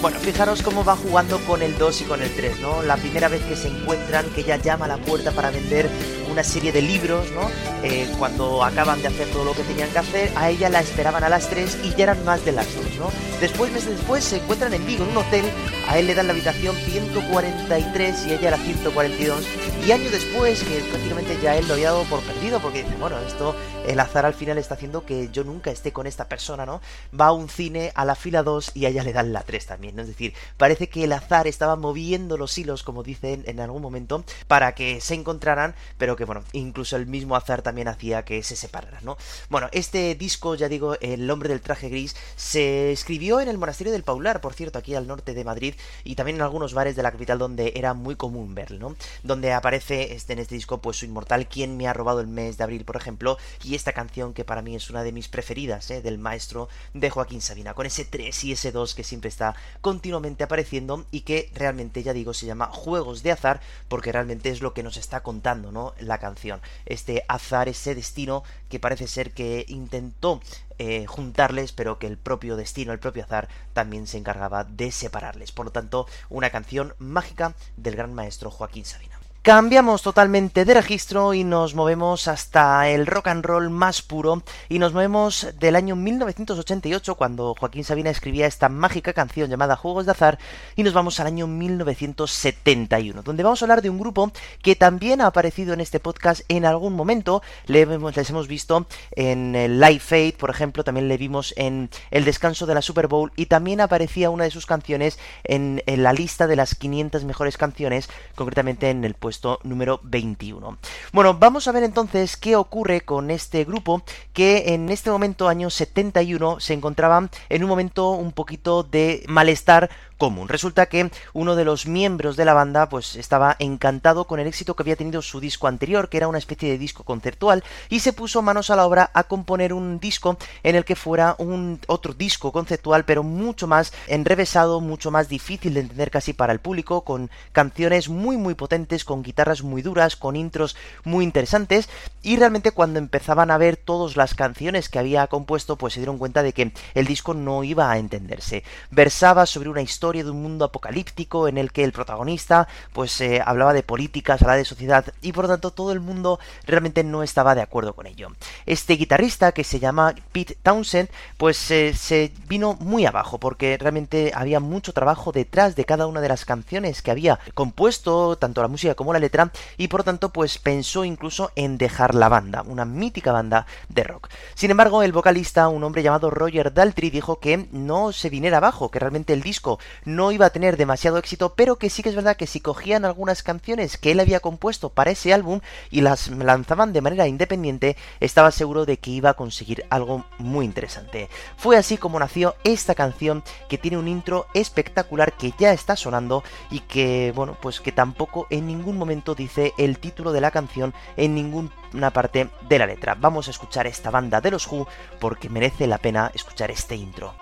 Bueno, 0.00 0.20
fijaros 0.20 0.62
cómo 0.62 0.84
va 0.84 0.94
jugando 0.94 1.40
con 1.40 1.60
el 1.60 1.76
2 1.76 2.02
y 2.02 2.04
con 2.04 2.22
el 2.22 2.30
3, 2.32 2.60
¿no? 2.60 2.82
La 2.82 2.96
primera 2.96 3.26
vez 3.26 3.42
que 3.42 3.56
se 3.56 3.66
encuentran, 3.66 4.26
que 4.30 4.42
ella 4.42 4.56
llama 4.56 4.84
a 4.84 4.88
la 4.88 4.96
puerta 4.96 5.32
para 5.32 5.50
vender 5.50 5.90
una 6.30 6.44
serie 6.44 6.70
de 6.70 6.82
libros, 6.82 7.28
¿no? 7.32 7.50
Eh, 7.82 8.08
cuando 8.16 8.62
acaban 8.62 9.02
de 9.02 9.08
hacer 9.08 9.26
todo 9.30 9.44
lo 9.44 9.54
que 9.54 9.64
tenían 9.64 9.88
que 9.90 9.98
hacer, 9.98 10.30
a 10.36 10.50
ella 10.50 10.68
la 10.68 10.80
esperaban 10.80 11.24
a 11.24 11.28
las 11.28 11.50
3 11.50 11.78
y 11.82 11.90
ya 11.96 12.04
eran 12.04 12.24
más 12.24 12.44
de 12.44 12.52
las 12.52 12.72
2, 12.76 12.84
¿no? 13.00 13.10
Después, 13.40 13.72
meses 13.72 13.90
después, 13.90 14.22
se 14.22 14.36
encuentran 14.36 14.72
en 14.72 14.86
Vigo, 14.86 15.02
en 15.02 15.10
un 15.10 15.16
hotel, 15.16 15.44
a 15.88 15.98
él 15.98 16.06
le 16.06 16.14
dan 16.14 16.28
la 16.28 16.32
habitación 16.32 16.76
143 16.76 18.26
y 18.28 18.32
ella 18.34 18.52
la 18.52 18.58
142, 18.58 19.44
y 19.86 19.92
años 19.92 20.12
después, 20.12 20.62
que 20.64 20.80
prácticamente 20.90 21.38
ya 21.42 21.56
él 21.56 21.66
lo 21.66 21.74
había 21.74 21.92
dado 21.92 22.04
por 22.04 22.20
perdido, 22.20 22.60
porque 22.60 22.82
dice, 22.82 22.94
bueno, 23.00 23.18
esto, 23.20 23.54
el 23.86 23.98
azar 24.00 24.26
al 24.26 24.34
final 24.34 24.58
está 24.58 24.74
haciendo 24.74 25.06
que 25.06 25.30
yo 25.32 25.44
nunca 25.44 25.70
esté 25.70 25.92
con 25.92 26.06
esta 26.06 26.28
persona, 26.28 26.66
¿no? 26.66 26.82
Va 27.18 27.28
a 27.28 27.32
un 27.32 27.48
cine, 27.48 27.92
a 27.94 28.04
la 28.04 28.14
fila 28.14 28.42
2 28.42 28.72
y 28.74 28.84
a 28.84 28.90
ella 28.90 29.02
le 29.02 29.14
dan 29.14 29.32
la 29.32 29.42
3 29.42 29.64
también, 29.64 29.96
¿no? 29.96 30.02
Es 30.02 30.08
decir, 30.08 30.34
parece 30.58 30.90
que 30.90 31.04
el 31.04 31.12
azar 31.12 31.46
estaba 31.46 31.76
moviendo 31.76 32.36
los 32.36 32.58
hilos, 32.58 32.82
como 32.82 33.02
dicen 33.02 33.44
en 33.46 33.60
algún 33.60 33.80
momento, 33.80 34.24
para 34.46 34.74
que 34.74 35.00
se 35.00 35.14
encontraran, 35.14 35.74
pero 35.96 36.16
que 36.16 36.26
bueno, 36.26 36.44
incluso 36.52 36.96
el 36.96 37.06
mismo 37.06 37.34
azar 37.34 37.62
también 37.62 37.88
hacía 37.88 38.24
que 38.24 38.42
se 38.42 38.56
separaran, 38.56 39.02
¿no? 39.04 39.16
Bueno, 39.48 39.68
este 39.72 40.14
disco, 40.16 40.54
ya 40.54 40.68
digo, 40.68 40.96
El 41.00 41.30
hombre 41.30 41.48
del 41.48 41.62
traje 41.62 41.88
gris, 41.88 42.14
se 42.36 42.92
escribió 42.92 43.40
en 43.40 43.48
el 43.48 43.56
monasterio 43.56 43.92
del 43.92 44.02
Paular, 44.02 44.42
por 44.42 44.52
cierto, 44.52 44.78
aquí 44.78 44.94
al 44.94 45.06
norte 45.06 45.32
de 45.32 45.44
Madrid, 45.44 45.74
y 46.04 46.14
también 46.14 46.36
en 46.36 46.42
algunos 46.42 46.74
bares 46.74 46.94
de 46.94 47.02
la 47.02 47.10
capital 47.10 47.38
donde 47.38 47.72
era 47.74 47.94
muy 47.94 48.16
común 48.16 48.54
verlo, 48.54 48.78
¿no? 48.78 48.96
Donde 49.22 49.52
aparece 49.52 49.67
este, 49.74 50.12
en 50.12 50.38
este 50.38 50.54
disco, 50.54 50.80
pues 50.80 50.98
su 50.98 51.04
inmortal 51.04 51.48
¿Quién 51.48 51.76
me 51.76 51.86
ha 51.86 51.92
robado 51.92 52.20
el 52.20 52.26
mes 52.26 52.56
de 52.56 52.64
abril, 52.64 52.84
por 52.84 52.96
ejemplo? 52.96 53.38
Y 53.62 53.74
esta 53.74 53.92
canción 53.92 54.34
que 54.34 54.44
para 54.44 54.62
mí 54.62 54.74
es 54.74 54.90
una 54.90 55.02
de 55.02 55.12
mis 55.12 55.28
preferidas, 55.28 55.90
¿eh? 55.90 56.02
Del 56.02 56.18
maestro 56.18 56.68
de 56.94 57.10
Joaquín 57.10 57.40
Sabina, 57.40 57.74
con 57.74 57.86
ese 57.86 58.04
3 58.04 58.44
y 58.44 58.52
ese 58.52 58.72
2 58.72 58.94
que 58.94 59.04
siempre 59.04 59.28
está 59.28 59.54
continuamente 59.80 60.44
apareciendo 60.44 61.06
y 61.10 61.20
que 61.20 61.50
realmente, 61.54 62.02
ya 62.02 62.12
digo, 62.12 62.34
se 62.34 62.46
llama 62.46 62.66
Juegos 62.66 63.22
de 63.22 63.32
Azar, 63.32 63.60
porque 63.88 64.12
realmente 64.12 64.50
es 64.50 64.60
lo 64.60 64.74
que 64.74 64.82
nos 64.82 64.96
está 64.96 65.22
contando, 65.22 65.72
¿no? 65.72 65.94
La 66.00 66.18
canción. 66.18 66.60
Este 66.86 67.24
azar, 67.28 67.68
ese 67.68 67.94
destino 67.94 68.42
que 68.68 68.80
parece 68.80 69.06
ser 69.06 69.32
que 69.32 69.64
intentó 69.68 70.40
eh, 70.78 71.06
juntarles, 71.06 71.72
pero 71.72 71.98
que 71.98 72.06
el 72.06 72.18
propio 72.18 72.56
destino, 72.56 72.92
el 72.92 73.00
propio 73.00 73.24
azar, 73.24 73.48
también 73.72 74.06
se 74.06 74.18
encargaba 74.18 74.64
de 74.64 74.92
separarles. 74.92 75.52
Por 75.52 75.66
lo 75.66 75.72
tanto, 75.72 76.06
una 76.28 76.50
canción 76.50 76.94
mágica 76.98 77.54
del 77.76 77.96
gran 77.96 78.14
maestro 78.14 78.50
Joaquín 78.50 78.84
Sabina. 78.84 79.17
Cambiamos 79.42 80.02
totalmente 80.02 80.64
de 80.66 80.74
registro 80.74 81.32
y 81.32 81.42
nos 81.42 81.74
movemos 81.74 82.28
hasta 82.28 82.88
el 82.90 83.06
rock 83.06 83.28
and 83.28 83.46
roll 83.46 83.70
más 83.70 84.02
puro. 84.02 84.42
Y 84.68 84.78
nos 84.78 84.92
movemos 84.92 85.54
del 85.58 85.76
año 85.76 85.96
1988 85.96 87.14
cuando 87.14 87.54
Joaquín 87.54 87.84
Sabina 87.84 88.10
escribía 88.10 88.46
esta 88.46 88.68
mágica 88.68 89.14
canción 89.14 89.48
llamada 89.48 89.76
Juegos 89.76 90.04
de 90.04 90.12
Azar 90.12 90.38
y 90.76 90.82
nos 90.82 90.92
vamos 90.92 91.18
al 91.20 91.28
año 91.28 91.46
1971 91.46 93.22
donde 93.22 93.42
vamos 93.42 93.62
a 93.62 93.64
hablar 93.64 93.80
de 93.80 93.88
un 93.88 93.98
grupo 93.98 94.32
que 94.60 94.76
también 94.76 95.22
ha 95.22 95.26
aparecido 95.26 95.72
en 95.72 95.80
este 95.80 96.00
podcast 96.00 96.42
en 96.48 96.66
algún 96.66 96.94
momento. 96.94 97.40
Les 97.66 97.88
hemos 98.28 98.48
visto 98.48 98.86
en 99.12 99.54
el 99.54 99.80
Live 99.80 100.02
Aid 100.10 100.34
por 100.34 100.50
ejemplo 100.50 100.84
también 100.84 101.08
le 101.08 101.16
vimos 101.16 101.54
en 101.56 101.88
el 102.10 102.26
descanso 102.26 102.66
de 102.66 102.74
la 102.74 102.82
Super 102.82 103.06
Bowl 103.06 103.32
y 103.34 103.46
también 103.46 103.80
aparecía 103.80 104.28
una 104.28 104.44
de 104.44 104.50
sus 104.50 104.66
canciones 104.66 105.18
en, 105.44 105.82
en 105.86 106.02
la 106.02 106.12
lista 106.12 106.46
de 106.46 106.56
las 106.56 106.74
500 106.74 107.24
mejores 107.24 107.56
canciones 107.56 108.10
concretamente 108.34 108.90
en 108.90 109.04
el 109.04 109.14
puesto 109.14 109.37
número 109.62 110.00
21. 110.02 110.78
Bueno, 111.12 111.34
vamos 111.34 111.68
a 111.68 111.72
ver 111.72 111.82
entonces 111.82 112.36
qué 112.36 112.56
ocurre 112.56 113.02
con 113.02 113.30
este 113.30 113.64
grupo 113.64 114.02
que 114.32 114.74
en 114.74 114.88
este 114.88 115.10
momento, 115.10 115.48
año 115.48 115.70
71, 115.70 116.60
se 116.60 116.74
encontraba 116.74 117.28
en 117.48 117.62
un 117.62 117.68
momento 117.68 118.10
un 118.10 118.32
poquito 118.32 118.82
de 118.82 119.24
malestar 119.28 119.90
común. 120.18 120.48
Resulta 120.48 120.86
que 120.86 121.10
uno 121.32 121.56
de 121.56 121.64
los 121.64 121.86
miembros 121.86 122.36
de 122.36 122.44
la 122.44 122.52
banda 122.52 122.88
pues 122.88 123.16
estaba 123.16 123.56
encantado 123.60 124.26
con 124.26 124.40
el 124.40 124.46
éxito 124.46 124.74
que 124.74 124.82
había 124.82 124.96
tenido 124.96 125.22
su 125.22 125.40
disco 125.40 125.68
anterior, 125.68 126.08
que 126.08 126.18
era 126.18 126.28
una 126.28 126.38
especie 126.38 126.68
de 126.68 126.76
disco 126.76 127.04
conceptual, 127.04 127.62
y 127.88 128.00
se 128.00 128.12
puso 128.12 128.42
manos 128.42 128.70
a 128.70 128.76
la 128.76 128.84
obra 128.84 129.10
a 129.14 129.24
componer 129.24 129.72
un 129.72 130.00
disco 130.00 130.36
en 130.62 130.74
el 130.74 130.84
que 130.84 130.96
fuera 130.96 131.36
un 131.38 131.80
otro 131.86 132.12
disco 132.12 132.52
conceptual, 132.52 133.04
pero 133.04 133.22
mucho 133.22 133.66
más 133.66 133.92
enrevesado, 134.08 134.80
mucho 134.80 135.10
más 135.10 135.28
difícil 135.28 135.74
de 135.74 135.80
entender 135.80 136.10
casi 136.10 136.32
para 136.32 136.52
el 136.52 136.58
público, 136.58 137.02
con 137.02 137.30
canciones 137.52 138.08
muy 138.08 138.36
muy 138.36 138.54
potentes, 138.54 139.04
con 139.04 139.22
guitarras 139.22 139.62
muy 139.62 139.82
duras, 139.82 140.16
con 140.16 140.34
intros 140.34 140.76
muy 141.04 141.24
interesantes, 141.24 141.88
y 142.22 142.36
realmente 142.36 142.72
cuando 142.72 142.98
empezaban 142.98 143.52
a 143.52 143.58
ver 143.58 143.76
todas 143.76 144.16
las 144.16 144.34
canciones 144.34 144.88
que 144.88 144.98
había 144.98 145.28
compuesto, 145.28 145.76
pues 145.76 145.94
se 145.94 146.00
dieron 146.00 146.18
cuenta 146.18 146.42
de 146.42 146.52
que 146.52 146.72
el 146.94 147.06
disco 147.06 147.34
no 147.34 147.62
iba 147.62 147.90
a 147.90 147.98
entenderse. 147.98 148.64
Versaba 148.90 149.46
sobre 149.46 149.68
una 149.68 149.82
historia 149.82 150.07
de 150.12 150.30
un 150.30 150.42
mundo 150.42 150.64
apocalíptico 150.64 151.48
en 151.48 151.58
el 151.58 151.72
que 151.72 151.84
el 151.84 151.92
protagonista 151.92 152.66
pues 152.92 153.20
eh, 153.20 153.42
hablaba 153.44 153.72
de 153.72 153.82
políticas, 153.82 154.40
hablaba 154.42 154.56
de 154.56 154.64
sociedad 154.64 155.04
y 155.20 155.32
por 155.32 155.44
lo 155.44 155.50
tanto 155.50 155.70
todo 155.70 155.92
el 155.92 156.00
mundo 156.00 156.40
realmente 156.66 157.04
no 157.04 157.22
estaba 157.22 157.54
de 157.54 157.62
acuerdo 157.62 157.94
con 157.94 158.06
ello. 158.06 158.28
Este 158.66 158.94
guitarrista 158.94 159.52
que 159.52 159.64
se 159.64 159.78
llama 159.78 160.14
Pete 160.32 160.56
Townsend 160.62 161.08
pues 161.36 161.70
eh, 161.70 161.94
se 161.94 162.32
vino 162.48 162.76
muy 162.80 163.06
abajo 163.06 163.38
porque 163.38 163.76
realmente 163.78 164.32
había 164.34 164.60
mucho 164.60 164.92
trabajo 164.92 165.32
detrás 165.32 165.76
de 165.76 165.84
cada 165.84 166.06
una 166.06 166.20
de 166.20 166.28
las 166.28 166.44
canciones 166.44 167.02
que 167.02 167.10
había 167.10 167.38
compuesto, 167.54 168.36
tanto 168.36 168.62
la 168.62 168.68
música 168.68 168.94
como 168.94 169.12
la 169.12 169.18
letra 169.18 169.52
y 169.76 169.88
por 169.88 170.00
lo 170.00 170.04
tanto 170.04 170.30
pues 170.30 170.58
pensó 170.58 171.04
incluso 171.04 171.52
en 171.56 171.78
dejar 171.78 172.14
la 172.14 172.28
banda, 172.28 172.62
una 172.62 172.84
mítica 172.84 173.32
banda 173.32 173.66
de 173.88 174.04
rock. 174.04 174.28
Sin 174.54 174.70
embargo, 174.70 175.02
el 175.02 175.12
vocalista, 175.12 175.68
un 175.68 175.84
hombre 175.84 176.02
llamado 176.02 176.30
Roger 176.30 176.72
Daltrey, 176.72 177.10
dijo 177.10 177.40
que 177.40 177.68
no 177.72 178.12
se 178.12 178.30
viniera 178.30 178.58
abajo, 178.58 178.90
que 178.90 178.98
realmente 178.98 179.32
el 179.32 179.42
disco 179.42 179.78
no 180.04 180.32
iba 180.32 180.46
a 180.46 180.50
tener 180.50 180.76
demasiado 180.76 181.18
éxito, 181.18 181.54
pero 181.54 181.76
que 181.76 181.90
sí 181.90 182.02
que 182.02 182.08
es 182.08 182.14
verdad 182.14 182.36
que 182.36 182.46
si 182.46 182.60
cogían 182.60 183.04
algunas 183.04 183.42
canciones 183.42 183.98
que 183.98 184.12
él 184.12 184.20
había 184.20 184.40
compuesto 184.40 184.90
para 184.90 185.10
ese 185.10 185.32
álbum 185.32 185.60
y 185.90 186.00
las 186.00 186.28
lanzaban 186.28 186.92
de 186.92 187.00
manera 187.00 187.26
independiente, 187.26 187.96
estaba 188.20 188.50
seguro 188.50 188.86
de 188.86 188.98
que 188.98 189.10
iba 189.10 189.30
a 189.30 189.34
conseguir 189.34 189.84
algo 189.90 190.24
muy 190.38 190.64
interesante. 190.64 191.28
Fue 191.56 191.76
así 191.76 191.96
como 191.96 192.18
nació 192.18 192.54
esta 192.64 192.94
canción 192.94 193.42
que 193.68 193.78
tiene 193.78 193.98
un 193.98 194.08
intro 194.08 194.46
espectacular 194.54 195.36
que 195.36 195.52
ya 195.58 195.72
está 195.72 195.96
sonando 195.96 196.42
y 196.70 196.80
que, 196.80 197.32
bueno, 197.34 197.56
pues 197.60 197.80
que 197.80 197.92
tampoco 197.92 198.46
en 198.50 198.66
ningún 198.66 198.98
momento 198.98 199.34
dice 199.34 199.72
el 199.78 199.98
título 199.98 200.32
de 200.32 200.40
la 200.40 200.50
canción 200.50 200.94
en 201.16 201.34
ninguna 201.34 202.10
parte 202.12 202.48
de 202.68 202.78
la 202.78 202.86
letra. 202.86 203.14
Vamos 203.14 203.48
a 203.48 203.50
escuchar 203.50 203.86
esta 203.86 204.10
banda 204.10 204.40
de 204.40 204.50
los 204.50 204.66
Who 204.66 204.86
porque 205.20 205.48
merece 205.48 205.86
la 205.86 205.98
pena 205.98 206.30
escuchar 206.34 206.70
este 206.70 206.96
intro. 206.96 207.34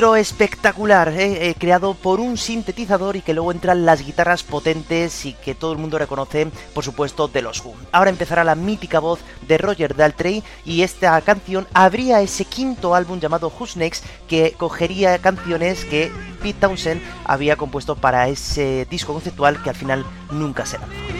Espectacular, 0.00 1.08
eh, 1.08 1.50
eh, 1.50 1.54
creado 1.58 1.92
por 1.92 2.20
un 2.20 2.38
sintetizador 2.38 3.16
y 3.16 3.20
que 3.20 3.34
luego 3.34 3.52
entran 3.52 3.84
las 3.84 4.04
guitarras 4.04 4.42
potentes 4.42 5.26
y 5.26 5.34
que 5.34 5.54
todo 5.54 5.72
el 5.72 5.78
mundo 5.78 5.98
reconoce, 5.98 6.46
por 6.72 6.84
supuesto, 6.84 7.28
de 7.28 7.42
los 7.42 7.62
Who. 7.62 7.74
Ahora 7.92 8.08
empezará 8.08 8.42
la 8.42 8.54
mítica 8.54 8.98
voz 8.98 9.20
de 9.46 9.58
Roger 9.58 9.94
Daltrey 9.94 10.42
y 10.64 10.82
esta 10.82 11.20
canción 11.20 11.66
abría 11.74 12.22
ese 12.22 12.46
quinto 12.46 12.94
álbum 12.94 13.20
llamado 13.20 13.52
Who's 13.56 13.76
Next 13.76 14.06
que 14.26 14.52
cogería 14.56 15.18
canciones 15.18 15.84
que 15.84 16.10
Pete 16.42 16.60
Townsend 16.60 17.02
había 17.24 17.56
compuesto 17.56 17.94
para 17.94 18.26
ese 18.28 18.86
disco 18.90 19.12
conceptual 19.12 19.62
que 19.62 19.68
al 19.68 19.76
final 19.76 20.06
nunca 20.30 20.64
se 20.64 20.78
lanzó. 20.78 21.19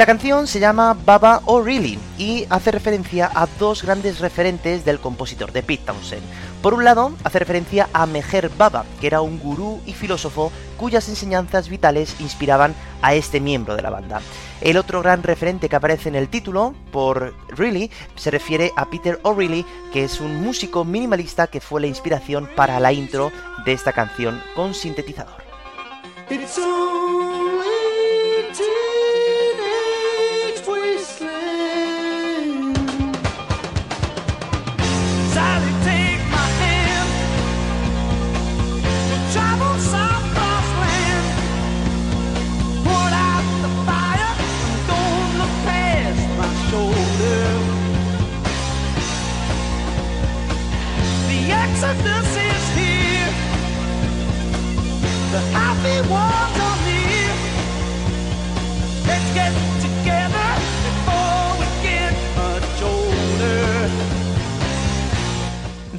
La 0.00 0.06
canción 0.06 0.46
se 0.46 0.60
llama 0.60 0.96
Baba 1.04 1.42
O'Reilly 1.44 1.98
y 2.16 2.46
hace 2.48 2.70
referencia 2.70 3.30
a 3.34 3.46
dos 3.58 3.82
grandes 3.82 4.18
referentes 4.20 4.82
del 4.86 4.98
compositor 4.98 5.52
de 5.52 5.62
Pete 5.62 5.84
Townsend. 5.84 6.22
Por 6.62 6.72
un 6.72 6.84
lado, 6.84 7.12
hace 7.22 7.38
referencia 7.38 7.86
a 7.92 8.06
Meher 8.06 8.48
Baba, 8.56 8.86
que 8.98 9.06
era 9.06 9.20
un 9.20 9.38
gurú 9.38 9.82
y 9.84 9.92
filósofo 9.92 10.52
cuyas 10.78 11.06
enseñanzas 11.10 11.68
vitales 11.68 12.18
inspiraban 12.18 12.74
a 13.02 13.12
este 13.12 13.40
miembro 13.40 13.76
de 13.76 13.82
la 13.82 13.90
banda. 13.90 14.22
El 14.62 14.78
otro 14.78 15.02
gran 15.02 15.22
referente 15.22 15.68
que 15.68 15.76
aparece 15.76 16.08
en 16.08 16.14
el 16.14 16.30
título, 16.30 16.74
por 16.92 17.34
Really, 17.50 17.90
se 18.16 18.30
refiere 18.30 18.72
a 18.76 18.88
Peter 18.88 19.20
O'Reilly, 19.22 19.66
que 19.92 20.04
es 20.04 20.18
un 20.22 20.40
músico 20.40 20.82
minimalista 20.86 21.46
que 21.48 21.60
fue 21.60 21.78
la 21.82 21.88
inspiración 21.88 22.48
para 22.56 22.80
la 22.80 22.94
intro 22.94 23.30
de 23.66 23.74
esta 23.74 23.92
canción 23.92 24.42
con 24.56 24.72
sintetizador. 24.72 25.42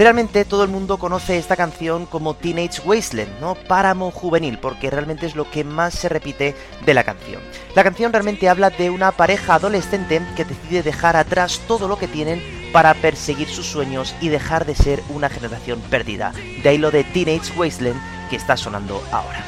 Realmente 0.01 0.45
todo 0.45 0.63
el 0.63 0.71
mundo 0.71 0.97
conoce 0.97 1.37
esta 1.37 1.55
canción 1.55 2.07
como 2.07 2.33
Teenage 2.33 2.81
Wasteland, 2.83 3.39
¿no? 3.39 3.53
Páramo 3.53 4.09
juvenil, 4.09 4.57
porque 4.57 4.89
realmente 4.89 5.27
es 5.27 5.35
lo 5.35 5.47
que 5.51 5.63
más 5.63 5.93
se 5.93 6.09
repite 6.09 6.55
de 6.83 6.93
la 6.95 7.03
canción. 7.03 7.39
La 7.75 7.83
canción 7.83 8.11
realmente 8.11 8.49
habla 8.49 8.71
de 8.71 8.89
una 8.89 9.11
pareja 9.11 9.53
adolescente 9.53 10.19
que 10.35 10.43
decide 10.43 10.81
dejar 10.81 11.15
atrás 11.15 11.61
todo 11.67 11.87
lo 11.87 11.99
que 11.99 12.07
tienen 12.07 12.41
para 12.73 12.95
perseguir 12.95 13.47
sus 13.47 13.67
sueños 13.67 14.15
y 14.21 14.29
dejar 14.29 14.65
de 14.65 14.73
ser 14.73 15.03
una 15.09 15.29
generación 15.29 15.79
perdida. 15.81 16.33
De 16.63 16.69
ahí 16.69 16.79
lo 16.79 16.89
de 16.89 17.03
Teenage 17.03 17.55
Wasteland 17.55 18.01
que 18.31 18.37
está 18.37 18.57
sonando 18.57 19.03
ahora. 19.11 19.45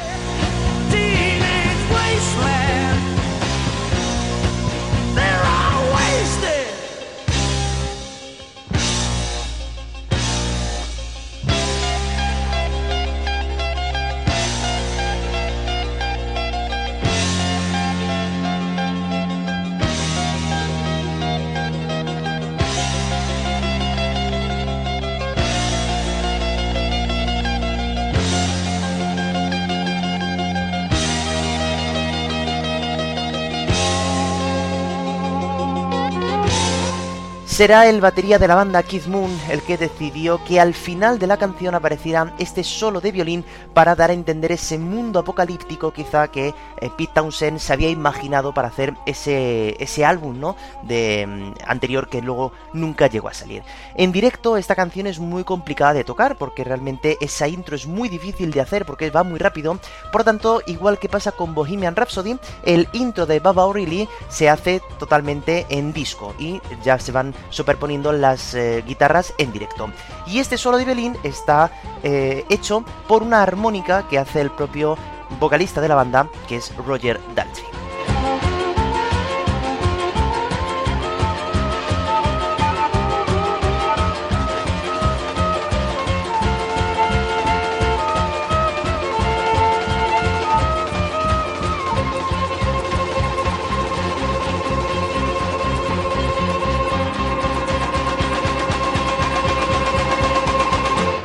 Será 37.53 37.87
el 37.87 38.01
batería 38.01 38.39
de 38.39 38.47
la 38.47 38.55
banda 38.55 38.81
Keith 38.81 39.05
Moon 39.05 39.29
el 39.47 39.61
que 39.61 39.77
decidió 39.77 40.43
que 40.43 40.59
al 40.59 40.73
final 40.73 41.19
de 41.19 41.27
la 41.27 41.37
canción 41.37 41.75
apareciera 41.75 42.33
este 42.39 42.63
solo 42.63 42.99
de 42.99 43.11
violín 43.11 43.45
para 43.75 43.93
dar 43.93 44.09
a 44.09 44.13
entender 44.13 44.51
ese 44.51 44.79
mundo 44.79 45.19
apocalíptico 45.19 45.93
quizá 45.93 46.29
que 46.29 46.47
eh, 46.47 46.89
Pete 46.97 47.11
Townsend 47.13 47.59
se 47.59 47.71
había 47.71 47.89
imaginado 47.89 48.55
para 48.55 48.69
hacer 48.69 48.95
ese, 49.05 49.75
ese 49.79 50.03
álbum 50.03 50.39
¿no? 50.39 50.55
de, 50.81 51.27
mm, 51.27 51.53
anterior 51.67 52.09
que 52.09 52.23
luego 52.23 52.53
nunca 52.73 53.05
llegó 53.05 53.27
a 53.27 53.35
salir. 53.35 53.61
En 53.93 54.11
directo 54.11 54.57
esta 54.57 54.75
canción 54.75 55.05
es 55.05 55.19
muy 55.19 55.43
complicada 55.43 55.93
de 55.93 56.03
tocar 56.03 56.37
porque 56.37 56.63
realmente 56.63 57.19
esa 57.21 57.47
intro 57.47 57.75
es 57.75 57.85
muy 57.85 58.09
difícil 58.09 58.49
de 58.49 58.61
hacer 58.61 58.83
porque 58.83 59.11
va 59.11 59.21
muy 59.21 59.37
rápido. 59.37 59.77
Por 60.11 60.23
tanto, 60.23 60.63
igual 60.65 60.97
que 60.97 61.07
pasa 61.07 61.31
con 61.31 61.53
Bohemian 61.53 61.95
Rhapsody, 61.95 62.35
el 62.65 62.89
intro 62.93 63.27
de 63.27 63.39
Baba 63.39 63.67
O'Reilly 63.67 64.09
se 64.27 64.49
hace 64.49 64.81
totalmente 64.97 65.67
en 65.69 65.93
disco 65.93 66.33
y 66.39 66.59
ya 66.83 66.97
se 66.97 67.11
van 67.11 67.35
superponiendo 67.49 68.11
las 68.11 68.53
eh, 68.53 68.83
guitarras 68.85 69.33
en 69.37 69.51
directo. 69.51 69.91
Y 70.27 70.39
este 70.39 70.57
solo 70.57 70.77
de 70.77 70.85
violín 70.85 71.17
está 71.23 71.71
eh, 72.03 72.45
hecho 72.49 72.83
por 73.07 73.23
una 73.23 73.41
armónica 73.41 74.07
que 74.07 74.19
hace 74.19 74.41
el 74.41 74.51
propio 74.51 74.97
vocalista 75.39 75.81
de 75.81 75.87
la 75.87 75.95
banda, 75.95 76.29
que 76.47 76.57
es 76.57 76.75
Roger 76.77 77.19
Daltrey. 77.35 77.65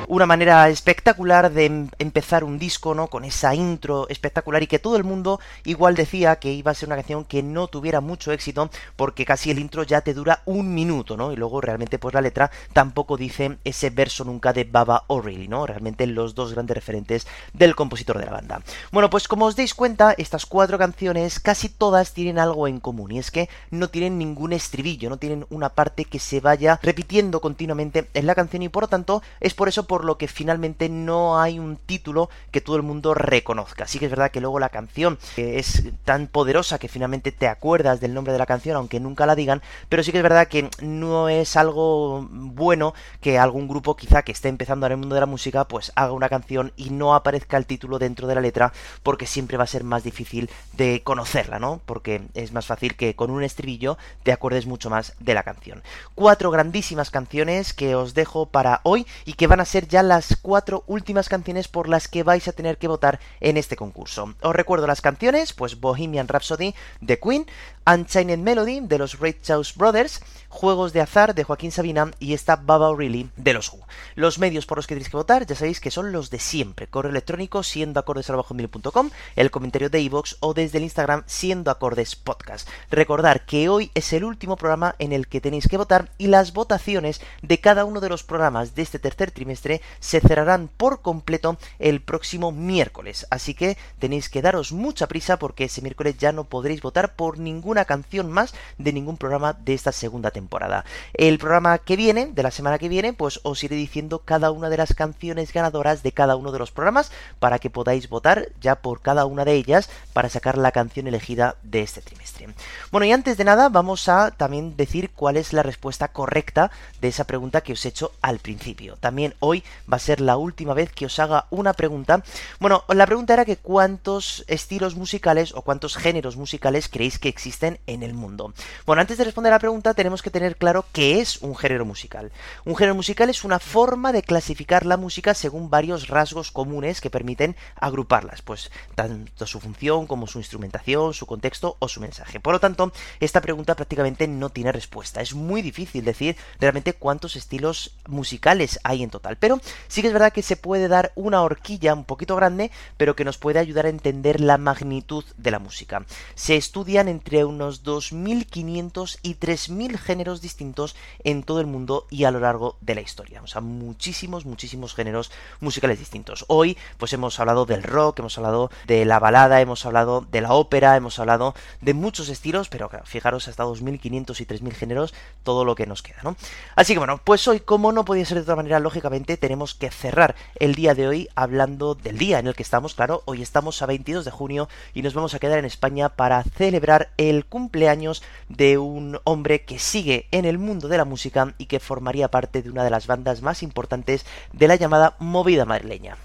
Una 0.09 0.27
manera 0.27 0.69
espectacular 0.69 1.53
de 1.53 1.67
em- 1.67 1.89
empezar 1.99 2.43
un 2.43 2.59
disco, 2.59 2.95
¿no? 2.95 3.09
Con 3.09 3.25
esa 3.25 3.55
intro 3.55 4.09
espectacular 4.09 4.63
y 4.63 4.67
que 4.67 4.79
todo 4.79 4.97
el 4.97 5.05
mundo 5.05 5.39
igual 5.65 5.95
decía 5.95 6.37
que 6.37 6.53
iba 6.53 6.71
a 6.71 6.75
ser 6.75 6.89
una 6.89 6.97
canción 6.97 7.25
que 7.25 7.43
no 7.43 7.69
tuviera 7.69 8.01
mucho 8.01 8.33
éxito 8.33 8.71
porque 8.97 9.25
casi 9.25 9.51
el 9.51 9.59
intro 9.59 9.83
ya 9.83 10.01
te 10.01 10.15
dura 10.15 10.43
un 10.47 10.75
minuto, 10.75 11.17
¿no? 11.17 11.33
Y 11.33 11.37
luego 11.37 11.61
realmente 11.61 11.99
pues 11.99 12.15
la 12.15 12.21
letra 12.21 12.51
tampoco 12.73 13.17
dice 13.17 13.59
ese 13.65 13.91
verso 13.91 14.25
nunca 14.25 14.53
de 14.53 14.65
Baba 14.65 15.05
O'Reilly, 15.09 15.49
¿no? 15.49 15.67
Realmente 15.67 16.07
los 16.07 16.35
dos 16.35 16.55
grandes 16.55 16.75
referentes 16.75 17.27
del 17.53 17.77
compositor 17.77 18.19
de 18.19 18.27
la 18.27 18.33
banda. 18.33 18.63
Bueno, 18.91 19.11
pues 19.11 19.29
como 19.29 19.47
os 19.47 19.57
dais 19.57 19.75
cuenta, 19.75 20.15
estas 20.17 20.47
cuatro 20.47 20.79
canciones 20.79 21.39
casi 21.39 21.69
todas 21.69 22.13
tienen 22.13 22.39
algo 22.39 22.67
en 22.67 22.81
común 22.81 23.13
y 23.13 23.19
es 23.19 23.31
que 23.31 23.49
no 23.71 23.89
tienen 23.89 24.19
ningún 24.19 24.53
estribillo, 24.53 25.11
no 25.11 25.19
tienen 25.19 25.47
una 25.51 25.69
parte 25.69 26.05
que 26.05 26.19
se 26.19 26.41
vaya 26.41 26.81
repitiendo 26.83 27.41
continuamente 27.41 28.09
en 28.15 28.27
la 28.27 28.35
canción 28.35 28.63
y 28.63 28.69
por 28.69 28.85
lo 28.85 28.89
tanto 28.89 29.23
es 29.41 29.55
por 29.55 29.69
eso 29.69 29.87
por 29.87 30.05
lo 30.09 30.19
que 30.19 30.27
finalmente 30.27 30.89
no 30.89 31.41
hay 31.41 31.59
un 31.59 31.77
título 31.77 32.31
que 32.51 32.61
todo 32.61 32.77
el 32.77 32.83
mundo 32.83 33.15
reconozca. 33.15 33.87
Sí 33.87 33.99
que 33.99 34.07
es 34.07 34.11
verdad 34.11 34.31
que 34.31 34.41
luego 34.41 34.59
la 34.59 34.71
canción 34.71 35.19
es 35.37 35.85
tan 36.05 36.27
poderosa 36.27 36.79
que 36.79 36.89
finalmente 36.89 37.31
te 37.31 37.47
acuerdas 37.47 38.01
del 38.01 38.15
nombre 38.15 38.33
de 38.33 38.39
la 38.39 38.47
canción, 38.47 38.77
aunque 38.77 39.01
nunca 39.01 39.27
la 39.27 39.35
digan, 39.35 39.63
pero 39.89 40.03
sí 40.03 40.11
que 40.11 40.19
es 40.19 40.23
verdad 40.23 40.49
que 40.49 40.71
no 40.81 41.29
es 41.29 41.57
algo 41.57 42.27
bueno 42.31 42.95
que 43.21 43.39
algún 43.39 43.69
grupo 43.69 43.97
quizá 43.97 44.23
que 44.23 44.33
esté 44.33 44.49
empezando 44.49 44.87
en 44.87 44.93
el 44.93 44.99
mundo 44.99 45.15
de 45.15 45.21
la 45.21 45.27
música 45.27 45.69
pues 45.69 45.93
haga 45.95 46.13
una 46.13 46.29
canción 46.29 46.73
y 46.77 46.91
no 46.91 47.15
aparezca 47.15 47.57
el 47.57 47.67
título 47.67 47.99
dentro 47.99 48.27
de 48.27 48.35
la 48.35 48.41
letra 48.41 48.73
porque 49.03 49.27
siempre 49.27 49.57
va 49.57 49.65
a 49.65 49.69
ser 49.69 49.85
más 49.85 50.05
difícil 50.05 50.51
de 50.73 51.03
conocerla, 51.05 51.59
¿no? 51.59 51.81
Porque 51.85 52.23
es 52.35 52.53
más 52.53 52.67
fácil 52.67 52.97
que 52.97 53.15
con 53.15 53.31
un 53.31 53.43
estribillo 53.43 53.99
te 54.23 54.33
acuerdes 54.33 54.67
mucho 54.67 54.89
más 54.89 55.15
de 55.21 55.35
la 55.35 55.43
canción. 55.43 55.83
Cuatro 56.15 56.51
grandísimas 56.51 57.11
canciones 57.11 57.75
que 57.75 57.95
os 57.95 58.15
dejo 58.15 58.47
para 58.47 58.81
hoy 58.85 59.07
y 59.27 59.35
que 59.35 59.47
van 59.47 59.61
a 59.61 59.65
ser 59.65 59.88
ya 59.89 60.03
las 60.03 60.37
cuatro 60.41 60.85
últimas 60.87 61.29
canciones 61.29 61.69
por 61.69 61.89
las 61.89 62.09
que 62.09 62.23
vais 62.23 62.47
a 62.47 62.53
tener 62.53 62.79
que 62.79 62.89
votar 62.89 63.21
en 63.41 63.57
este 63.57 63.77
concurso. 63.77 64.35
Os 64.43 64.55
recuerdo 64.55 64.87
las 64.87 65.01
canciones, 65.01 65.53
pues 65.53 65.81
Bohemian 65.81 66.29
Rhapsody 66.29 66.75
de 67.01 67.19
Queen, 67.19 67.47
Unchained 67.89 68.41
Melody 68.41 68.81
de 68.81 68.99
los 68.99 69.17
Charles 69.43 69.75
Brothers, 69.75 70.21
Juegos 70.51 70.93
de 70.93 71.01
Azar 71.01 71.35
de 71.35 71.45
Joaquín 71.45 71.73
Sabina 71.73 72.11
y 72.19 72.35
esta 72.35 72.57
Baba 72.57 72.91
O'Reilly 72.91 73.31
de 73.37 73.55
los 73.55 73.73
Who. 73.73 73.81
Los 74.15 74.39
medios 74.39 74.67
por 74.67 74.77
los 74.77 74.87
que 74.87 74.95
tenéis 74.95 75.09
que 75.09 75.17
votar 75.17 75.47
ya 75.47 75.55
sabéis 75.55 75.81
que 75.81 75.91
son 75.91 76.13
los 76.13 76.31
de 76.31 76.39
siempre. 76.39 76.87
Correo 76.87 77.11
electrónico 77.11 77.63
siendo 77.63 78.01
acordes.com, 78.01 79.11
el 79.37 79.51
comentario 79.51 79.89
de 79.89 80.01
iVoox 80.01 80.37
o 80.41 80.53
desde 80.53 80.79
el 80.79 80.85
Instagram 80.85 81.23
siendo 81.27 81.71
acordes 81.71 82.17
podcast. 82.17 82.69
Recordar 82.91 83.47
que 83.47 83.69
hoy 83.69 83.91
es 83.95 84.13
el 84.13 84.25
último 84.25 84.57
programa 84.57 84.95
en 84.99 85.13
el 85.13 85.27
que 85.27 85.41
tenéis 85.41 85.69
que 85.69 85.77
votar 85.77 86.11
y 86.19 86.27
las 86.27 86.53
votaciones 86.53 87.21
de 87.43 87.61
cada 87.61 87.85
uno 87.85 88.01
de 88.01 88.09
los 88.09 88.23
programas 88.23 88.75
de 88.75 88.83
este 88.83 88.99
tercer 88.99 89.31
trimestre 89.31 89.81
se 90.01 90.21
cerrarán 90.21 90.69
por 90.77 91.01
completo 91.01 91.57
el 91.79 92.01
próximo 92.03 92.53
miércoles. 92.53 93.27
Así 93.31 93.55
que 93.55 93.79
tenéis 93.99 94.29
que 94.29 94.43
daros 94.43 94.73
mucha 94.73 95.07
prisa 95.09 95.39
porque 95.39 95.65
ese 95.65 95.83
miércoles 95.83 96.17
ya 96.19 96.33
no 96.33 96.45
podréis 96.45 96.83
votar 96.83 97.15
por 97.15 97.39
ninguna 97.39 97.78
canción 97.85 98.31
más 98.31 98.55
de 98.79 98.93
ningún 98.93 99.17
programa 99.17 99.53
de 99.53 99.75
esta 99.75 99.93
segunda 99.93 100.31
temporada. 100.31 100.85
El 101.15 101.39
programa 101.39 101.79
que 101.79 101.97
viene, 101.97 102.27
de 102.27 102.43
la 102.43 102.51
semana 102.51 102.79
que 102.79 102.89
viene, 102.89 103.13
pues 103.13 103.41
os 103.43 103.63
iré 103.65 103.77
diciendo 103.77 104.21
cada 104.25 104.51
una 104.51 104.69
de 104.69 104.77
las 104.77 104.95
canciones 104.95 105.53
ganadoras 105.53 106.03
de 106.03 106.13
cada 106.13 106.37
uno 106.37 106.53
de 106.53 106.59
los 106.59 106.71
programas 106.71 107.11
para 107.39 107.59
que 107.59 107.71
podáis 107.71 108.09
votar 108.09 108.49
ya 108.61 108.77
por 108.77 109.01
cada 109.01 109.27
una 109.27 109.45
de 109.45 109.55
ellas 109.55 109.91
para 110.13 110.29
sacar 110.29 110.59
la 110.59 110.73
canción 110.73 111.07
elegida 111.07 111.57
de 111.63 111.83
este 111.83 112.01
trimestre. 112.01 112.49
Bueno, 112.91 113.05
y 113.05 113.13
antes 113.13 113.37
de 113.37 113.45
nada 113.45 113.69
vamos 113.69 114.09
a 114.09 114.31
también 114.31 114.77
decir 114.77 115.11
cuál 115.11 115.37
es 115.37 115.53
la 115.53 115.63
respuesta 115.63 116.09
correcta 116.09 116.71
de 117.01 117.09
esa 117.09 117.25
pregunta 117.25 117.63
que 117.63 117.73
os 117.73 117.85
he 117.85 117.89
hecho 117.89 118.13
al 118.23 118.39
principio. 118.39 118.97
También 118.97 119.35
hoy 119.41 119.65
va 119.91 119.97
a 119.97 120.01
ser 120.01 120.21
la 120.21 120.37
última 120.37 120.75
vez 120.75 120.93
que 120.93 121.07
os 121.07 121.19
haga 121.19 121.47
una 121.51 121.73
pregunta. 121.73 122.23
Bueno, 122.61 122.85
la 122.89 123.07
pregunta 123.07 123.35
era 123.35 123.45
que 123.45 123.57
cuántos 123.57 124.45
estilos 124.47 124.95
musicales 124.95 125.55
o 125.55 125.63
cuántos 125.63 125.97
géneros 125.97 126.37
musicales 126.37 126.89
creéis 126.89 127.19
que 127.19 127.29
existen 127.29 127.68
en 127.87 128.03
el 128.03 128.15
mundo. 128.15 128.55
Bueno, 128.87 129.03
antes 129.03 129.19
de 129.19 129.25
responder 129.25 129.53
a 129.53 129.57
la 129.57 129.61
pregunta 129.61 129.95
tenemos 129.95 130.23
que 130.23 130.31
tener 130.31 130.57
claro 130.57 130.87
qué 130.93 131.21
es 131.21 131.43
un 131.43 131.55
género 131.55 131.85
musical. 131.85 132.33
Un 132.65 132.77
género 132.77 132.95
musical 132.95 133.29
es 133.29 133.45
una 133.45 133.59
forma 133.59 134.13
de 134.13 134.23
clasificar 134.23 134.87
la 134.87 134.97
música 134.97 135.35
según 135.35 135.71
varios 135.71 136.09
rasgos 136.09 136.51
comunes 136.51 137.01
que 137.01 137.11
permiten 137.11 137.57
agruparlas, 137.77 138.43
pues 138.43 138.71
tanto 138.95 139.47
su 139.47 139.61
función 139.61 140.07
como 140.07 140.27
su 140.27 140.39
instrumentación, 140.39 141.15
su 141.15 141.27
contexto 141.27 141.77
o 141.79 141.89
su 141.89 142.01
mensaje. 142.01 142.41
Por 142.41 142.55
lo 142.55 142.61
tanto, 142.61 142.93
esta 143.21 143.41
pregunta 143.41 143.77
prácticamente 143.77 144.27
no 144.27 144.51
tiene 144.51 144.73
respuesta. 144.73 145.21
Es 145.21 145.35
muy 145.35 145.63
difícil 145.63 146.05
decir 146.05 146.37
realmente 146.61 146.93
cuántos 146.93 147.37
estilos 147.37 147.97
musicales 148.07 148.81
hay 148.85 149.03
en 149.03 149.11
total, 149.11 149.37
pero 149.37 149.61
sí 149.89 150.01
que 150.01 150.09
es 150.09 150.13
verdad 150.13 150.33
que 150.33 150.43
se 150.43 150.57
puede 150.57 150.89
dar 150.89 151.13
una 151.15 151.43
horquilla 151.43 151.95
un 151.95 152.05
poquito 152.05 152.37
grande, 152.37 152.71
pero 152.97 153.17
que 153.17 153.25
nos 153.25 153.39
puede 153.39 153.59
ayudar 153.59 153.87
a 153.87 153.91
entender 153.91 154.41
la 154.41 154.59
magnitud 154.59 155.25
de 155.37 155.51
la 155.51 155.59
música. 155.59 156.05
Se 156.35 156.57
estudian 156.57 157.09
entre 157.09 157.45
unos 157.49 157.85
2.500 157.85 159.19
y 159.23 159.35
3.000 159.35 159.99
géneros 159.99 160.41
distintos 160.41 160.97
en 161.25 161.43
todo 161.43 161.61
el 161.61 161.67
mundo 161.67 162.07
y 162.11 162.25
a 162.25 162.31
lo 162.31 162.41
largo 162.41 162.77
de 162.81 162.95
la 162.95 163.01
historia. 163.01 163.43
O 163.43 163.47
sea, 163.47 163.61
muchísimos, 163.61 164.47
muchísimos 164.47 164.95
géneros 164.95 165.31
musicales 165.61 165.99
distintos. 165.99 166.45
Hoy, 166.49 166.77
pues 166.99 167.13
hemos 167.13 167.39
hablado 167.41 167.67
del 167.67 167.83
rock, 167.83 168.21
hemos 168.21 168.37
hablado 168.39 168.71
de 168.87 169.05
la 169.05 169.19
balada, 169.19 169.61
hemos 169.61 169.85
hablado 169.87 170.27
de 170.31 170.41
la 170.41 170.53
ópera, 170.53 170.97
hemos 170.97 171.19
hablado 171.19 171.55
de 171.81 171.95
muchos 171.95 172.29
estilos, 172.29 172.69
pero 172.69 172.91
fijaros 173.05 173.49
hasta 173.49 173.65
2.500 173.65 174.41
y 174.41 174.45
3.000 174.45 174.73
géneros, 174.73 175.15
todo 175.43 175.65
lo 175.65 175.75
que 175.75 175.87
nos 175.87 176.03
queda, 176.03 176.19
¿no? 176.23 176.37
Así 176.77 176.93
que 176.93 176.99
bueno, 176.99 177.21
pues 177.25 177.47
hoy, 177.49 177.61
como 177.61 177.93
no 177.93 178.05
podía 178.05 178.25
ser 178.25 178.37
de 178.37 178.43
otra 178.43 178.57
manera, 178.57 178.81
lógicamente 178.81 179.37
tenemos 179.37 179.75
que 179.75 179.91
cerrar 179.91 180.35
el 180.57 180.75
día 180.75 180.95
de 180.95 181.09
hoy 181.09 181.29
hablando 181.35 181.95
del 181.95 182.19
día 182.19 182.39
en 182.39 182.47
el 182.47 182.55
que 182.55 182.63
estamos, 182.63 182.95
claro, 182.95 183.23
hoy 183.25 183.43
estamos 183.43 183.81
a 183.83 183.87
22 183.87 184.25
de 184.25 184.31
junio 184.31 184.69
y 184.95 185.03
nos 185.03 185.15
vamos 185.15 185.35
a 185.35 185.39
quedar 185.39 185.59
en 185.59 185.65
España 185.65 186.09
para 186.09 186.43
celebrar 186.43 187.11
el 187.17 187.38
cumpleaños 187.45 188.23
de 188.49 188.79
un 188.79 189.19
hombre 189.25 189.63
que 189.63 189.79
sigue 189.79 190.27
en 190.31 190.45
el 190.45 190.59
mundo 190.59 190.89
de 190.89 190.99
la 190.99 191.05
música 191.05 191.55
y 191.59 191.67
que 191.67 191.81
formaría 191.81 192.31
parte 192.31 192.63
de 192.63 192.71
una 192.71 192.85
de 192.85 192.91
las 192.91 193.07
bandas 193.07 193.43
más 193.43 193.63
importantes 193.63 194.25
de 194.53 194.69
la 194.69 194.77
llamada 194.77 195.15
movida 195.19 195.65
madrileña. 195.65 196.17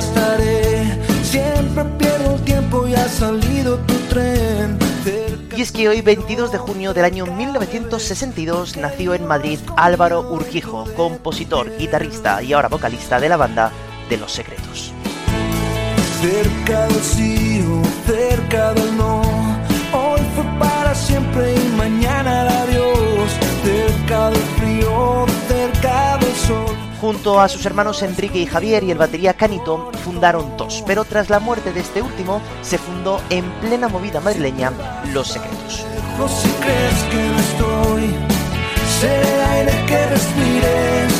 Estaré. 0.00 0.98
Siempre 1.22 1.84
pierdo 1.98 2.36
el 2.36 2.42
tiempo 2.44 2.88
y. 2.88 2.94
Cerca 3.20 3.49
Y 5.60 5.62
es 5.62 5.72
que 5.72 5.90
hoy, 5.90 6.00
22 6.00 6.52
de 6.52 6.56
junio 6.56 6.94
del 6.94 7.04
año 7.04 7.26
1962, 7.26 8.78
nació 8.78 9.12
en 9.12 9.26
Madrid 9.26 9.58
Álvaro 9.76 10.22
Urquijo, 10.22 10.86
compositor, 10.96 11.76
guitarrista 11.76 12.42
y 12.42 12.54
ahora 12.54 12.68
vocalista 12.68 13.20
de 13.20 13.28
la 13.28 13.36
banda 13.36 13.70
de 14.08 14.16
Los 14.16 14.32
Secretos. 14.32 14.90
Cerca 16.22 16.86
del 16.86 17.02
sí 17.02 17.62
cerca 18.06 18.72
del 18.72 18.96
no. 18.96 19.20
Hoy 19.92 20.20
fue 20.34 20.44
para 20.58 20.94
siempre 20.94 21.54
y 21.54 21.76
mañana 21.76 22.62
adiós. 22.62 23.30
Cerca 23.62 24.30
del 24.30 24.42
frío, 24.56 25.26
cerca 25.46 26.16
del 26.22 26.36
sol. 26.36 26.89
Junto 27.00 27.40
a 27.40 27.48
sus 27.48 27.64
hermanos 27.64 28.02
Enrique 28.02 28.40
y 28.40 28.46
Javier 28.46 28.84
y 28.84 28.90
el 28.90 28.98
batería 28.98 29.32
Canito 29.32 29.90
fundaron 30.04 30.54
TOS, 30.58 30.84
pero 30.86 31.04
tras 31.06 31.30
la 31.30 31.40
muerte 31.40 31.72
de 31.72 31.80
este 31.80 32.02
último 32.02 32.42
se 32.60 32.76
fundó 32.76 33.22
en 33.30 33.50
plena 33.60 33.88
movida 33.88 34.20
madrileña 34.20 34.70
Los 35.14 35.28
Secretos. 35.28 35.86
O 36.22 36.28
si 36.28 36.48
crees 36.48 37.02
que 37.10 37.16
no 37.16 37.38
estoy, 37.38 38.14
seré 39.00 39.34
el 39.34 39.40
aire 39.40 39.86
que 39.86 40.06
respires. 40.08 41.12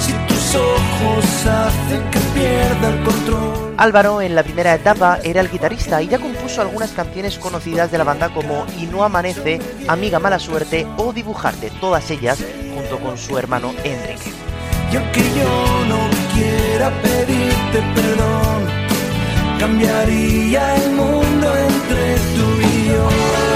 Si 0.00 0.12
tus 0.12 0.54
ojos 0.54 1.46
hacen 1.46 2.10
que 2.10 2.18
pierda 2.34 2.88
el 2.88 3.04
control. 3.04 3.74
Álvaro 3.76 4.22
en 4.22 4.34
la 4.34 4.42
primera 4.42 4.74
etapa 4.74 5.18
era 5.22 5.42
el 5.42 5.50
guitarrista 5.50 6.00
y 6.00 6.08
ya 6.08 6.18
compuso 6.18 6.62
algunas 6.62 6.92
canciones 6.92 7.38
conocidas 7.38 7.92
de 7.92 7.98
la 7.98 8.04
banda 8.04 8.30
como 8.30 8.64
Y 8.78 8.86
no 8.86 9.04
amanece, 9.04 9.60
Amiga 9.88 10.18
mala 10.20 10.38
suerte 10.38 10.86
o 10.96 11.12
Dibujarte, 11.12 11.70
todas 11.82 12.10
ellas 12.10 12.42
junto 12.74 12.98
con 12.98 13.18
su 13.18 13.36
hermano 13.36 13.74
Enrique. 13.84 14.47
Y 14.90 14.96
aunque 14.96 15.20
yo 15.20 15.84
no 15.88 16.00
quiera 16.34 16.90
pedirte 17.02 17.78
perdón, 17.94 18.60
cambiaría 19.58 20.76
el 20.76 20.90
mundo 20.92 21.46
entre 21.56 22.14
tú 22.34 22.46
y 22.60 22.88
yo. 22.88 23.47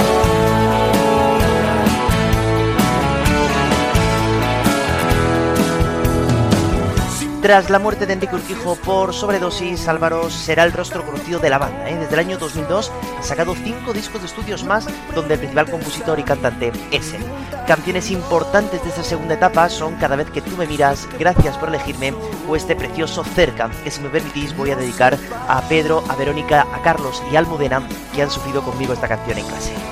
Tras 7.43 7.71
la 7.71 7.81
muerte 7.81 8.07
de 8.07 8.13
Enrique 8.13 8.37
Urquijo 8.37 8.77
por 8.77 9.13
sobredosis, 9.13 9.89
Álvaro 9.89 10.31
será 10.31 10.63
el 10.63 10.73
rostro 10.73 11.05
conocido 11.05 11.41
de 11.41 11.51
la 11.51 11.59
banda. 11.59 11.91
¿eh? 11.91 11.97
Desde 11.97 12.15
el 12.15 12.21
año 12.21 12.39
2002 12.39 12.93
ha 13.19 13.23
sacado 13.25 13.57
cinco 13.57 13.93
discos 13.93 14.21
de 14.21 14.29
estudios 14.29 14.63
más, 14.63 14.87
donde 15.13 15.35
el 15.35 15.41
principal 15.41 15.69
compositor 15.69 16.21
y 16.21 16.23
cantante 16.23 16.71
es 16.93 17.13
él. 17.15 17.25
Canciones 17.67 18.13
importantes 18.13 18.81
de 18.85 18.91
esta 18.91 19.03
segunda 19.03 19.35
etapa 19.35 19.69
son 19.69 19.97
Cada 19.97 20.15
vez 20.15 20.31
que 20.31 20.41
tú 20.41 20.57
me 20.57 20.69
miras, 20.69 21.09
Gracias 21.19 21.59
por 21.59 21.69
elegirme 21.69 22.15
o 22.49 22.55
este 22.55 22.77
precioso 22.77 23.25
Cerca, 23.25 23.71
que 23.83 23.91
si 23.91 24.01
me 24.01 24.09
permitís 24.09 24.57
voy 24.57 24.71
a 24.71 24.77
dedicar 24.77 25.19
a 25.49 25.63
Pedro, 25.63 26.05
a 26.09 26.15
Verónica, 26.15 26.69
a 26.73 26.81
Carlos 26.83 27.21
y 27.33 27.35
a 27.35 27.41
Almudena, 27.41 27.83
que 28.15 28.23
han 28.23 28.31
sufrido 28.31 28.63
conmigo 28.63 28.93
esta 28.93 29.09
canción 29.09 29.39
en 29.39 29.47
clase. 29.47 29.92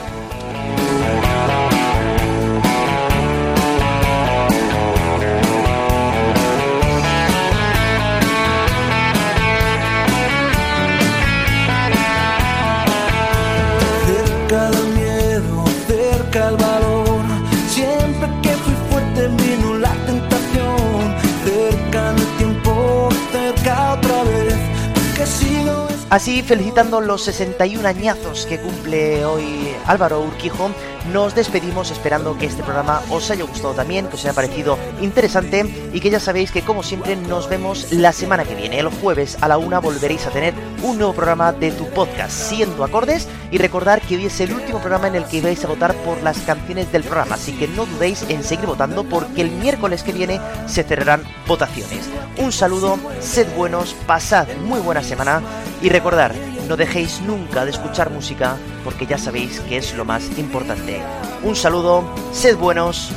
Así, 26.10 26.42
felicitando 26.42 27.00
los 27.00 27.22
61 27.22 27.86
añazos 27.86 28.44
que 28.44 28.58
cumple 28.58 29.24
hoy 29.24 29.72
Álvaro 29.86 30.20
Urquijo, 30.20 30.72
nos 31.12 31.34
despedimos 31.34 31.90
esperando 31.90 32.36
que 32.38 32.46
este 32.46 32.62
programa 32.62 33.02
os 33.10 33.30
haya 33.30 33.44
gustado 33.44 33.74
también, 33.74 34.06
que 34.06 34.14
os 34.14 34.24
haya 34.24 34.34
parecido 34.34 34.78
interesante 35.00 35.90
y 35.92 36.00
que 36.00 36.10
ya 36.10 36.20
sabéis 36.20 36.50
que 36.50 36.62
como 36.62 36.82
siempre 36.82 37.16
nos 37.16 37.48
vemos 37.48 37.92
la 37.92 38.12
semana 38.12 38.44
que 38.44 38.54
viene. 38.54 38.78
El 38.78 38.88
jueves 38.88 39.36
a 39.40 39.48
la 39.48 39.58
una 39.58 39.80
volveréis 39.80 40.26
a 40.26 40.30
tener 40.30 40.54
un 40.82 40.98
nuevo 40.98 41.12
programa 41.12 41.52
de 41.52 41.72
tu 41.72 41.86
podcast, 41.90 42.30
Siendo 42.30 42.84
Acordes, 42.84 43.28
y 43.50 43.58
recordar 43.58 44.00
que 44.00 44.16
hoy 44.16 44.26
es 44.26 44.40
el 44.40 44.52
último 44.52 44.78
programa 44.78 45.08
en 45.08 45.16
el 45.16 45.24
que 45.24 45.40
vais 45.40 45.64
a 45.64 45.68
votar 45.68 45.94
por 45.96 46.22
las 46.22 46.38
canciones 46.38 46.90
del 46.92 47.02
programa, 47.02 47.34
así 47.34 47.52
que 47.52 47.68
no 47.68 47.86
dudéis 47.86 48.24
en 48.28 48.44
seguir 48.44 48.66
votando 48.66 49.04
porque 49.04 49.42
el 49.42 49.50
miércoles 49.50 50.02
que 50.02 50.12
viene 50.12 50.40
se 50.66 50.84
cerrarán 50.84 51.24
votaciones. 51.46 52.08
Un 52.38 52.52
saludo, 52.52 52.98
sed 53.20 53.48
buenos, 53.56 53.94
pasad 54.06 54.46
muy 54.64 54.80
buena 54.80 55.02
semana 55.02 55.42
y 55.82 55.88
recordar, 55.88 56.34
no 56.70 56.76
dejéis 56.76 57.20
nunca 57.22 57.64
de 57.64 57.72
escuchar 57.72 58.10
música 58.10 58.56
porque 58.84 59.04
ya 59.04 59.18
sabéis 59.18 59.58
que 59.62 59.78
es 59.78 59.92
lo 59.96 60.04
más 60.04 60.38
importante. 60.38 61.02
Un 61.42 61.56
saludo, 61.56 62.04
sed 62.32 62.56
buenos, 62.56 63.10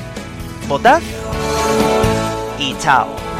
votad 0.67 1.03
y 2.57 2.75
chao. 2.79 3.32